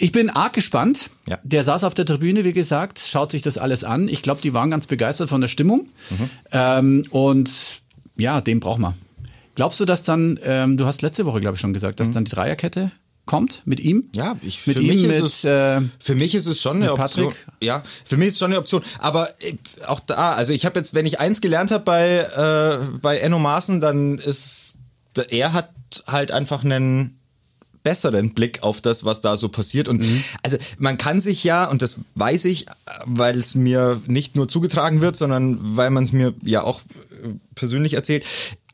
ich 0.00 0.12
bin 0.12 0.30
arg 0.30 0.52
gespannt. 0.52 1.10
Ja. 1.28 1.38
Der 1.42 1.62
saß 1.62 1.84
auf 1.84 1.94
der 1.94 2.06
Tribüne, 2.06 2.44
wie 2.44 2.52
gesagt, 2.52 2.98
schaut 2.98 3.30
sich 3.30 3.42
das 3.42 3.58
alles 3.58 3.84
an. 3.84 4.08
Ich 4.08 4.22
glaube, 4.22 4.40
die 4.40 4.54
waren 4.54 4.70
ganz 4.70 4.86
begeistert 4.86 5.28
von 5.28 5.40
der 5.40 5.48
Stimmung. 5.48 5.88
Mhm. 6.10 6.30
Ähm, 6.52 7.06
und 7.10 7.50
ja, 8.16 8.40
den 8.40 8.60
brauchen 8.60 8.82
wir. 8.82 8.94
Glaubst 9.54 9.78
du, 9.80 9.84
dass 9.84 10.04
dann, 10.04 10.38
ähm, 10.42 10.76
du 10.76 10.86
hast 10.86 11.02
letzte 11.02 11.26
Woche, 11.26 11.40
glaube 11.40 11.56
ich, 11.56 11.60
schon 11.60 11.72
gesagt, 11.72 12.00
dass 12.00 12.10
dann 12.10 12.24
die 12.24 12.30
Dreierkette 12.30 12.92
kommt 13.26 13.62
mit 13.66 13.80
ihm? 13.80 13.96
Mhm. 13.96 14.10
Ja, 14.14 14.36
ich, 14.42 14.66
mit 14.66 14.78
für 14.78 14.82
ihm, 14.82 14.88
mich 14.88 15.06
mit, 15.06 15.22
es, 15.22 15.44
äh, 15.44 15.80
für 15.98 16.14
mich 16.14 16.34
ist 16.34 16.46
es 16.46 16.60
schon 16.60 16.76
eine 16.76 16.92
Option. 16.92 17.28
Patrick? 17.28 17.46
Ja, 17.60 17.82
für 18.04 18.16
mich 18.16 18.28
ist 18.28 18.34
es 18.34 18.38
schon 18.38 18.52
eine 18.52 18.58
Option. 18.58 18.82
Aber 18.98 19.30
äh, 19.42 19.54
auch 19.86 20.00
da, 20.00 20.32
also 20.32 20.52
ich 20.52 20.64
habe 20.64 20.78
jetzt, 20.78 20.94
wenn 20.94 21.04
ich 21.04 21.20
eins 21.20 21.40
gelernt 21.40 21.70
habe 21.70 21.84
bei 21.84 22.20
äh, 22.20 22.98
bei 23.00 23.18
Enno 23.18 23.38
Maaßen, 23.38 23.80
dann 23.80 24.18
ist 24.18 24.78
er 25.28 25.52
hat 25.52 25.70
halt 26.06 26.32
einfach 26.32 26.64
einen 26.64 27.19
besseren 27.82 28.34
Blick 28.34 28.62
auf 28.62 28.80
das, 28.80 29.04
was 29.04 29.20
da 29.20 29.36
so 29.36 29.48
passiert. 29.48 29.88
Und 29.88 30.04
also 30.42 30.58
man 30.78 30.98
kann 30.98 31.20
sich 31.20 31.44
ja, 31.44 31.66
und 31.66 31.82
das 31.82 32.00
weiß 32.14 32.44
ich, 32.46 32.66
weil 33.04 33.38
es 33.38 33.54
mir 33.54 34.00
nicht 34.06 34.36
nur 34.36 34.48
zugetragen 34.48 35.00
wird, 35.00 35.16
sondern 35.16 35.58
weil 35.76 35.90
man 35.90 36.04
es 36.04 36.12
mir 36.12 36.34
ja 36.42 36.62
auch 36.62 36.80
äh, 37.22 37.28
persönlich 37.54 37.94
erzählt, 37.94 38.24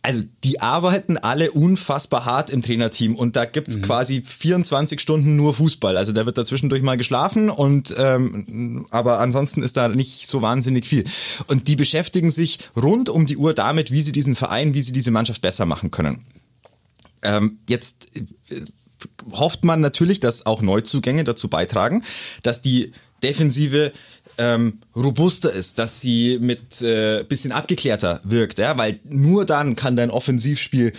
also 0.06 0.22
die 0.44 0.60
arbeiten 0.60 1.18
alle 1.18 1.50
unfassbar 1.50 2.24
hart 2.24 2.50
im 2.50 2.62
Trainerteam 2.62 3.16
und 3.16 3.34
da 3.34 3.44
gibt's 3.44 3.82
quasi 3.82 4.22
24 4.22 5.00
Stunden 5.00 5.34
nur 5.34 5.52
Fußball. 5.52 5.96
Also 5.96 6.12
da 6.12 6.26
wird 6.26 6.38
da 6.38 6.44
zwischendurch 6.44 6.82
mal 6.82 6.96
geschlafen 6.96 7.50
und 7.50 7.92
ähm, 7.98 8.86
aber 8.90 9.18
ansonsten 9.18 9.64
ist 9.64 9.76
da 9.76 9.88
nicht 9.88 10.28
so 10.28 10.42
wahnsinnig 10.42 10.86
viel. 10.86 11.02
Und 11.48 11.66
die 11.66 11.74
beschäftigen 11.74 12.30
sich 12.30 12.60
rund 12.80 13.08
um 13.08 13.26
die 13.26 13.36
Uhr 13.36 13.52
damit, 13.52 13.90
wie 13.90 14.00
sie 14.00 14.12
diesen 14.12 14.36
Verein, 14.36 14.74
wie 14.74 14.82
sie 14.82 14.92
diese 14.92 15.10
Mannschaft 15.10 15.42
besser 15.42 15.66
machen 15.66 15.90
können. 15.90 16.24
Ähm, 17.22 17.58
jetzt 17.68 18.16
äh, 18.16 18.26
hofft 19.32 19.64
man 19.64 19.80
natürlich, 19.80 20.20
dass 20.20 20.46
auch 20.46 20.62
Neuzugänge 20.62 21.24
dazu 21.24 21.48
beitragen, 21.48 22.02
dass 22.42 22.62
die 22.62 22.92
Defensive 23.22 23.92
ähm, 24.38 24.80
robuster 24.94 25.50
ist, 25.52 25.78
dass 25.78 26.00
sie 26.00 26.38
mit 26.40 26.82
äh, 26.82 27.24
bisschen 27.24 27.52
abgeklärter 27.52 28.20
wirkt, 28.24 28.58
ja, 28.58 28.76
weil 28.76 28.98
nur 29.08 29.46
dann 29.46 29.76
kann 29.76 29.96
dein 29.96 30.10
Offensivspiel 30.10 30.92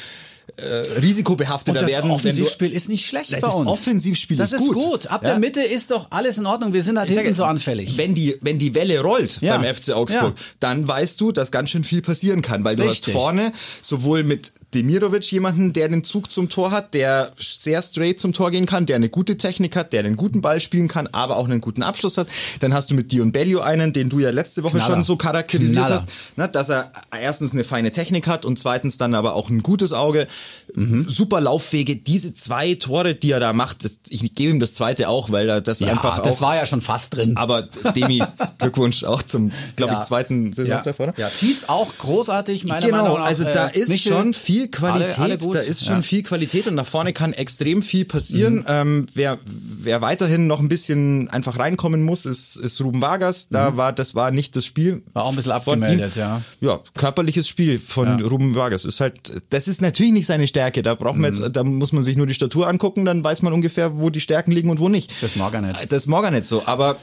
äh, 0.55 0.65
risikobehafteter 1.01 1.77
Und 1.77 1.83
das 1.83 1.91
werden. 1.91 2.07
du- 2.09 2.15
Offensivspiel 2.15 2.71
ist 2.73 2.89
nicht 2.89 3.05
schlecht 3.05 3.31
Das 3.33 3.41
bei 3.41 3.47
uns. 3.49 3.67
Offensivspiel 3.69 4.37
das 4.37 4.53
ist 4.53 4.61
ist 4.61 4.67
gut. 4.69 4.75
gut. 4.77 5.07
Ab 5.07 5.21
Ja. 5.23 5.31
der 5.31 5.39
Mitte 5.39 5.61
ist 5.61 5.91
doch 5.91 6.07
alles 6.09 6.39
in 6.39 6.47
Ordnung. 6.47 6.73
Wir 6.73 6.81
sind 6.81 6.97
halt 6.97 7.09
hinten 7.09 7.33
so 7.35 7.43
anfällig. 7.43 7.95
Wenn 7.97 8.15
die, 8.15 8.37
wenn 8.41 8.57
die 8.57 8.73
Welle 8.73 9.01
rollt 9.01 9.39
Ja. 9.41 9.55
beim 9.57 9.65
FC 9.75 9.91
Augsburg, 9.91 10.33
Ja. 10.35 10.43
dann 10.59 10.87
weißt 10.87 11.21
du, 11.21 11.31
dass 11.31 11.51
ganz 11.51 11.69
schön 11.69 11.83
viel 11.83 12.01
passieren 12.01 12.41
kann, 12.41 12.63
weil 12.63 12.75
du 12.75 12.83
Richtig. 12.89 13.13
hast 13.13 13.21
vorne 13.21 13.51
sowohl 13.83 14.23
mit 14.23 14.51
Demirovic 14.73 15.31
jemanden, 15.31 15.71
der 15.71 15.87
den 15.87 16.03
Zug 16.03 16.29
zum 16.31 16.49
Tor 16.49 16.71
hat, 16.71 16.93
der 16.93 17.31
sehr 17.39 17.81
straight 17.81 18.19
zum 18.19 18.33
Tor 18.33 18.51
gehen 18.51 18.65
kann, 18.65 18.85
der 18.85 18.97
eine 18.97 19.07
gute 19.09 19.37
Technik 19.37 19.75
hat, 19.77 19.93
der 19.93 20.01
einen 20.01 20.17
guten 20.17 20.41
Ball 20.41 20.59
spielen 20.59 20.87
kann, 20.89 21.07
aber 21.07 21.37
auch 21.37 21.45
einen 21.45 21.61
guten 21.61 21.83
Abschluss 21.83 22.17
hat. 22.17 22.27
Dann 22.59 22.73
hast 22.73 22.91
du 22.91 22.95
mit 22.95 23.11
Dion 23.13 23.31
Bellio 23.31 23.61
einen, 23.61 23.93
den 23.93 24.09
du 24.09 24.19
ja 24.19 24.29
letzte 24.29 24.63
Woche 24.63 24.77
Knaller. 24.77 24.95
schon 24.95 25.03
so 25.05 25.15
charakterisiert 25.15 25.85
Knaller. 25.85 25.95
hast, 25.95 26.09
ne, 26.35 26.49
dass 26.49 26.69
er 26.69 26.91
erstens 27.17 27.53
eine 27.53 27.63
feine 27.63 27.91
Technik 27.91 28.27
hat 28.27 28.43
und 28.43 28.59
zweitens 28.59 28.97
dann 28.97 29.15
aber 29.15 29.35
auch 29.35 29.49
ein 29.49 29.63
gutes 29.63 29.93
Auge, 29.93 30.27
Mhm. 30.75 31.07
super 31.07 31.39
Laufwege. 31.39 31.95
Diese 31.95 32.33
zwei 32.33 32.73
Tore, 32.75 33.15
die 33.15 33.31
er 33.31 33.39
da 33.39 33.53
macht, 33.53 33.85
das, 33.85 33.99
ich 34.09 34.35
gebe 34.35 34.51
ihm 34.51 34.59
das 34.59 34.73
zweite 34.73 35.07
auch, 35.07 35.31
weil 35.31 35.47
er 35.49 35.61
das 35.61 35.79
ja, 35.79 35.87
einfach 35.87 36.21
das 36.21 36.37
auch 36.37 36.41
war 36.41 36.55
ja 36.57 36.65
schon 36.65 36.81
fast 36.81 37.15
drin. 37.15 37.37
aber 37.37 37.63
Demi, 37.95 38.21
Glückwunsch 38.59 39.03
auch 39.05 39.23
zum, 39.23 39.51
glaube 39.77 39.93
Ja. 39.93 40.01
ich, 40.01 40.07
zweiten 40.07 40.51
Saison 40.51 40.69
ja. 40.71 40.81
davor. 40.81 41.07
Ne? 41.07 41.13
ja, 41.17 41.29
Tietz 41.29 41.65
auch 41.67 41.97
großartig, 41.97 42.65
meiner 42.65 42.85
Genau, 42.85 43.03
Meinung 43.03 43.19
nach. 43.19 43.25
also 43.25 43.43
da 43.45 43.69
Äh, 43.69 43.79
ist 43.79 43.89
Michel, 43.89 44.11
schon 44.11 44.33
viel 44.33 44.56
Qualität, 44.71 45.19
alle, 45.19 45.33
alle 45.33 45.37
gut. 45.37 45.55
da 45.55 45.59
ist 45.59 45.85
schon 45.85 45.97
ja. 45.97 46.01
viel 46.01 46.23
Qualität 46.23 46.67
und 46.67 46.73
nach 46.75 46.87
vorne 46.87 47.13
kann 47.13 47.33
extrem 47.33 47.83
viel 47.83 48.05
passieren. 48.05 48.55
Mhm. 48.55 48.65
Ähm, 48.67 49.05
wer, 49.13 49.37
wer 49.45 50.01
weiterhin 50.01 50.47
noch 50.47 50.59
ein 50.59 50.67
bisschen 50.69 51.29
einfach 51.29 51.59
reinkommen 51.59 52.01
muss, 52.03 52.25
ist, 52.25 52.55
ist 52.55 52.81
Ruben 52.81 53.01
Vargas. 53.01 53.49
Da 53.49 53.77
war, 53.77 53.93
das 53.93 54.15
war 54.15 54.31
nicht 54.31 54.55
das 54.55 54.65
Spiel. 54.65 54.95
Mhm. 54.95 55.03
War 55.13 55.25
auch 55.25 55.29
ein 55.29 55.35
bisschen 55.35 55.51
abgemeldet, 55.51 56.15
ja. 56.15 56.41
Ja, 56.61 56.79
körperliches 56.95 57.47
Spiel 57.47 57.79
von 57.79 58.21
Ruben 58.21 58.55
Vargas 58.55 58.85
ist 58.85 58.99
halt, 58.99 59.31
das 59.51 59.67
ist 59.67 59.81
natürlich 59.81 60.13
nicht 60.13 60.25
seine 60.25 60.47
Stärke. 60.47 60.81
Da 60.81 60.95
braucht 60.95 61.17
man 61.17 61.31
Mhm. 61.31 61.37
jetzt, 61.43 61.55
da 61.55 61.63
muss 61.63 61.91
man 61.91 62.03
sich 62.03 62.17
nur 62.17 62.25
die 62.27 62.33
Statur 62.33 62.67
angucken, 62.67 63.05
dann 63.05 63.23
weiß 63.23 63.43
man 63.43 63.53
ungefähr, 63.53 63.97
wo 63.99 64.09
die 64.09 64.21
Stärken 64.21 64.51
liegen 64.51 64.69
und 64.69 64.79
wo 64.79 64.89
nicht. 64.89 65.11
Das 65.21 65.35
mag 65.35 65.53
er 65.53 65.61
nicht. 65.61 65.91
Das 65.91 66.07
mag 66.07 66.23
er 66.23 66.31
nicht 66.31 66.45
so, 66.45 66.63
aber 66.65 66.97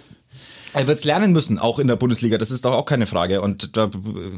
er 0.73 0.89
wird 0.89 0.99
es 0.99 1.05
lernen 1.05 1.33
müssen, 1.33 1.59
auch 1.61 1.79
in 1.79 1.87
der 1.87 1.95
Bundesliga. 1.95 2.37
Das 2.37 2.51
ist 2.51 2.65
doch 2.65 2.73
auch 2.73 2.85
keine 2.85 3.07
Frage. 3.07 3.41
Und 3.41 3.77
da 3.77 3.91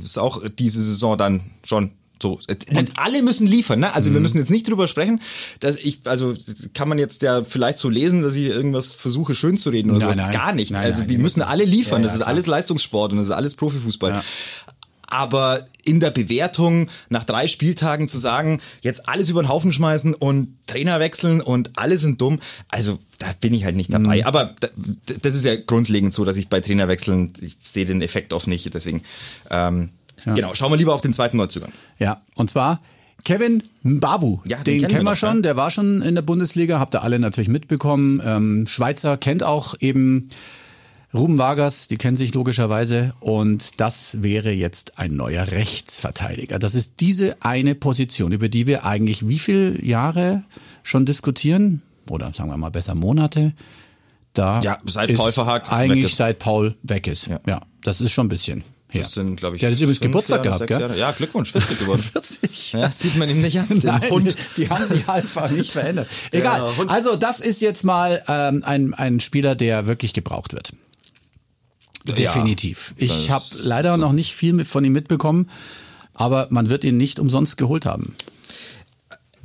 ist 0.03 0.19
auch 0.19 0.43
diese 0.59 0.83
Saison 0.83 1.17
dann 1.17 1.41
schon 1.65 1.93
so. 2.23 2.41
Und 2.75 2.99
alle 2.99 3.23
müssen 3.23 3.47
liefern, 3.47 3.81
ne? 3.81 3.89
Mhm. 3.89 3.93
Also 3.95 4.13
wir 4.13 4.21
müssen 4.21 4.39
jetzt 4.39 4.51
nicht 4.51 4.69
drüber 4.69 4.89
sprechen, 4.89 5.21
dass 5.61 5.77
ich, 5.77 6.01
also 6.05 6.35
kann 6.75 6.89
man 6.89 6.99
jetzt 6.99 7.23
ja 7.23 7.45
vielleicht 7.45 7.79
so 7.79 7.89
lesen, 7.89 8.23
dass 8.23 8.35
ich 8.35 8.47
irgendwas 8.47 8.93
versuche 8.93 9.35
schön 9.35 9.59
zu 9.59 9.71
reden 9.71 9.91
oder 9.91 10.01
Nein, 10.01 10.15
sowas. 10.15 10.17
nein. 10.17 10.33
Gar 10.33 10.53
nicht. 10.55 10.71
Nein, 10.71 10.85
also 10.85 11.05
die 11.05 11.19
müssen 11.19 11.43
alle 11.43 11.65
liefern. 11.65 12.03
Ja, 12.03 12.05
das 12.05 12.13
ja, 12.13 12.17
ist 12.17 12.21
klar. 12.23 12.29
alles 12.29 12.47
Leistungssport 12.47 13.13
und 13.13 13.19
das 13.19 13.29
ist 13.29 13.33
alles 13.33 13.57
Profifußball. 13.57 14.11
Ja. 14.11 14.25
Aber 15.09 15.65
in 15.85 16.01
der 16.01 16.11
Bewertung 16.11 16.89
nach 17.11 17.25
drei 17.25 17.47
Spieltagen 17.47 18.09
zu 18.09 18.19
sagen, 18.19 18.61
jetzt 18.83 19.09
alles 19.09 19.31
über 19.31 19.43
den 19.43 19.49
Haufen 19.49 19.73
schmeißen 19.73 20.15
und 20.15 20.57
Trainer 20.67 20.99
wechseln 20.99 21.41
und 21.41 21.79
alle 21.79 21.97
sind 21.97 22.21
dumm, 22.21 22.41
also 22.69 22.99
da 23.19 23.27
bin 23.41 23.55
ich 23.55 23.65
halt 23.65 23.77
nicht 23.77 23.95
dabei. 23.95 24.19
Mhm. 24.19 24.27
Aber 24.27 24.57
da, 24.59 24.69
das 25.23 25.35
ist 25.35 25.45
ja 25.45 25.55
grundlegend 25.55 26.13
so, 26.13 26.25
dass 26.25 26.37
ich 26.37 26.49
bei 26.49 26.61
Trainerwechseln, 26.61 27.33
ich 27.41 27.57
sehe 27.63 27.87
den 27.87 28.03
Effekt 28.03 28.33
oft 28.33 28.49
nicht. 28.49 28.75
Deswegen, 28.75 29.03
ähm, 29.51 29.91
genau, 30.35 30.55
schauen 30.55 30.71
wir 30.73 30.77
lieber 30.77 30.95
auf 30.95 31.01
den 31.01 31.13
zweiten 31.13 31.37
Neuzugang. 31.37 31.71
Ja, 31.99 32.23
und 32.35 32.51
zwar 32.51 32.81
Kevin 33.25 33.63
Mbabu. 33.83 34.41
Ja, 34.45 34.59
den 34.59 34.65
den 34.65 34.81
kennen 34.83 34.91
kennen 34.93 35.05
wir 35.05 35.17
schon, 35.17 35.37
ja. 35.37 35.43
der 35.43 35.57
war 35.57 35.71
schon 35.71 36.03
in 36.03 36.15
der 36.15 36.23
Bundesliga, 36.23 36.79
habt 36.79 36.95
ihr 36.95 37.03
alle 37.03 37.19
natürlich 37.19 37.49
mitbekommen. 37.49 38.21
Ähm, 38.25 38.67
Schweizer 38.67 39.17
kennt 39.17 39.43
auch 39.43 39.75
eben 39.81 40.31
Ruben 41.15 41.39
Vargas, 41.39 41.89
die 41.89 41.97
kennen 41.97 42.17
sich 42.17 42.35
logischerweise 42.35 43.15
und 43.21 43.81
das 43.81 44.23
wäre 44.23 44.51
jetzt 44.53 44.99
ein 44.99 45.15
neuer 45.17 45.51
Rechtsverteidiger. 45.51 46.59
Das 46.59 46.75
ist 46.75 47.01
diese 47.01 47.37
eine 47.41 47.75
Position, 47.75 48.33
über 48.33 48.49
die 48.49 48.67
wir 48.67 48.85
eigentlich 48.85 49.27
wie 49.29 49.39
viele 49.39 49.83
Jahre 49.85 50.43
schon 50.83 51.07
diskutieren 51.07 51.83
oder 52.11 52.33
sagen 52.35 52.51
wir 52.51 52.57
mal 52.57 52.71
besser 52.71 52.95
Monate. 52.95 53.55
da 54.35 54.61
Ja, 54.61 54.79
seit 54.85 55.11
ist 55.11 55.19
Paul 55.19 55.33
Verhaag 55.33 55.73
eigentlich 55.73 56.03
weg 56.05 56.11
ist. 56.11 56.17
seit 56.17 56.39
Paul 56.39 56.75
weg 56.83 57.07
ist. 57.07 57.27
Ja, 57.29 57.41
Ja. 57.47 57.61
das 57.83 58.01
ist 58.01 58.13
schon 58.13 58.27
ein 58.27 58.29
bisschen 58.31 58.63
Das 59.03 59.13
sind, 59.13 59.37
glaube 59.37 59.57
ich, 59.57 59.61
Der 59.61 59.71
hat 59.71 59.79
übrigens 59.79 60.01
Geburtstag 60.01 60.45
Jahre, 60.45 60.67
gehabt, 60.67 60.69
gell? 60.69 60.81
Jahre. 60.81 60.99
Ja, 60.99 61.11
Glückwunsch, 61.13 61.53
40 61.53 61.79
geworden. 61.79 62.01
40. 62.13 62.73
Ja, 62.73 62.81
das 62.83 62.99
sieht 63.01 63.17
man 63.17 63.29
ihm 63.29 63.41
nicht 63.41 63.59
an, 63.59 63.69
den 63.69 63.81
Nein, 63.81 64.11
Hund. 64.11 64.35
Die, 64.57 64.69
haben 64.69 64.85
sich 64.85 65.09
einfach 65.09 65.51
nicht 65.51 65.71
verändert. 65.73 66.09
Egal. 66.31 66.71
Also 66.89 67.17
das 67.17 67.41
ist 67.41 67.61
jetzt 67.61 67.85
mal 67.85 68.23
ähm, 68.29 68.63
ein, 68.65 68.95
ein 68.95 69.21
Spieler, 69.21 69.55
der 69.55 69.87
wirklich 69.87 70.13
gebraucht 70.13 70.53
wird. 70.53 70.73
Definitiv. 72.05 72.95
das 72.99 73.11
ich 73.11 73.31
habe 73.31 73.45
leider 73.63 73.97
noch 73.97 74.13
nicht 74.13 74.33
viel 74.33 74.65
von 74.65 74.85
ihm 74.85 74.93
mitbekommen, 74.93 75.51
aber 76.15 76.47
man 76.51 76.71
wird 76.71 76.85
ihn 76.85 76.97
nicht 76.97 77.19
umsonst 77.19 77.57
geholt 77.57 77.85
haben. 77.85 78.15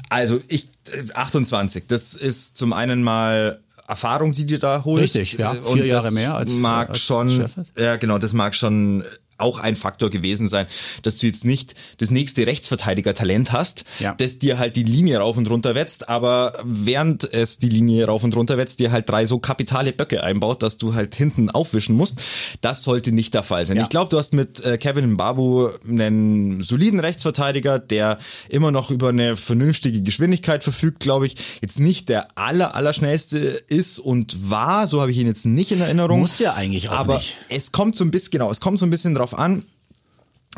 Also 0.10 0.40
ich 0.48 0.68
äh, 0.92 1.12
28, 1.14 1.86
das 1.88 2.14
ist 2.14 2.58
zum 2.58 2.74
einen 2.74 3.02
mal 3.02 3.60
Erfahrung, 3.88 4.34
die 4.34 4.46
du 4.46 4.60
da 4.60 4.84
holst. 4.86 5.16
Richtig, 5.16 5.40
ja. 5.40 5.54
Äh, 5.54 5.74
Vier 5.74 5.86
Jahre 5.88 6.12
mehr 6.12 6.36
als- 6.36 6.52
mag 6.52 6.90
als 6.90 7.00
schon, 7.02 7.46
ja 7.76 7.96
genau, 7.96 8.20
das 8.20 8.34
mag 8.34 8.56
schon 8.56 9.04
auch 9.42 9.60
ein 9.60 9.76
Faktor 9.76 10.10
gewesen 10.10 10.48
sein, 10.48 10.66
dass 11.04 11.18
du 11.18 11.28
jetzt 11.28 11.46
nicht 11.46 11.76
das 11.98 12.12
nächste 12.12 12.46
Rechtsverteidiger-Talent 12.48 13.52
hast, 13.52 13.84
Ja. 14.00 14.14
das 14.16 14.40
dir 14.40 14.58
halt 14.60 14.76
die 14.76 14.84
Linie 14.84 15.18
rauf 15.20 15.38
und 15.38 15.50
runter 15.50 15.76
wetzt, 15.76 16.10
aber 16.10 16.54
während 16.64 17.32
es 17.34 17.58
die 17.58 17.70
Linie 17.70 18.06
rauf 18.06 18.24
und 18.24 18.36
runter 18.36 18.58
wetzt, 18.58 18.80
dir 18.80 18.92
halt 18.92 19.10
drei 19.10 19.26
so 19.26 19.40
kapitale 19.40 19.94
Böcke 19.94 20.24
einbaut, 20.24 20.64
dass 20.64 20.78
du 20.78 20.94
halt 20.96 21.16
hinten 21.16 21.50
aufwischen 21.50 21.96
musst. 21.96 22.20
Das 22.62 22.84
sollte 22.84 23.12
nicht 23.12 23.34
der 23.34 23.44
Fall 23.44 23.66
sein. 23.66 23.78
Ja. 23.78 23.84
Ich 23.84 23.90
glaube, 23.90 24.10
du 24.10 24.18
hast 24.18 24.34
mit 24.34 24.64
äh, 24.66 24.78
Kevin 24.78 25.12
Mbabu 25.12 25.70
einen 25.88 26.64
soliden 26.64 27.00
Rechtsverteidiger, 27.00 27.80
der 27.80 28.20
immer 28.50 28.72
noch 28.72 28.92
über 28.92 29.10
eine 29.10 29.36
vernünftige 29.38 30.02
Geschwindigkeit 30.02 30.64
verfügt, 30.64 31.00
glaube 31.00 31.26
ich. 31.28 31.36
Jetzt 31.62 31.80
nicht 31.80 32.10
der 32.10 32.38
aller, 32.38 32.76
allerschnellste 32.76 33.38
ist 33.68 34.00
und 34.00 34.50
war, 34.50 34.88
so 34.88 35.02
habe 35.02 35.12
ich 35.12 35.18
ihn 35.18 35.28
jetzt 35.28 35.46
nicht 35.46 35.72
in 35.72 35.82
Erinnerung. 35.82 36.20
Muss 36.20 36.40
ja 36.40 36.54
eigentlich 36.54 36.90
auch 36.90 36.94
Aber 36.94 37.16
nicht. 37.16 37.38
es 37.50 37.72
kommt 37.72 37.98
so 37.98 38.04
ein 38.04 38.12
bisschen, 38.12 38.32
genau, 38.32 38.52
es 38.52 38.60
kommt 38.62 38.80
so 38.80 38.86
ein 38.86 38.90
bisschen 38.90 39.16
drauf 39.16 39.31
an, 39.38 39.66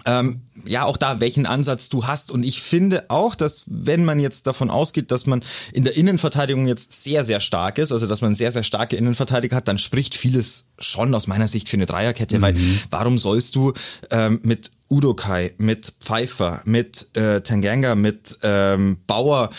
ähm, 0.05 0.41
ja, 0.65 0.85
auch 0.85 0.97
da, 0.97 1.19
welchen 1.19 1.45
Ansatz 1.45 1.87
du 1.89 2.05
hast. 2.07 2.31
Und 2.31 2.43
ich 2.43 2.61
finde 2.61 3.05
auch, 3.09 3.35
dass 3.35 3.65
wenn 3.67 4.05
man 4.05 4.19
jetzt 4.19 4.47
davon 4.47 4.69
ausgeht, 4.69 5.11
dass 5.11 5.27
man 5.27 5.43
in 5.71 5.83
der 5.83 5.95
Innenverteidigung 5.95 6.67
jetzt 6.67 7.03
sehr, 7.03 7.23
sehr 7.23 7.39
stark 7.39 7.77
ist, 7.77 7.91
also 7.91 8.07
dass 8.07 8.21
man 8.21 8.33
sehr, 8.33 8.51
sehr 8.51 8.63
starke 8.63 8.95
Innenverteidiger 8.95 9.55
hat, 9.55 9.67
dann 9.67 9.77
spricht 9.77 10.15
vieles 10.15 10.71
schon 10.79 11.13
aus 11.13 11.27
meiner 11.27 11.47
Sicht 11.47 11.69
für 11.69 11.77
eine 11.77 11.85
Dreierkette, 11.85 12.41
weil 12.41 12.55
warum 12.89 13.19
sollst 13.19 13.55
du 13.55 13.73
ähm, 14.09 14.39
mit 14.43 14.71
Udokai, 14.89 15.53
mit 15.57 15.93
Pfeiffer, 15.99 16.61
mit 16.65 17.15
äh, 17.15 17.41
Tanganga, 17.41 17.95
mit 17.95 18.37
ähm, 18.43 18.97
Bauer, 19.05 19.49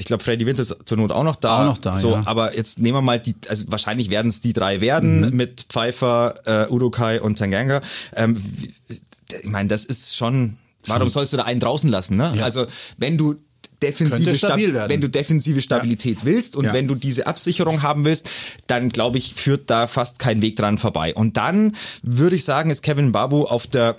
ich 0.00 0.06
glaube, 0.06 0.24
Freddy 0.24 0.46
Winter 0.46 0.62
ist 0.62 0.74
zur 0.84 0.96
Not 0.98 1.12
auch 1.12 1.22
noch 1.22 1.36
da. 1.36 1.60
Auch 1.62 1.64
noch 1.66 1.78
da, 1.78 1.96
so, 1.96 2.12
ja. 2.12 2.22
aber 2.26 2.56
jetzt 2.56 2.78
nehmen 2.80 2.96
wir 2.96 3.02
mal 3.02 3.20
die, 3.20 3.34
also 3.48 3.66
wahrscheinlich 3.68 4.10
werden 4.10 4.28
es 4.28 4.40
die 4.40 4.52
drei 4.52 4.80
werden 4.80 5.28
Mhm. 5.30 5.36
mit 5.36 5.66
Pfeiffer, 5.68 6.34
äh, 6.46 6.72
Udokai 6.72 7.20
und 7.20 7.38
Tanganga. 7.38 7.80
Ähm, 8.16 8.42
ich 8.88 9.44
meine, 9.48 9.68
das 9.68 9.84
ist 9.84 10.16
schon. 10.16 10.56
Warum 10.86 11.08
sollst 11.10 11.32
du 11.34 11.36
da 11.36 11.44
einen 11.44 11.60
draußen 11.60 11.88
lassen? 11.90 12.16
Ne? 12.16 12.32
Ja. 12.36 12.42
Also 12.44 12.66
wenn 12.96 13.18
du 13.18 13.34
defensive 13.82 14.34
stabil 14.34 14.70
Stab- 14.70 14.88
wenn 14.88 15.00
du 15.02 15.08
defensive 15.08 15.60
Stabilität 15.60 16.24
willst 16.24 16.56
und 16.56 16.64
Ja. 16.64 16.72
wenn 16.72 16.88
du 16.88 16.94
diese 16.94 17.26
Absicherung 17.26 17.82
haben 17.82 18.04
willst, 18.04 18.28
dann 18.66 18.88
glaube 18.88 19.18
ich 19.18 19.34
führt 19.34 19.68
da 19.70 19.86
fast 19.86 20.18
kein 20.18 20.40
Weg 20.42 20.56
dran 20.56 20.78
vorbei. 20.78 21.14
Und 21.14 21.36
dann 21.36 21.76
würde 22.02 22.36
ich 22.36 22.44
sagen, 22.44 22.70
ist 22.70 22.82
Kevin 22.82 23.12
Babu 23.12 23.44
auf 23.44 23.66
der 23.66 23.96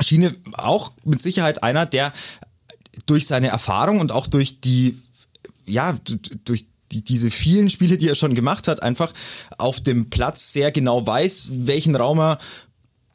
Schiene 0.00 0.34
auch 0.54 0.92
mit 1.04 1.20
Sicherheit 1.20 1.62
einer, 1.62 1.86
der 1.86 2.12
durch 3.06 3.26
seine 3.26 3.48
Erfahrung 3.48 4.00
und 4.00 4.12
auch 4.12 4.26
durch 4.26 4.60
die, 4.60 4.98
ja, 5.66 5.96
durch 6.44 6.66
die, 6.92 7.04
diese 7.04 7.30
vielen 7.30 7.70
Spiele, 7.70 7.96
die 7.98 8.08
er 8.08 8.14
schon 8.14 8.34
gemacht 8.34 8.68
hat, 8.68 8.82
einfach 8.82 9.12
auf 9.58 9.80
dem 9.80 10.10
Platz 10.10 10.52
sehr 10.52 10.72
genau 10.72 11.06
weiß, 11.06 11.50
welchen 11.52 11.94
Raum 11.96 12.18
er 12.18 12.38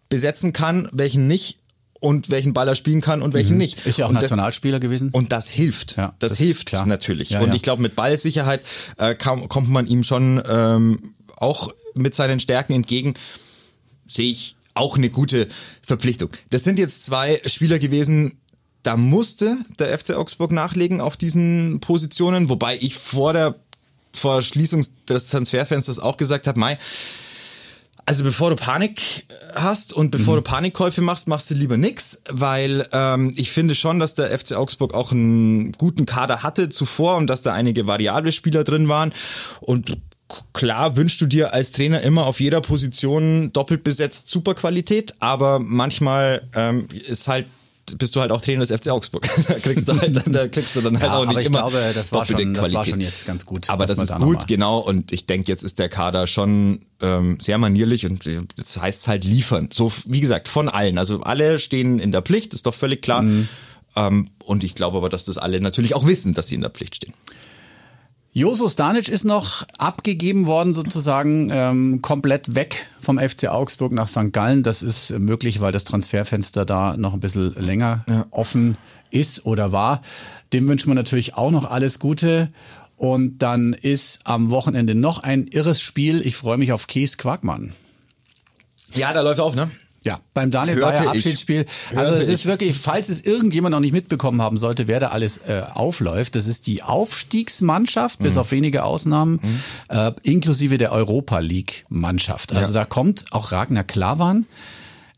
besetzen 0.09 0.53
kann, 0.53 0.87
welchen 0.93 1.27
nicht 1.27 1.59
und 1.99 2.29
welchen 2.29 2.53
Ball 2.53 2.67
er 2.67 2.75
spielen 2.75 3.01
kann 3.01 3.21
und 3.21 3.33
welchen 3.33 3.57
nicht. 3.57 3.83
Mhm. 3.83 3.89
Ist 3.89 3.97
ja 3.97 4.05
auch 4.05 4.09
und 4.09 4.15
das, 4.15 4.23
Nationalspieler 4.23 4.79
gewesen. 4.79 5.09
und 5.11 5.31
das 5.31 5.49
hilft. 5.49 5.97
Ja, 5.97 6.13
das, 6.19 6.33
das- 6.33 6.39
hilft 6.39 6.67
klar. 6.67 6.85
natürlich. 6.85 7.31
Ja, 7.31 7.41
und 7.41 7.49
ja. 7.49 7.55
ich 7.55 7.61
glaube, 7.61 7.81
mit 7.81 7.95
Ballsicherheit 7.95 8.63
äh, 8.97 9.15
kam, 9.15 9.47
kommt 9.47 9.69
man 9.69 9.87
ihm 9.87 10.03
schon 10.03 10.41
ähm, 10.47 11.13
auch 11.37 11.73
mit 11.95 12.15
seinen 12.15 12.39
Stärken 12.39 12.73
entgegen. 12.73 13.15
Sehe 14.05 14.31
ich 14.31 14.55
auch 14.75 14.97
eine 14.97 15.09
gute 15.09 15.47
Verpflichtung. 15.81 16.29
Das 16.49 16.63
sind 16.63 16.77
jetzt 16.77 17.05
zwei 17.05 17.41
Spieler 17.45 17.79
gewesen, 17.79 18.39
da 18.85 18.97
musste 18.97 19.57
der 19.79 19.97
FC 19.97 20.11
Augsburg 20.11 20.51
nachlegen 20.51 21.01
auf 21.01 21.17
diesen 21.17 21.79
Positionen, 21.79 22.49
wobei 22.49 22.77
ich 22.79 22.95
vor 22.95 23.33
der 23.33 23.55
vor 24.13 24.41
Schließung 24.41 24.85
des 25.09 25.27
Transferfensters 25.27 25.99
auch 25.99 26.15
gesagt 26.15 26.47
habe, 26.47 26.57
Mai, 26.57 26.77
also 28.05 28.23
bevor 28.23 28.51
du 28.51 28.55
Panik 28.55 29.25
hast 29.55 29.91
und 29.91 30.11
bevor 30.11 30.35
du 30.35 30.41
Panikkäufe 30.41 31.01
machst, 31.01 31.27
machst 31.27 31.49
du 31.49 31.55
lieber 31.55 31.75
nix, 31.75 32.21
weil 32.29 32.87
ähm, 32.93 33.33
ich 33.35 33.51
finde 33.51 33.73
schon, 33.73 33.99
dass 33.99 34.13
der 34.13 34.27
FC 34.37 34.53
Augsburg 34.53 34.93
auch 34.93 35.11
einen 35.11 35.71
guten 35.73 36.05
Kader 36.05 36.43
hatte 36.43 36.69
zuvor 36.69 37.17
und 37.17 37.27
dass 37.27 37.41
da 37.41 37.53
einige 37.53 37.87
variable 37.87 38.31
Spieler 38.31 38.63
drin 38.63 38.87
waren. 38.87 39.11
Und 39.59 39.97
Klar 40.53 40.97
wünschst 40.97 41.21
du 41.21 41.27
dir 41.27 41.53
als 41.53 41.71
Trainer 41.71 42.01
immer 42.01 42.25
auf 42.25 42.39
jeder 42.39 42.59
Position 42.59 43.53
doppelt 43.53 43.83
besetzt 43.83 44.27
Superqualität, 44.27 45.13
aber 45.19 45.59
manchmal 45.59 46.41
ähm, 46.55 46.87
ist 47.07 47.27
halt 47.27 47.45
bist 47.97 48.15
du 48.15 48.21
halt 48.21 48.31
auch 48.31 48.41
Trainer 48.41 48.65
des 48.65 48.71
FC 48.71 48.89
Augsburg. 48.89 49.27
da 49.47 49.59
kriegst 49.59 49.87
du 49.87 49.99
halt, 49.99 50.21
da 50.25 50.47
kriegst 50.47 50.75
du 50.75 50.81
dann 50.81 50.99
halt 50.99 51.05
Ja, 51.11 51.17
auch 51.17 51.21
nicht 51.25 51.29
aber 51.31 51.41
ich 51.41 51.47
immer 51.47 51.59
glaube, 51.59 51.91
das 51.93 52.11
war 52.11 52.25
schon- 52.25 52.53
das 52.53 52.73
war 52.73 52.83
schon 52.83 52.99
jetzt 53.01 53.25
ganz 53.25 53.45
gut, 53.45 53.69
Aber 53.69 53.85
das 53.85 53.99
ist 53.99 54.15
gut, 54.17 54.47
genau. 54.47 54.79
Und 54.79 55.11
ich 55.11 55.27
denke, 55.27 55.51
jetzt 55.51 55.63
ist 55.63 55.79
der 55.79 55.89
Kader 55.89 56.27
schon 56.27 56.79
ähm, 57.01 57.37
sehr 57.39 57.57
manierlich 57.57 58.05
und 58.05 58.23
das 58.57 58.77
heißt 58.77 59.07
halt 59.07 59.23
liefern. 59.23 59.69
So, 59.71 59.91
wie 60.05 60.21
gesagt, 60.21 60.49
von 60.49 60.69
allen. 60.69 60.97
Also 60.97 61.21
alle 61.21 61.59
stehen 61.59 61.99
in 61.99 62.11
der 62.11 62.21
Pflicht, 62.21 62.53
ist 62.53 62.65
doch 62.65 62.73
völlig 62.73 63.01
klar. 63.01 63.21
Mhm. 63.21 63.47
Ähm, 63.95 64.29
und 64.43 64.63
ich 64.63 64.75
glaube 64.75 64.97
aber, 64.97 65.09
dass 65.09 65.25
das 65.25 65.37
alle 65.37 65.61
natürlich 65.61 65.95
auch 65.95 66.05
wissen, 66.07 66.33
dass 66.33 66.47
sie 66.47 66.55
in 66.55 66.61
der 66.61 66.69
Pflicht 66.71 66.95
stehen. 66.95 67.13
Joso 68.37 68.67
Stanic 68.67 69.07
ist 69.07 69.23
noch 69.23 69.65
abgegeben 69.77 70.45
worden, 70.45 70.73
sozusagen 70.73 71.49
ähm, 71.53 72.01
komplett 72.01 72.53
weg 72.53 72.89
vom 72.99 73.17
FC 73.17 73.47
Augsburg 73.47 73.93
nach 73.93 74.09
St. 74.09 74.33
Gallen. 74.33 74.61
Das 74.61 74.83
ist 74.83 75.17
möglich, 75.17 75.61
weil 75.61 75.71
das 75.71 75.85
Transferfenster 75.85 76.65
da 76.65 76.97
noch 76.97 77.13
ein 77.13 77.21
bisschen 77.21 77.53
länger 77.53 78.03
offen 78.31 78.75
ist 79.09 79.45
oder 79.45 79.71
war. 79.71 80.01
Dem 80.51 80.67
wünschen 80.67 80.89
wir 80.89 80.95
natürlich 80.95 81.35
auch 81.35 81.49
noch 81.49 81.63
alles 81.63 81.99
Gute. 81.99 82.51
Und 82.97 83.37
dann 83.39 83.71
ist 83.71 84.19
am 84.25 84.49
Wochenende 84.51 84.95
noch 84.95 85.19
ein 85.19 85.47
irres 85.47 85.79
Spiel. 85.79 86.21
Ich 86.27 86.35
freue 86.35 86.57
mich 86.57 86.73
auf 86.73 86.87
Kees 86.87 87.17
Quackmann. 87.17 87.71
Ja, 88.95 89.13
da 89.13 89.21
läuft 89.21 89.39
auf, 89.39 89.55
ne? 89.55 89.71
Ja, 90.05 90.19
beim 90.35 90.51
Daniel 90.51 90.77
Hörte 90.77 90.99
Bayer. 90.99 91.09
Abschiedsspiel. 91.11 91.65
Also 91.95 92.13
es 92.13 92.27
ist 92.29 92.41
ich. 92.41 92.45
wirklich, 92.45 92.75
falls 92.77 93.09
es 93.09 93.21
irgendjemand 93.21 93.71
noch 93.73 93.79
nicht 93.79 93.91
mitbekommen 93.91 94.39
haben 94.41 94.55
sollte, 94.55 94.87
wer 94.87 94.99
da 94.99 95.07
alles 95.07 95.39
äh, 95.39 95.63
aufläuft, 95.73 96.35
das 96.35 96.45
ist 96.45 96.67
die 96.67 96.83
Aufstiegsmannschaft, 96.83 98.19
Mhm. 98.19 98.23
bis 98.23 98.37
auf 98.37 98.51
wenige 98.51 98.83
Ausnahmen, 98.83 99.39
äh, 99.89 100.11
inklusive 100.23 100.77
der 100.77 100.91
Europa 100.91 101.39
League 101.39 101.85
Mannschaft. 101.89 102.53
Also 102.55 102.71
da 102.73 102.85
kommt 102.85 103.25
auch 103.31 103.51
Ragnar 103.51 103.83
Klavan. 103.83 104.45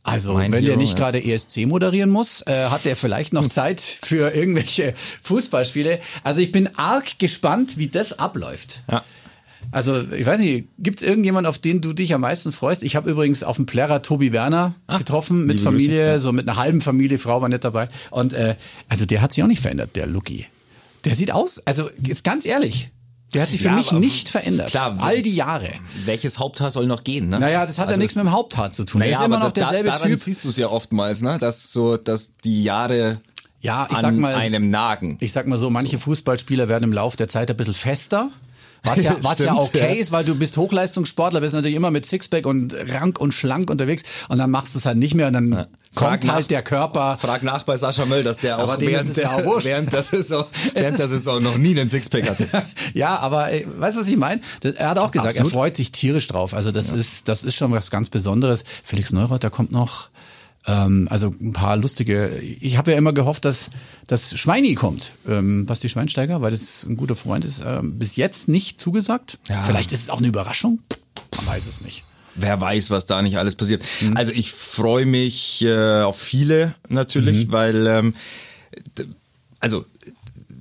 Also 0.04 0.36
Mein 0.36 0.54
wenn 0.54 0.64
der 0.64 0.72
Hero, 0.76 0.80
nicht 0.82 0.98
ja. 0.98 1.04
gerade 1.12 1.22
ESC 1.22 1.66
moderieren 1.66 2.10
muss, 2.10 2.42
äh, 2.48 2.68
hat 2.70 2.86
der 2.86 2.96
vielleicht 2.96 3.34
noch 3.34 3.46
Zeit 3.50 3.82
für 3.82 4.34
irgendwelche 4.34 4.94
Fußballspiele. 5.24 6.00
Also 6.24 6.40
ich 6.40 6.54
bin 6.54 6.70
arg 6.78 7.20
gespannt, 7.20 7.78
wie 7.78 7.90
das 7.90 8.18
abläuft. 8.18 8.84
Ja. 8.90 9.04
Also, 9.72 10.02
ich 10.12 10.26
weiß 10.26 10.40
nicht, 10.40 10.68
gibt 10.80 11.02
es 11.02 11.08
irgendjemand, 11.08 11.46
auf 11.48 11.58
den 11.60 11.82
du 11.82 11.94
dich 11.94 12.14
am 12.14 12.22
meisten 12.22 12.52
freust? 12.52 12.84
Ich 12.84 12.96
habe 12.96 13.10
übrigens 13.10 13.44
auf 13.44 13.58
dem 13.58 13.66
Plärrer 13.66 14.02
Tobi 14.02 14.32
Werner 14.34 14.76
getroffen, 14.98 15.46
mit 15.46 15.60
Familie, 15.62 15.88
Grüße, 16.04 16.12
ja. 16.14 16.20
so 16.20 16.32
mit 16.32 16.48
einer 16.48 16.58
halben 16.58 16.82
Familie, 16.82 17.18
Frau 17.18 17.42
war 17.42 17.50
nicht 17.50 17.64
dabei. 17.64 17.90
Und 18.12 18.34
äh, 18.34 18.56
also 18.90 19.06
der 19.06 19.22
hat 19.22 19.34
sich 19.34 19.44
auch 19.44 19.48
nicht 19.48 19.62
verändert, 19.62 19.96
der 19.96 20.08
Lucky. 20.08 20.46
Der 21.06 21.16
sieht 21.16 21.32
aus, 21.32 21.62
also 21.66 21.90
jetzt 22.02 22.24
ganz 22.24 22.46
ehrlich, 22.46 22.92
der 23.34 23.42
hat 23.44 23.50
sich 23.50 23.62
für 23.62 23.68
Ja, 23.68 23.76
mich 23.76 23.92
nicht 23.92 24.30
verändert. 24.30 24.70
klar, 24.72 24.96
All 25.00 25.22
die 25.22 25.36
Jahre. 25.36 25.68
Welches 26.06 26.40
Haupthaar 26.40 26.72
soll 26.72 26.88
noch 26.88 27.04
gehen, 27.04 27.28
ne? 27.30 27.40
Naja, 27.40 27.66
das 27.66 27.78
hat 27.78 27.86
ja 27.86 27.90
Also 27.90 28.00
nichts 28.00 28.14
es- 28.16 28.24
mit 28.24 28.26
dem 28.26 28.32
Haupthaar 28.32 28.72
zu 28.72 28.86
tun. 28.86 29.00
Naja, 29.00 29.12
er 29.12 29.20
ist 29.20 29.26
immer 29.26 29.40
noch 29.40 29.52
da, 29.52 29.62
derselbe 29.62 29.90
daran 29.90 30.10
Typ. 30.12 30.20
siehst 30.20 30.46
du 30.46 30.50
es 30.50 30.56
ja 30.58 30.68
oftmals, 30.70 31.22
ne? 31.22 31.38
dass 31.40 31.74
so, 31.74 31.98
dass 31.98 32.38
die 32.44 32.64
Jahre 32.64 33.20
Ja, 33.60 33.86
ich 33.90 33.98
an 33.98 34.02
sag 34.02 34.16
mal, 34.16 34.34
einem 34.34 34.70
nagen. 34.70 35.18
Ich 35.20 35.34
sag 35.34 35.46
mal 35.46 35.60
so, 35.60 35.70
manche 35.70 35.98
Fußballspieler 35.98 36.70
werden 36.70 36.86
im 36.86 36.94
Laufe 36.94 37.18
der 37.18 37.28
Zeit 37.28 37.52
ein 37.52 37.58
bisschen 37.58 37.74
fester. 37.74 38.30
Was 38.88 39.04
ja, 39.04 39.16
was 39.22 39.40
ja 39.40 39.46
Stimmt, 39.54 39.60
okay 39.60 39.96
ja. 39.96 40.02
ist, 40.02 40.12
weil 40.12 40.24
du 40.26 40.36
bist 40.36 40.58
Hochleistungssportler, 40.58 41.42
bist 41.42 41.54
natürlich 41.54 41.76
immer 41.76 41.92
mit 41.92 42.06
Sixpack 42.06 42.46
und 42.46 42.74
rank 42.92 43.20
und 43.20 43.34
schlank 43.34 43.70
unterwegs 43.70 44.04
und 44.30 44.38
dann 44.38 44.52
machst 44.52 44.76
du 44.76 44.80
es 44.80 44.86
halt 44.86 44.98
nicht 44.98 45.14
mehr 45.16 45.28
und 45.28 45.34
dann 45.34 45.68
Frag 45.94 46.12
kommt 46.12 46.24
nach- 46.26 46.34
halt 46.36 46.52
der 46.52 46.62
Körper. 46.64 47.18
Frag 47.20 47.44
nach 47.44 47.64
bei 47.64 47.78
Sascha 47.78 48.06
Möll, 48.06 48.24
dass 48.24 48.38
der 48.38 48.60
auch 48.60 48.80
während, 48.80 49.10
es 49.10 49.16
ja 49.16 49.36
der, 49.38 49.48
auch 49.48 49.64
während, 49.64 49.92
der 49.92 50.04
Saison, 50.04 50.46
während 50.74 51.00
der 51.00 51.08
Saison 51.08 51.42
noch 51.42 51.58
nie 51.58 51.72
einen 51.80 51.90
Sixpack 51.90 52.30
hatte. 52.30 52.48
Ja, 52.94 53.18
aber 53.20 53.50
ey, 53.52 53.68
weißt 53.78 53.98
du, 53.98 54.02
was 54.02 54.08
ich 54.08 54.18
meine? 54.18 54.42
Er 54.64 54.90
hat 54.90 54.98
auch 55.00 55.12
gesagt, 55.12 55.30
Absolut. 55.30 55.52
er 55.52 55.56
freut 55.56 55.78
sich 55.78 55.92
tierisch 55.92 56.28
drauf. 56.28 56.54
Also 56.54 56.72
das 56.72 56.90
ist 56.90 57.28
das 57.28 57.44
ist 57.44 57.56
schon 57.56 57.72
was 57.72 57.92
ganz 57.92 58.10
Besonderes. 58.10 58.64
Felix 58.84 59.12
Neureuter 59.12 59.50
kommt 59.50 59.72
noch 59.72 60.10
Ähm, 60.68 61.08
also 61.10 61.34
ein 61.42 61.54
paar 61.54 61.78
lustige. 61.78 62.38
Ich 62.38 62.78
habe 62.78 62.92
ja 62.92 62.98
immer 62.98 63.14
gehofft, 63.14 63.46
dass 63.46 63.70
dass 64.06 64.38
Schweini 64.38 64.76
kommt, 64.76 65.14
ähm, 65.28 65.66
Basti 65.66 65.90
Schweinsteiger, 65.90 66.42
weil 66.42 66.52
das 66.52 66.86
ein 66.86 66.98
guter 66.98 67.16
Freund 67.16 67.46
ist. 67.46 67.64
Ähm, 67.66 67.98
bis 67.98 68.18
jetzt 68.18 68.50
nicht 68.50 68.82
zugesagt. 68.82 69.40
Ja. 69.48 69.62
Vielleicht 69.62 69.94
ist 69.94 70.04
es 70.04 70.10
auch 70.10 70.20
eine 70.20 70.28
Überraschung. 70.28 70.80
Man 71.38 71.48
weiß 71.48 71.68
es 71.68 71.82
nicht. 71.82 72.04
Wer 72.36 72.62
weiß, 72.62 72.92
was 72.92 73.08
da 73.08 73.22
nicht 73.22 73.40
alles 73.40 73.56
passiert. 73.56 73.82
Also 74.14 74.32
ich 74.32 74.52
freue 74.52 75.08
mich 75.08 75.62
äh, 75.64 76.02
auf 76.02 76.20
viele 76.20 76.76
natürlich, 76.88 77.52
weil 77.52 77.88
ähm, 77.88 78.14
also 79.60 79.86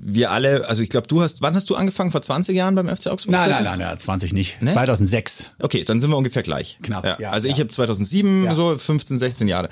wir 0.09 0.31
alle, 0.31 0.69
also 0.69 0.83
ich 0.83 0.89
glaube, 0.89 1.09
du 1.09 1.21
hast, 1.21 1.43
wann 1.43 1.55
hast 1.55 1.69
du 1.69 1.75
angefangen? 1.75 2.13
Vor 2.13 2.23
20 2.23 2.55
Jahren 2.57 2.75
beim 2.75 2.89
FC 2.89 3.09
Augsburg? 3.09 3.33
Nein, 3.33 3.51
nein, 3.51 3.65
nein, 3.65 3.79
nein, 3.81 3.99
20 3.99 4.33
nicht. 4.33 4.63
Ne? 4.63 4.71
2006. 4.71 5.51
Okay, 5.59 5.85
dann 5.85 6.01
sind 6.01 6.11
wir 6.11 6.17
ungefähr 6.17 6.43
gleich. 6.43 6.79
Knapp, 6.83 7.05
Ja, 7.05 7.17
ja, 7.19 7.31
also 7.31 7.49
ich 7.49 7.57
ja. 7.57 7.61
habe 7.61 7.71
2007 7.71 8.45
Ja. 8.45 8.55
so 8.55 8.79
15, 8.79 9.19
16 9.19 9.49
Jahre. 9.49 9.69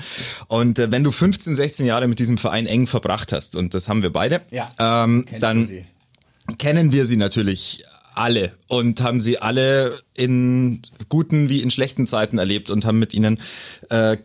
Und 0.48 0.78
äh, 0.78 0.90
wenn 0.90 1.04
du 1.04 1.12
15, 1.12 1.54
16 1.54 1.86
Jahre 1.86 2.08
mit 2.08 2.18
diesem 2.18 2.36
Verein 2.36 2.66
eng 2.66 2.86
verbracht 2.86 3.32
hast, 3.32 3.54
und 3.54 3.74
das 3.74 3.88
haben 3.88 4.02
wir 4.02 4.12
beide, 4.12 4.40
ähm, 4.78 5.24
Kennst 5.26 5.42
dann 5.42 5.70
kennen 6.58 6.92
wir 6.92 7.06
sie 7.06 7.16
natürlich 7.16 7.84
alle 8.14 8.52
und 8.68 9.00
haben 9.02 9.20
sie 9.20 9.38
alle 9.38 9.94
in 10.14 10.82
guten 11.08 11.48
wie 11.48 11.62
in 11.62 11.70
schlechten 11.70 12.06
Zeiten 12.06 12.38
erlebt 12.38 12.70
und 12.70 12.84
haben 12.86 12.98
mit 12.98 13.12
ihnen 13.14 13.40
äh, 13.90 14.16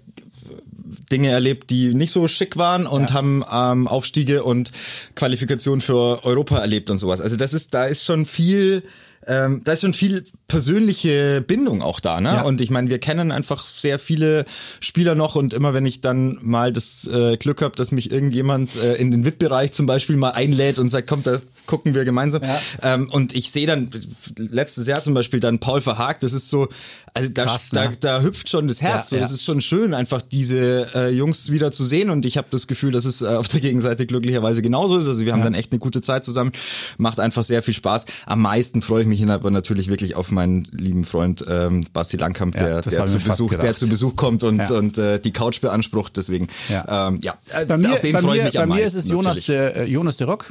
Dinge 1.11 1.29
erlebt, 1.29 1.69
die 1.69 1.93
nicht 1.93 2.11
so 2.11 2.27
schick 2.27 2.57
waren 2.57 2.85
und 2.85 3.13
haben 3.13 3.43
ähm, 3.51 3.87
Aufstiege 3.87 4.43
und 4.43 4.71
Qualifikation 5.15 5.81
für 5.81 6.23
Europa 6.23 6.57
erlebt 6.59 6.89
und 6.89 6.97
sowas. 6.97 7.21
Also 7.21 7.35
das 7.35 7.53
ist, 7.53 7.73
da 7.73 7.85
ist 7.85 8.05
schon 8.05 8.25
viel, 8.25 8.83
ähm, 9.25 9.61
da 9.65 9.73
ist 9.73 9.81
schon 9.81 9.93
viel 9.93 10.23
persönliche 10.47 11.41
Bindung 11.45 11.81
auch 11.81 11.99
da, 11.99 12.21
ne? 12.21 12.29
Ja. 12.29 12.41
Und 12.41 12.61
ich 12.61 12.69
meine, 12.69 12.89
wir 12.89 12.99
kennen 12.99 13.31
einfach 13.31 13.65
sehr 13.65 13.99
viele 13.99 14.45
Spieler 14.79 15.15
noch 15.15 15.35
und 15.35 15.53
immer 15.53 15.73
wenn 15.73 15.85
ich 15.85 16.01
dann 16.01 16.37
mal 16.41 16.73
das 16.73 17.07
äh, 17.07 17.37
Glück 17.37 17.61
habe, 17.61 17.75
dass 17.75 17.91
mich 17.91 18.11
irgendjemand 18.11 18.75
äh, 18.75 18.95
in 18.95 19.11
den 19.11 19.25
VIP-Bereich 19.25 19.71
zum 19.73 19.85
Beispiel 19.85 20.15
mal 20.15 20.31
einlädt 20.31 20.79
und 20.79 20.89
sagt, 20.89 21.07
komm, 21.07 21.23
da 21.23 21.39
gucken 21.65 21.93
wir 21.93 22.05
gemeinsam. 22.05 22.41
Ja. 22.43 22.59
Ähm, 22.81 23.09
und 23.11 23.35
ich 23.35 23.51
sehe 23.51 23.67
dann 23.67 23.89
letztes 24.35 24.87
Jahr 24.87 25.03
zum 25.03 25.13
Beispiel 25.13 25.39
dann 25.39 25.59
Paul 25.59 25.81
Verhaag, 25.81 26.19
das 26.19 26.33
ist 26.33 26.49
so, 26.49 26.67
also 27.13 27.29
da, 27.29 27.45
Krass, 27.45 27.69
da, 27.71 27.89
ne? 27.89 27.97
da 27.99 28.21
hüpft 28.21 28.49
schon 28.49 28.67
das 28.67 28.81
Herz. 28.81 28.95
Ja, 28.95 29.03
so, 29.03 29.15
ja. 29.17 29.21
Das 29.21 29.31
ist 29.31 29.43
schon 29.43 29.61
schön, 29.61 29.93
einfach 29.93 30.21
diese 30.21 30.87
äh, 30.95 31.09
Jungs 31.09 31.51
wieder 31.51 31.71
zu 31.71 31.85
sehen. 31.85 32.09
Und 32.09 32.25
ich 32.25 32.37
habe 32.37 32.47
das 32.51 32.67
Gefühl, 32.67 32.91
dass 32.91 33.05
es 33.05 33.21
äh, 33.21 33.27
auf 33.27 33.47
der 33.47 33.59
Gegenseite 33.59 34.05
glücklicherweise 34.05 34.61
genauso 34.61 34.97
ist. 34.97 35.07
Also 35.07 35.25
wir 35.25 35.33
haben 35.33 35.43
dann 35.43 35.53
echt 35.53 35.71
eine 35.71 35.79
gute 35.79 36.01
Zeit 36.01 36.25
zusammen. 36.25 36.51
Macht 36.97 37.19
einfach 37.19 37.43
sehr 37.43 37.63
viel 37.63 37.73
Spaß. 37.73 38.05
Am 38.25 38.41
meisten 38.41 38.81
freue 38.81 39.01
ich 39.03 39.07
mich 39.07 39.25
aber 39.29 39.51
natürlich 39.51 39.87
wirklich 39.87 40.15
auf 40.15 40.31
meinen 40.31 40.67
lieben 40.71 41.05
Freund 41.05 41.43
ähm, 41.47 41.85
Basti 41.93 42.17
Langkamp, 42.17 42.55
Ja, 42.55 42.61
der, 42.63 42.81
der, 42.81 43.05
zu 43.07 43.17
mir 43.17 43.23
Besuch, 43.23 43.55
der 43.55 43.75
zu 43.75 43.87
Besuch 43.87 44.15
kommt 44.15 44.43
und, 44.43 44.57
Ja. 44.59 44.71
und 44.77 44.97
äh, 44.97 45.19
die 45.19 45.31
Couch 45.31 45.61
beansprucht. 45.61 46.15
Deswegen, 46.17 46.47
Ja. 46.69 47.07
ähm, 47.09 47.19
ja 47.21 47.33
äh, 47.51 47.65
Bei 47.65 47.77
mir, 47.77 47.93
auf 47.93 48.01
den 48.01 48.13
bei 48.13 48.21
freue 48.21 48.37
ich 48.37 48.41
mir, 48.41 48.45
mich 48.45 48.53
bei 48.55 48.63
am 48.63 48.69
mir 48.69 48.75
meisten. 48.75 48.97
ist 48.97 49.03
es 49.05 49.09
Jonas 49.09 49.37
natürlich. 49.47 49.73
de, 49.73 49.83
äh, 49.83 49.85
Jonas 49.85 50.17
de 50.17 50.27
Rock. 50.27 50.45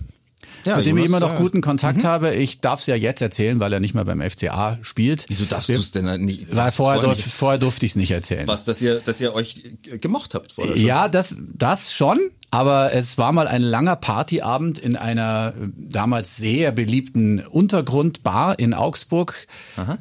Ja, 0.64 0.76
mit 0.76 0.86
dem 0.86 0.98
ich 0.98 1.04
Jonas, 1.04 1.08
immer 1.08 1.20
noch 1.20 1.34
ja. 1.34 1.38
Mhm. 1.40 1.42
guten 1.44 1.60
Kontakt 1.60 2.04
habe. 2.04 2.34
Ich 2.34 2.60
darf 2.60 2.80
es 2.80 2.86
ja 2.86 2.94
jetzt 2.94 3.20
erzählen, 3.22 3.60
weil 3.60 3.72
er 3.72 3.80
nicht 3.80 3.94
mehr 3.94 4.04
beim 4.04 4.20
FCA 4.20 4.78
spielt. 4.82 5.24
Wieso 5.28 5.44
darfst 5.44 5.68
du 5.68 5.74
es 5.74 5.92
denn 5.92 6.24
nicht? 6.24 6.54
Weil 6.54 6.70
vorher, 6.70 7.00
durf, 7.00 7.16
nicht- 7.16 7.28
vorher 7.28 7.58
durfte 7.58 7.86
ich 7.86 7.92
es 7.92 7.96
nicht 7.96 8.10
erzählen. 8.10 8.46
was, 8.48 8.64
dass 8.64 8.82
ihr, 8.82 9.00
dass 9.00 9.20
ihr 9.20 9.34
euch 9.34 9.62
gemocht 10.00 10.34
habt 10.34 10.52
vorher. 10.52 10.74
schon? 10.76 10.84
Ja, 10.84 11.08
das, 11.08 11.36
das 11.54 11.92
schon. 11.92 12.18
Aber 12.50 12.94
es 12.94 13.18
war 13.18 13.32
mal 13.32 13.46
ein 13.46 13.60
langer 13.60 13.96
Partyabend 13.96 14.78
in 14.78 14.96
einer 14.96 15.52
äh, 15.54 15.68
damals 15.76 16.38
sehr 16.38 16.72
beliebten 16.72 17.40
Untergrundbar 17.40 18.58
in 18.58 18.72
Augsburg, 18.72 19.46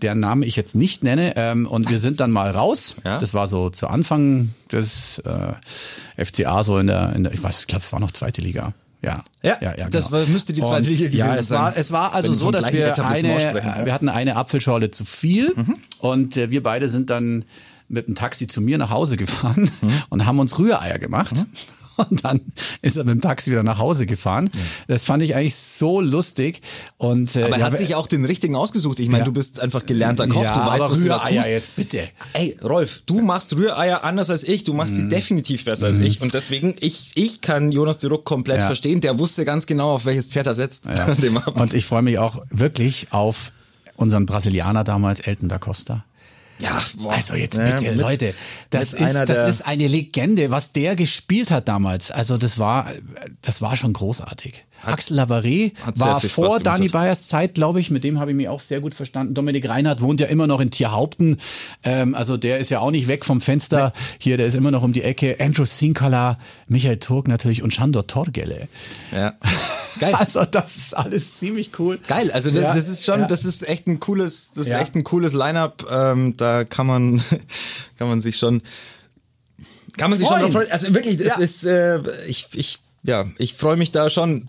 deren 0.01 0.21
Namen 0.21 0.43
ich 0.43 0.55
jetzt 0.55 0.73
nicht 0.73 1.03
nenne. 1.03 1.33
Ähm, 1.35 1.67
und 1.67 1.89
wir 1.89 1.99
sind 1.99 2.21
dann 2.21 2.31
mal 2.31 2.49
raus. 2.51 2.95
Ja. 3.03 3.19
Das 3.19 3.33
war 3.33 3.49
so 3.49 3.69
zu 3.69 3.87
Anfang 3.87 4.53
des 4.71 5.19
äh, 5.19 6.23
FCA, 6.25 6.63
so 6.63 6.77
in 6.77 6.87
der, 6.87 7.13
in 7.17 7.23
der 7.25 7.33
ich 7.33 7.43
weiß, 7.43 7.59
ich 7.61 7.67
glaube, 7.67 7.83
es 7.83 7.91
war 7.91 7.99
noch 7.99 8.11
zweite 8.11 8.41
Liga. 8.41 8.73
Ja, 9.01 9.23
Ja, 9.43 9.89
das 9.89 10.11
war- 10.11 10.25
müsste 10.25 10.53
die 10.53 10.61
zweite 10.61 10.89
Liga 10.89 11.03
Ja, 11.09 11.25
gewesen 11.27 11.39
es 11.39 11.47
sein. 11.47 11.59
war, 11.59 11.77
es 11.77 11.91
war 11.91 12.13
also 12.13 12.33
so, 12.33 12.51
dass 12.51 12.73
wir 12.73 12.93
eine, 13.03 13.39
sprechen, 13.39 13.67
ja. 13.69 13.81
Mhm. 13.81 13.85
wir 13.85 13.93
hatten 13.93 14.09
eine 14.09 14.35
Apfelschorle 14.35 14.91
zu 14.91 15.05
viel 15.05 15.53
und 15.99 16.35
äh, 16.35 16.49
wir 16.49 16.63
beide 16.63 16.87
sind 16.89 17.09
dann 17.09 17.45
mit 17.89 18.07
dem 18.07 18.15
Taxi 18.15 18.47
zu 18.47 18.61
mir 18.61 18.77
nach 18.77 18.89
Hause 18.89 19.17
gefahren 19.17 19.69
Mhm. 19.81 19.89
und 20.09 20.25
haben 20.25 20.39
uns 20.39 20.57
Rühreier 20.59 20.99
gemacht. 20.99 21.45
Und 22.11 22.23
dann 22.23 22.41
ist 22.83 22.95
er 22.95 23.05
mit 23.05 23.15
dem 23.15 23.21
Taxi 23.21 23.49
wieder 23.49 23.63
nach 23.63 23.79
Hause 23.79 24.05
gefahren. 24.05 24.51
Das 24.87 25.03
fand 25.03 25.23
ich 25.23 25.33
eigentlich 25.33 25.55
so 25.55 25.99
lustig. 25.99 26.61
Und, 26.97 27.35
äh, 27.35 27.41
Aber 27.45 27.53
er 27.53 27.57
ja, 27.59 27.65
hat 27.65 27.75
sich 27.77 27.95
auch 27.95 28.05
den 28.05 28.23
richtigen 28.23 28.55
ausgesucht. 28.55 28.99
Ich 28.99 29.07
meine, 29.07 29.21
Ja. 29.21 29.25
du 29.25 29.33
bist 29.33 29.59
einfach 29.59 29.83
gelernter 29.83 30.27
Koch, 30.27 30.43
ja, 30.43 30.53
du 30.53 30.59
weißt, 30.59 30.81
aber 30.83 30.91
was 30.91 30.99
Rühreier 31.01 31.49
jetzt 31.49 31.75
bitte. 31.75 32.07
Ey, 32.33 32.55
Rolf, 32.63 33.01
du 33.07 33.21
machst 33.21 33.55
Rühreier 33.55 34.03
anders 34.03 34.29
als 34.29 34.43
ich. 34.43 34.63
Du 34.63 34.75
machst 34.75 34.93
Mhm. 34.93 34.97
sie 34.97 35.07
definitiv 35.09 35.65
besser 35.65 35.87
als 35.87 35.97
ich. 35.97 36.21
Und 36.21 36.35
deswegen, 36.35 36.75
ich, 36.81 37.13
ich 37.15 37.41
kann 37.41 37.71
Jonas 37.71 37.97
de 37.97 38.11
Ruck 38.11 38.25
komplett 38.25 38.59
Ja. 38.59 38.67
verstehen. 38.67 39.01
Der 39.01 39.17
wusste 39.17 39.43
ganz 39.43 39.65
genau, 39.65 39.93
auf 39.93 40.05
welches 40.05 40.27
Pferd 40.27 40.45
er 40.45 40.53
setzt. 40.53 40.85
Und 41.55 41.73
ich 41.73 41.87
freue 41.87 42.03
mich 42.03 42.19
auch 42.19 42.43
wirklich 42.51 43.07
auf 43.09 43.51
unseren 43.95 44.27
Brasilianer 44.27 44.83
damals, 44.83 45.19
Elton 45.21 45.49
da 45.49 45.57
Costa. 45.57 46.05
Ja, 46.59 46.81
boah. 46.97 47.13
Also 47.13 47.35
jetzt 47.35 47.57
Ja, 47.57 47.65
bitte, 47.65 47.91
mit- 47.91 48.01
Leute, 48.01 48.33
das 48.69 48.93
ist 48.93 49.15
das 49.29 49.45
ist 49.47 49.61
eine 49.65 49.87
Legende, 49.87 50.49
was 50.51 50.71
der 50.71 50.95
gespielt 50.95 51.51
hat 51.51 51.67
damals. 51.67 52.11
Also 52.11 52.37
das 52.37 52.57
war 52.59 52.91
das 53.41 53.61
war 53.61 53.75
schon 53.75 53.93
großartig. 53.93 54.65
Axel 54.85 55.17
Lavare 55.17 55.71
war 55.95 56.21
vor. 56.21 56.59
Dani 56.59 56.87
Bayers 56.87 57.27
Zeit, 57.27 57.55
glaube 57.55 57.79
ich, 57.79 57.89
mit 57.89 58.03
dem 58.03 58.19
habe 58.19 58.31
ich 58.31 58.37
mich 58.37 58.47
auch 58.47 58.59
sehr 58.59 58.79
gut 58.79 58.95
verstanden. 58.95 59.33
Dominik 59.33 59.67
Reinhardt 59.67 60.01
wohnt 60.01 60.19
ja 60.21 60.27
immer 60.27 60.47
noch 60.47 60.59
in 60.59 60.71
Tierhaupten, 60.71 61.37
ähm, 61.83 62.15
also 62.15 62.37
der 62.37 62.59
ist 62.59 62.69
ja 62.69 62.79
auch 62.79 62.91
nicht 62.91 63.07
weg 63.07 63.25
vom 63.25 63.41
Fenster. 63.41 63.91
Hier, 64.19 64.37
der 64.37 64.47
ist 64.47 64.55
immer 64.55 64.71
noch 64.71 64.83
um 64.83 64.93
die 64.93 65.03
Ecke. 65.03 65.37
Andrew 65.39 65.65
Sinkala, 65.65 66.37
Michael 66.69 66.97
Turk 66.97 67.27
natürlich 67.27 67.63
und 67.63 67.73
Shandor 67.73 68.07
Torgele. 68.07 68.67
Ja. 69.11 69.33
Geil. 69.99 70.13
Also 70.17 70.45
das 70.45 70.75
ist 70.77 70.95
alles 70.95 71.37
ziemlich 71.37 71.71
cool. 71.79 71.99
Geil, 72.07 72.29
also 72.31 72.49
das, 72.51 72.61
Ja, 72.61 72.73
das 72.73 72.87
ist 72.87 73.03
schon, 73.03 73.21
ja. 73.21 73.27
das 73.27 73.45
ist 73.45 73.67
echt 73.67 73.87
ein 73.87 73.99
cooles, 73.99 74.51
das 74.53 74.67
ist 74.67 74.71
Ja. 74.71 74.79
echt 74.79 74.95
ein 74.95 75.03
cooles 75.03 75.33
Line-up. 75.33 75.85
Ähm, 75.91 76.35
da 76.37 76.63
kann 76.65 76.85
man, 76.85 77.23
kann 77.97 78.07
man 78.07 78.21
sich 78.21 78.37
schon, 78.37 78.61
kann 79.97 80.09
man 80.11 80.19
sich 80.19 80.27
schon 80.27 80.37
Freuen. 80.39 80.51
drauf 80.53 80.61
freuen. 80.63 80.71
Also 80.71 80.93
wirklich, 80.93 81.17
das 81.17 81.27
Ja. 81.27 81.35
ist, 81.37 81.63
äh, 81.65 81.99
ich, 82.27 82.47
ich, 82.53 82.79
ja, 83.07 83.25
ich 83.37 83.53
freue 83.53 83.77
mich 83.77 83.91
da 83.91 84.09
schon, 84.09 84.45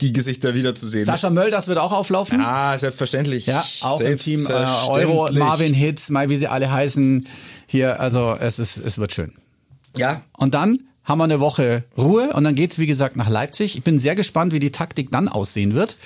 die 0.00 0.12
Gesichter 0.12 0.54
wiederzusehen. 0.54 1.04
Sascha 1.04 1.30
Mölders 1.30 1.68
wird 1.68 1.78
auch 1.78 1.92
auflaufen. 1.92 2.40
Ah, 2.40 2.78
selbstverständlich. 2.78 3.46
Ja, 3.46 3.64
auch 3.82 4.00
im 4.00 4.18
Team 4.18 4.46
äh, 4.46 4.66
Euro. 4.88 5.30
Marvin 5.32 5.74
Hitz, 5.74 6.08
mal 6.08 6.28
wie 6.28 6.36
sie 6.36 6.48
alle 6.48 6.70
heißen. 6.70 7.24
Hier, 7.66 8.00
also 8.00 8.36
es 8.38 8.58
ist, 8.58 8.78
es 8.78 8.98
wird 8.98 9.12
schön. 9.12 9.32
Ja, 9.96 10.22
Und 10.38 10.54
dann 10.54 10.80
haben 11.04 11.18
wir 11.18 11.24
eine 11.24 11.40
Woche 11.40 11.84
Ruhe 11.98 12.32
und 12.32 12.44
dann 12.44 12.54
geht's 12.54 12.78
wie 12.78 12.86
gesagt 12.86 13.16
nach 13.16 13.28
Leipzig. 13.28 13.76
Ich 13.76 13.82
bin 13.82 13.98
sehr 13.98 14.14
gespannt, 14.14 14.52
wie 14.52 14.60
die 14.60 14.70
Taktik 14.70 15.10
dann 15.10 15.28
aussehen 15.28 15.74
wird. 15.74 15.96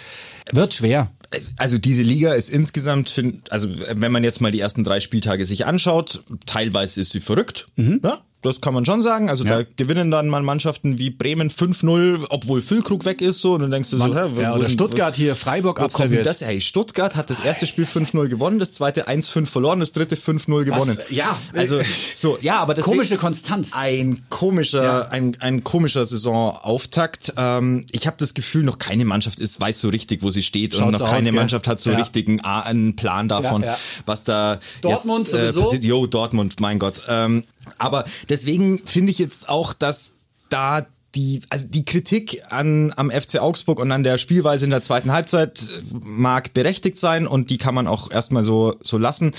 Wird 0.52 0.74
schwer. 0.74 1.10
Also 1.58 1.76
diese 1.76 2.02
Liga 2.02 2.32
ist 2.32 2.48
insgesamt, 2.48 3.10
find, 3.10 3.52
also 3.52 3.68
wenn 3.68 4.12
man 4.12 4.24
jetzt 4.24 4.40
mal 4.40 4.52
die 4.52 4.60
ersten 4.60 4.84
drei 4.84 5.00
Spieltage 5.00 5.44
sich 5.44 5.66
anschaut, 5.66 6.24
teilweise 6.46 7.00
ist 7.00 7.10
sie 7.10 7.20
verrückt. 7.20 7.68
Ja, 7.76 8.22
das 8.46 8.60
kann 8.60 8.72
man 8.74 8.86
schon 8.86 9.02
sagen. 9.02 9.28
Also 9.28 9.44
da. 9.44 9.60
Ja. 9.60 9.66
gewinnen 9.76 10.10
dann 10.10 10.28
mal 10.28 10.42
Mannschaften 10.42 10.98
wie 10.98 11.10
Bremen 11.10 11.50
5-0, 11.50 12.26
obwohl 12.30 12.62
Füllkrug 12.62 13.04
weg 13.04 13.20
ist 13.20 13.40
so. 13.40 13.52
Und 13.54 13.60
dann 13.62 13.70
denkst 13.70 13.90
du 13.90 13.98
so, 13.98 14.14
hä, 14.14 14.28
wo- 14.34 14.40
ja, 14.40 14.54
oder 14.54 14.68
Stuttgart 14.68 15.16
hier 15.16 15.36
Freiburg 15.36 15.80
absolviert. 15.80 16.24
das? 16.26 16.40
Hey, 16.40 16.60
Stuttgart 16.60 17.16
hat 17.16 17.30
das 17.30 17.40
erste 17.40 17.66
Spiel 17.66 17.84
5-0 17.86 18.28
gewonnen, 18.28 18.58
das 18.58 18.72
zweite 18.72 19.08
1-5 19.08 19.46
verloren, 19.46 19.80
das 19.80 19.92
dritte 19.92 20.16
5-0 20.16 20.64
gewonnen. 20.64 20.98
Ja, 21.10 21.38
also 21.54 21.80
so, 22.16 22.38
ja, 22.40 22.58
aber 22.58 22.74
deswegen, 22.74 22.96
Komische 22.96 23.16
Konstanz. 23.16 23.72
Ein 23.74 24.24
komischer, 24.30 24.82
Ja. 24.82 25.00
ein, 25.08 25.36
ein 25.40 25.64
komischer 25.64 26.04
Saisonauftakt. 26.06 27.32
Ähm, 27.36 27.84
ich 27.92 28.06
habe 28.06 28.16
das 28.18 28.34
Gefühl, 28.34 28.62
noch 28.64 28.78
keine 28.78 29.04
Mannschaft 29.04 29.40
ist, 29.40 29.60
weiß 29.60 29.80
so 29.80 29.88
richtig, 29.88 30.22
wo 30.22 30.30
sie 30.30 30.42
steht 30.42 30.74
und 30.74 30.80
Schaut 30.80 30.92
noch 30.92 30.98
so 31.00 31.04
aus, 31.04 31.10
keine 31.10 31.24
gell? 31.24 31.32
Mannschaft 31.34 31.66
hat 31.68 31.80
so 31.80 31.90
Ja. 31.90 31.98
richtigen 31.98 32.40
einen 32.40 32.96
Plan 32.96 33.28
davon, 33.28 33.64
was 34.06 34.24
da 34.24 34.58
Dortmund 34.82 35.26
jetzt, 35.26 35.34
äh, 35.34 35.38
sowieso. 35.50 35.62
passiert. 35.64 35.84
Jo, 35.84 36.06
Dortmund, 36.06 36.60
mein 36.60 36.78
Gott. 36.78 37.02
Ähm, 37.08 37.44
aber 37.78 38.04
deswegen 38.28 38.80
finde 38.86 39.12
ich 39.12 39.18
jetzt 39.18 39.48
auch, 39.48 39.72
dass 39.72 40.14
da 40.48 40.86
die, 41.16 41.40
also 41.48 41.66
die 41.68 41.84
Kritik 41.84 42.42
an, 42.50 42.92
am 42.96 43.10
FC 43.10 43.40
Augsburg 43.40 43.80
und 43.80 43.90
an 43.90 44.04
der 44.04 44.18
Spielweise 44.18 44.66
in 44.66 44.70
der 44.70 44.82
zweiten 44.82 45.12
Halbzeit 45.12 45.60
mag 46.04 46.52
berechtigt 46.52 46.98
sein 46.98 47.26
und 47.26 47.48
die 47.48 47.56
kann 47.56 47.74
man 47.74 47.86
auch 47.86 48.10
erstmal 48.10 48.44
so, 48.44 48.76
so 48.82 48.98
lassen. 48.98 49.32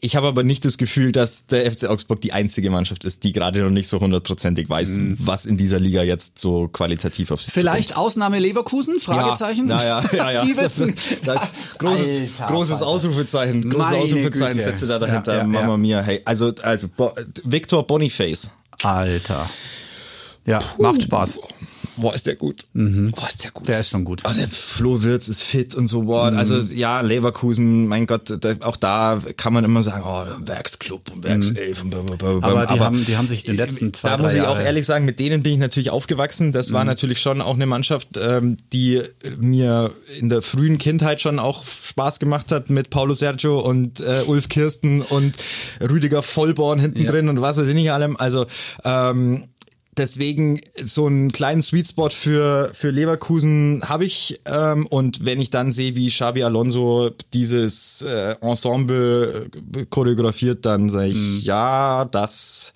Ich 0.00 0.16
habe 0.16 0.26
aber 0.26 0.42
nicht 0.42 0.64
das 0.64 0.78
Gefühl, 0.78 1.12
dass 1.12 1.46
der 1.46 1.70
FC 1.70 1.84
Augsburg 1.84 2.22
die 2.22 2.32
einzige 2.32 2.70
Mannschaft 2.70 3.04
ist, 3.04 3.24
die 3.24 3.32
gerade 3.32 3.62
noch 3.62 3.70
nicht 3.70 3.88
so 3.88 4.00
hundertprozentig 4.00 4.68
weiß, 4.68 4.94
was 5.18 5.44
in 5.44 5.58
dieser 5.58 5.78
Liga 5.78 6.02
jetzt 6.02 6.38
so 6.38 6.68
qualitativ 6.68 7.30
auf 7.30 7.42
sich 7.42 7.52
Vielleicht 7.52 7.96
Ausnahme 7.96 8.38
Leverkusen? 8.38 8.98
Fragezeichen? 8.98 9.68
Ja, 9.68 9.82
ja, 9.82 10.04
ja. 10.12 10.30
ja. 10.30 10.44
Die 10.44 10.56
wissen. 10.56 10.94
Das, 11.24 11.50
großes 11.78 12.40
Alter, 12.40 12.52
großes. 12.52 12.82
Ausrufezeichen. 12.82 13.62
Großes 13.62 13.78
Meine 13.78 13.96
Ausrufezeichen 14.02 14.58
Güte. 14.58 14.70
setze 14.70 14.86
da 14.86 14.98
dahinter. 14.98 15.32
Ja, 15.32 15.38
ja, 15.38 15.44
Mama 15.44 15.72
ja. 15.72 15.76
mia, 15.76 16.00
hey. 16.00 16.22
Also, 16.24 16.54
also 16.62 16.88
Bo 16.96 17.12
Victor 17.44 17.86
Boniface. 17.86 18.50
Alter. 18.82 19.48
Ja, 20.48 20.60
macht 20.78 21.02
Spaß. 21.02 21.40
boah, 21.96 22.14
ist 22.14 22.26
der 22.26 22.36
gut. 22.36 22.68
Boah, 22.74 23.26
ist 23.28 23.42
der 23.44 23.50
gut. 23.50 23.66
Der 23.68 23.80
ist 23.80 23.90
schon 23.90 24.04
gut. 24.04 24.22
Oh, 24.24 24.30
der 24.32 24.46
Flo 24.48 25.02
Wirtz 25.02 25.26
ist 25.28 25.42
fit 25.42 25.74
und 25.74 25.88
so, 25.88 26.02
boah. 26.02 26.32
Also 26.32 26.58
ja, 26.74 27.00
Leverkusen, 27.00 27.88
mein 27.88 28.06
Gott, 28.06 28.32
da, 28.40 28.54
auch 28.60 28.76
da 28.76 29.20
kann 29.36 29.52
man 29.52 29.64
immer 29.64 29.82
sagen, 29.82 30.04
oh, 30.06 30.24
Werksclub 30.46 31.10
und 31.12 31.24
Werkself 31.24 31.82
und 31.82 31.90
blablabla. 31.90 32.38
Aber 32.48 32.66
die 32.66 32.78
haben- 32.80 33.04
die 33.04 33.16
haben 33.16 33.26
sich 33.26 33.42
den 33.42 33.56
letzten 33.56 33.92
zwei, 33.92 34.10
Da 34.10 34.18
muss 34.22 34.32
ich 34.34 34.42
auch 34.42 34.58
ehrlich 34.60 34.86
sagen, 34.86 35.04
mit 35.04 35.18
denen 35.18 35.42
bin 35.42 35.52
ich 35.54 35.58
natürlich 35.58 35.90
aufgewachsen. 35.90 36.52
Das 36.52 36.72
war 36.72 36.84
natürlich 36.84 37.20
schon 37.20 37.42
auch 37.42 37.54
eine 37.56 37.66
Mannschaft, 37.66 38.10
ähm, 38.16 38.56
die 38.72 39.02
mir 39.40 39.90
in 40.20 40.28
der 40.28 40.40
frühen 40.40 40.78
Kindheit 40.78 41.20
schon 41.20 41.38
auch 41.40 41.64
Spaß 41.66 42.20
gemacht 42.20 42.52
hat 42.52 42.70
mit 42.70 42.90
Paulo 42.90 43.14
Sergio 43.14 43.58
und 43.60 43.98
äh, 44.00 44.22
Ulf 44.28 44.48
Kirsten 44.48 45.02
und 45.02 45.34
Rüdiger 45.80 46.22
Vollborn 46.22 46.78
hinten 46.78 47.06
drin 47.06 47.28
und 47.28 47.40
was 47.40 47.56
weiß 47.56 47.66
ich 47.66 47.74
nicht 47.74 47.90
allem. 47.90 48.16
Also 48.16 48.46
ähm, 48.84 49.48
deswegen 49.98 50.60
so 50.76 51.06
einen 51.06 51.32
kleinen 51.32 51.62
Sweet 51.62 51.88
Spot 51.88 52.10
für 52.10 52.70
für 52.72 52.90
Leverkusen 52.90 53.82
habe 53.84 54.04
ich 54.04 54.40
ähm, 54.46 54.86
und 54.86 55.24
wenn 55.24 55.40
ich 55.40 55.50
dann 55.50 55.72
sehe, 55.72 55.94
wie 55.96 56.08
Xabi 56.08 56.42
Alonso 56.44 57.10
dieses 57.34 58.02
äh, 58.02 58.34
Ensemble 58.40 59.50
äh, 59.76 59.84
choreografiert, 59.90 60.64
dann 60.64 60.88
sage 60.90 61.08
ich 61.08 61.16
Mhm. 61.16 61.40
ja, 61.42 62.04
das 62.04 62.72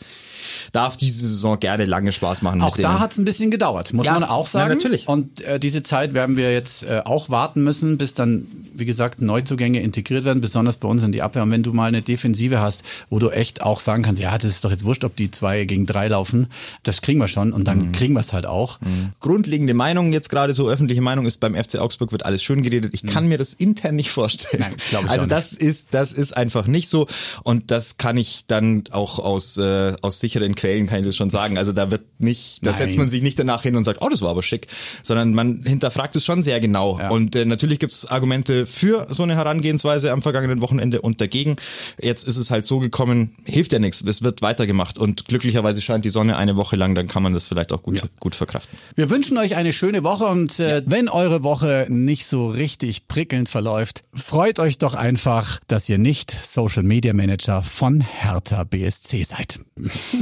darf 0.73 0.97
diese 0.97 1.27
Saison 1.27 1.59
gerne 1.61 1.85
lange 1.85 2.13
Spaß 2.13 2.43
machen. 2.43 2.63
Auch 2.63 2.77
da 2.77 2.99
hat 3.01 3.13
es 3.13 3.19
ein 3.19 3.25
bisschen 3.25 3.51
gedauert, 3.51 3.93
muss 3.93 4.07
Ja, 4.07 4.15
man 4.15 4.25
auch 4.25 4.47
ja, 4.47 4.51
sagen. 4.51 4.71
natürlich. 4.75 5.09
Und 5.09 5.41
äh, 5.43 5.59
diese 5.61 5.83
Zeit 5.83 6.15
werden 6.15 6.37
wir 6.37 6.53
jetzt 6.53 6.83
äh, 6.85 7.03
auch 7.05 7.31
warten 7.31 7.63
müssen, 7.65 7.99
bis 7.99 8.15
dann, 8.15 8.47
wie 8.75 8.85
gesagt, 8.85 9.21
Neuzugänge 9.21 9.81
integriert 9.81 10.25
werden, 10.25 10.41
besonders 10.41 10.77
bei 10.79 10.89
uns 10.89 11.03
in 11.05 11.13
die 11.13 11.23
Abwehr. 11.23 11.43
Und 11.43 11.51
wenn 11.51 11.63
du 11.63 11.73
mal 11.73 11.87
eine 11.87 12.03
Defensive 12.03 12.61
hast, 12.61 12.83
wo 13.11 13.19
du 13.19 13.31
echt 13.31 13.63
auch 13.63 13.81
sagen 13.81 14.03
kannst, 14.03 14.21
ja, 14.21 14.37
das 14.37 14.51
ist 14.51 14.65
doch 14.65 14.71
jetzt 14.71 14.85
wurscht, 14.85 15.05
ob 15.05 15.17
die 15.17 15.31
zwei 15.31 15.65
gegen 15.65 15.87
drei 15.87 16.09
laufen, 16.09 16.47
das 16.83 17.03
kriegen 17.03 17.21
wir 17.21 17.29
schon 17.29 17.53
und 17.53 17.65
dann 17.69 17.79
Mhm. 17.79 17.93
kriegen 17.93 18.15
wir 18.15 18.21
es 18.21 18.33
halt 18.33 18.47
auch. 18.47 18.79
grundlegende 19.21 19.75
Meinung 19.75 20.13
jetzt 20.13 20.29
gerade 20.29 20.55
so 20.55 20.69
öffentliche 20.69 21.01
Meinung 21.03 21.27
ist 21.27 21.39
beim 21.41 21.55
FC 21.55 21.79
Augsburg 21.79 22.13
wird 22.13 22.25
alles 22.27 22.43
schön 22.43 22.63
geredet. 22.63 22.93
Ich 22.95 23.05
kann 23.05 23.29
mir 23.29 23.39
das 23.39 23.55
intern 23.55 23.97
nicht 23.97 24.11
vorstellen. 24.11 24.65
Mhm. 24.69 24.77
Nein, 24.93 25.03
ich 25.07 25.11
also 25.11 25.27
das 25.27 25.53
ist 25.53 25.89
das 25.95 26.13
ist 26.13 26.37
einfach 26.37 26.67
nicht 26.67 26.89
so 26.89 27.07
und 27.43 27.71
das 27.71 27.97
kann 27.99 28.17
ich 28.17 28.45
dann 28.47 28.85
auch 28.91 29.19
aus 29.19 29.57
äh, 29.57 29.95
aus 30.03 30.19
sicheren 30.33 30.55
Quellen 30.55 30.87
kann 30.87 31.01
ich 31.01 31.07
das 31.07 31.17
schon 31.17 31.31
sagen. 31.31 31.59
Also 31.59 31.73
da 31.73 31.91
wird 31.91 32.03
nicht, 32.19 32.65
da 32.65 32.71
Nein. 32.71 32.79
setzt 32.79 32.99
man 32.99 33.09
sich 33.09 33.23
nicht 33.23 33.39
danach 33.39 33.63
hin 33.63 33.77
und 33.77 33.85
sagt, 33.85 34.01
oh, 34.03 34.09
das 34.09 34.23
war 34.23 34.31
aber 34.31 34.43
schick, 34.43 34.67
sondern 35.03 35.35
man 35.35 35.63
hinterfragt 35.65 36.17
es 36.17 36.25
schon 36.25 36.43
sehr 36.43 36.61
genau. 36.61 36.99
Ja. 36.99 37.11
Und 37.11 37.37
äh, 37.37 37.45
natürlich 37.45 37.79
gibt 37.79 37.93
es 37.93 38.07
Argumente 38.07 38.67
für 38.67 39.07
so 39.11 39.23
eine 39.23 39.37
Herangehensweise 39.37 40.13
am 40.13 40.23
vergangenen 40.23 40.63
Wochenende 40.63 41.03
und 41.03 41.21
dagegen. 41.21 41.57
Jetzt 42.01 42.27
ist 42.27 42.37
es 42.37 42.51
halt 42.51 42.67
so 42.67 42.79
gekommen, 42.79 43.37
hilft 43.45 43.73
ja 43.73 43.79
nichts. 43.79 44.03
Es 44.03 44.23
wird 44.23 44.43
weitergemacht 44.43 44.99
und 44.99 45.27
glücklicherweise 45.27 45.81
scheint 45.81 46.05
die 46.05 46.11
Sonne 46.11 46.37
eine 46.37 46.57
Woche 46.57 46.77
lang, 46.77 46.95
dann 46.95 47.09
kann 47.09 47.23
man 47.23 47.35
das 47.35 47.47
vielleicht 47.47 47.73
auch 47.73 47.83
gut 47.83 48.03
gut 48.21 48.35
verkraften. 48.35 48.79
Wir 48.95 49.11
wünschen 49.11 49.37
euch 49.39 49.57
eine 49.57 49.73
schöne 49.73 50.03
Woche 50.03 50.25
und 50.25 50.59
äh, 50.61 50.83
wenn 50.87 51.09
eure 51.09 51.43
Woche 51.43 51.87
nicht 51.89 52.27
so 52.27 52.49
richtig 52.49 53.09
prickelnd 53.09 53.49
verläuft, 53.49 54.05
freut 54.15 54.59
euch 54.59 54.79
doch 54.79 54.95
einfach, 54.95 55.61
dass 55.67 55.89
ihr 55.89 55.99
nicht 55.99 56.31
Social 56.31 56.83
Media 56.83 57.13
Manager 57.13 57.63
von 57.63 58.01
Hertha 58.01 58.65
BSC 58.65 59.25
seid. 59.25 59.61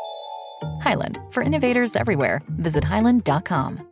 Highland, 0.81 1.19
for 1.31 1.43
innovators 1.43 1.95
everywhere, 1.95 2.41
visit 2.49 2.83
highland.com. 2.83 3.90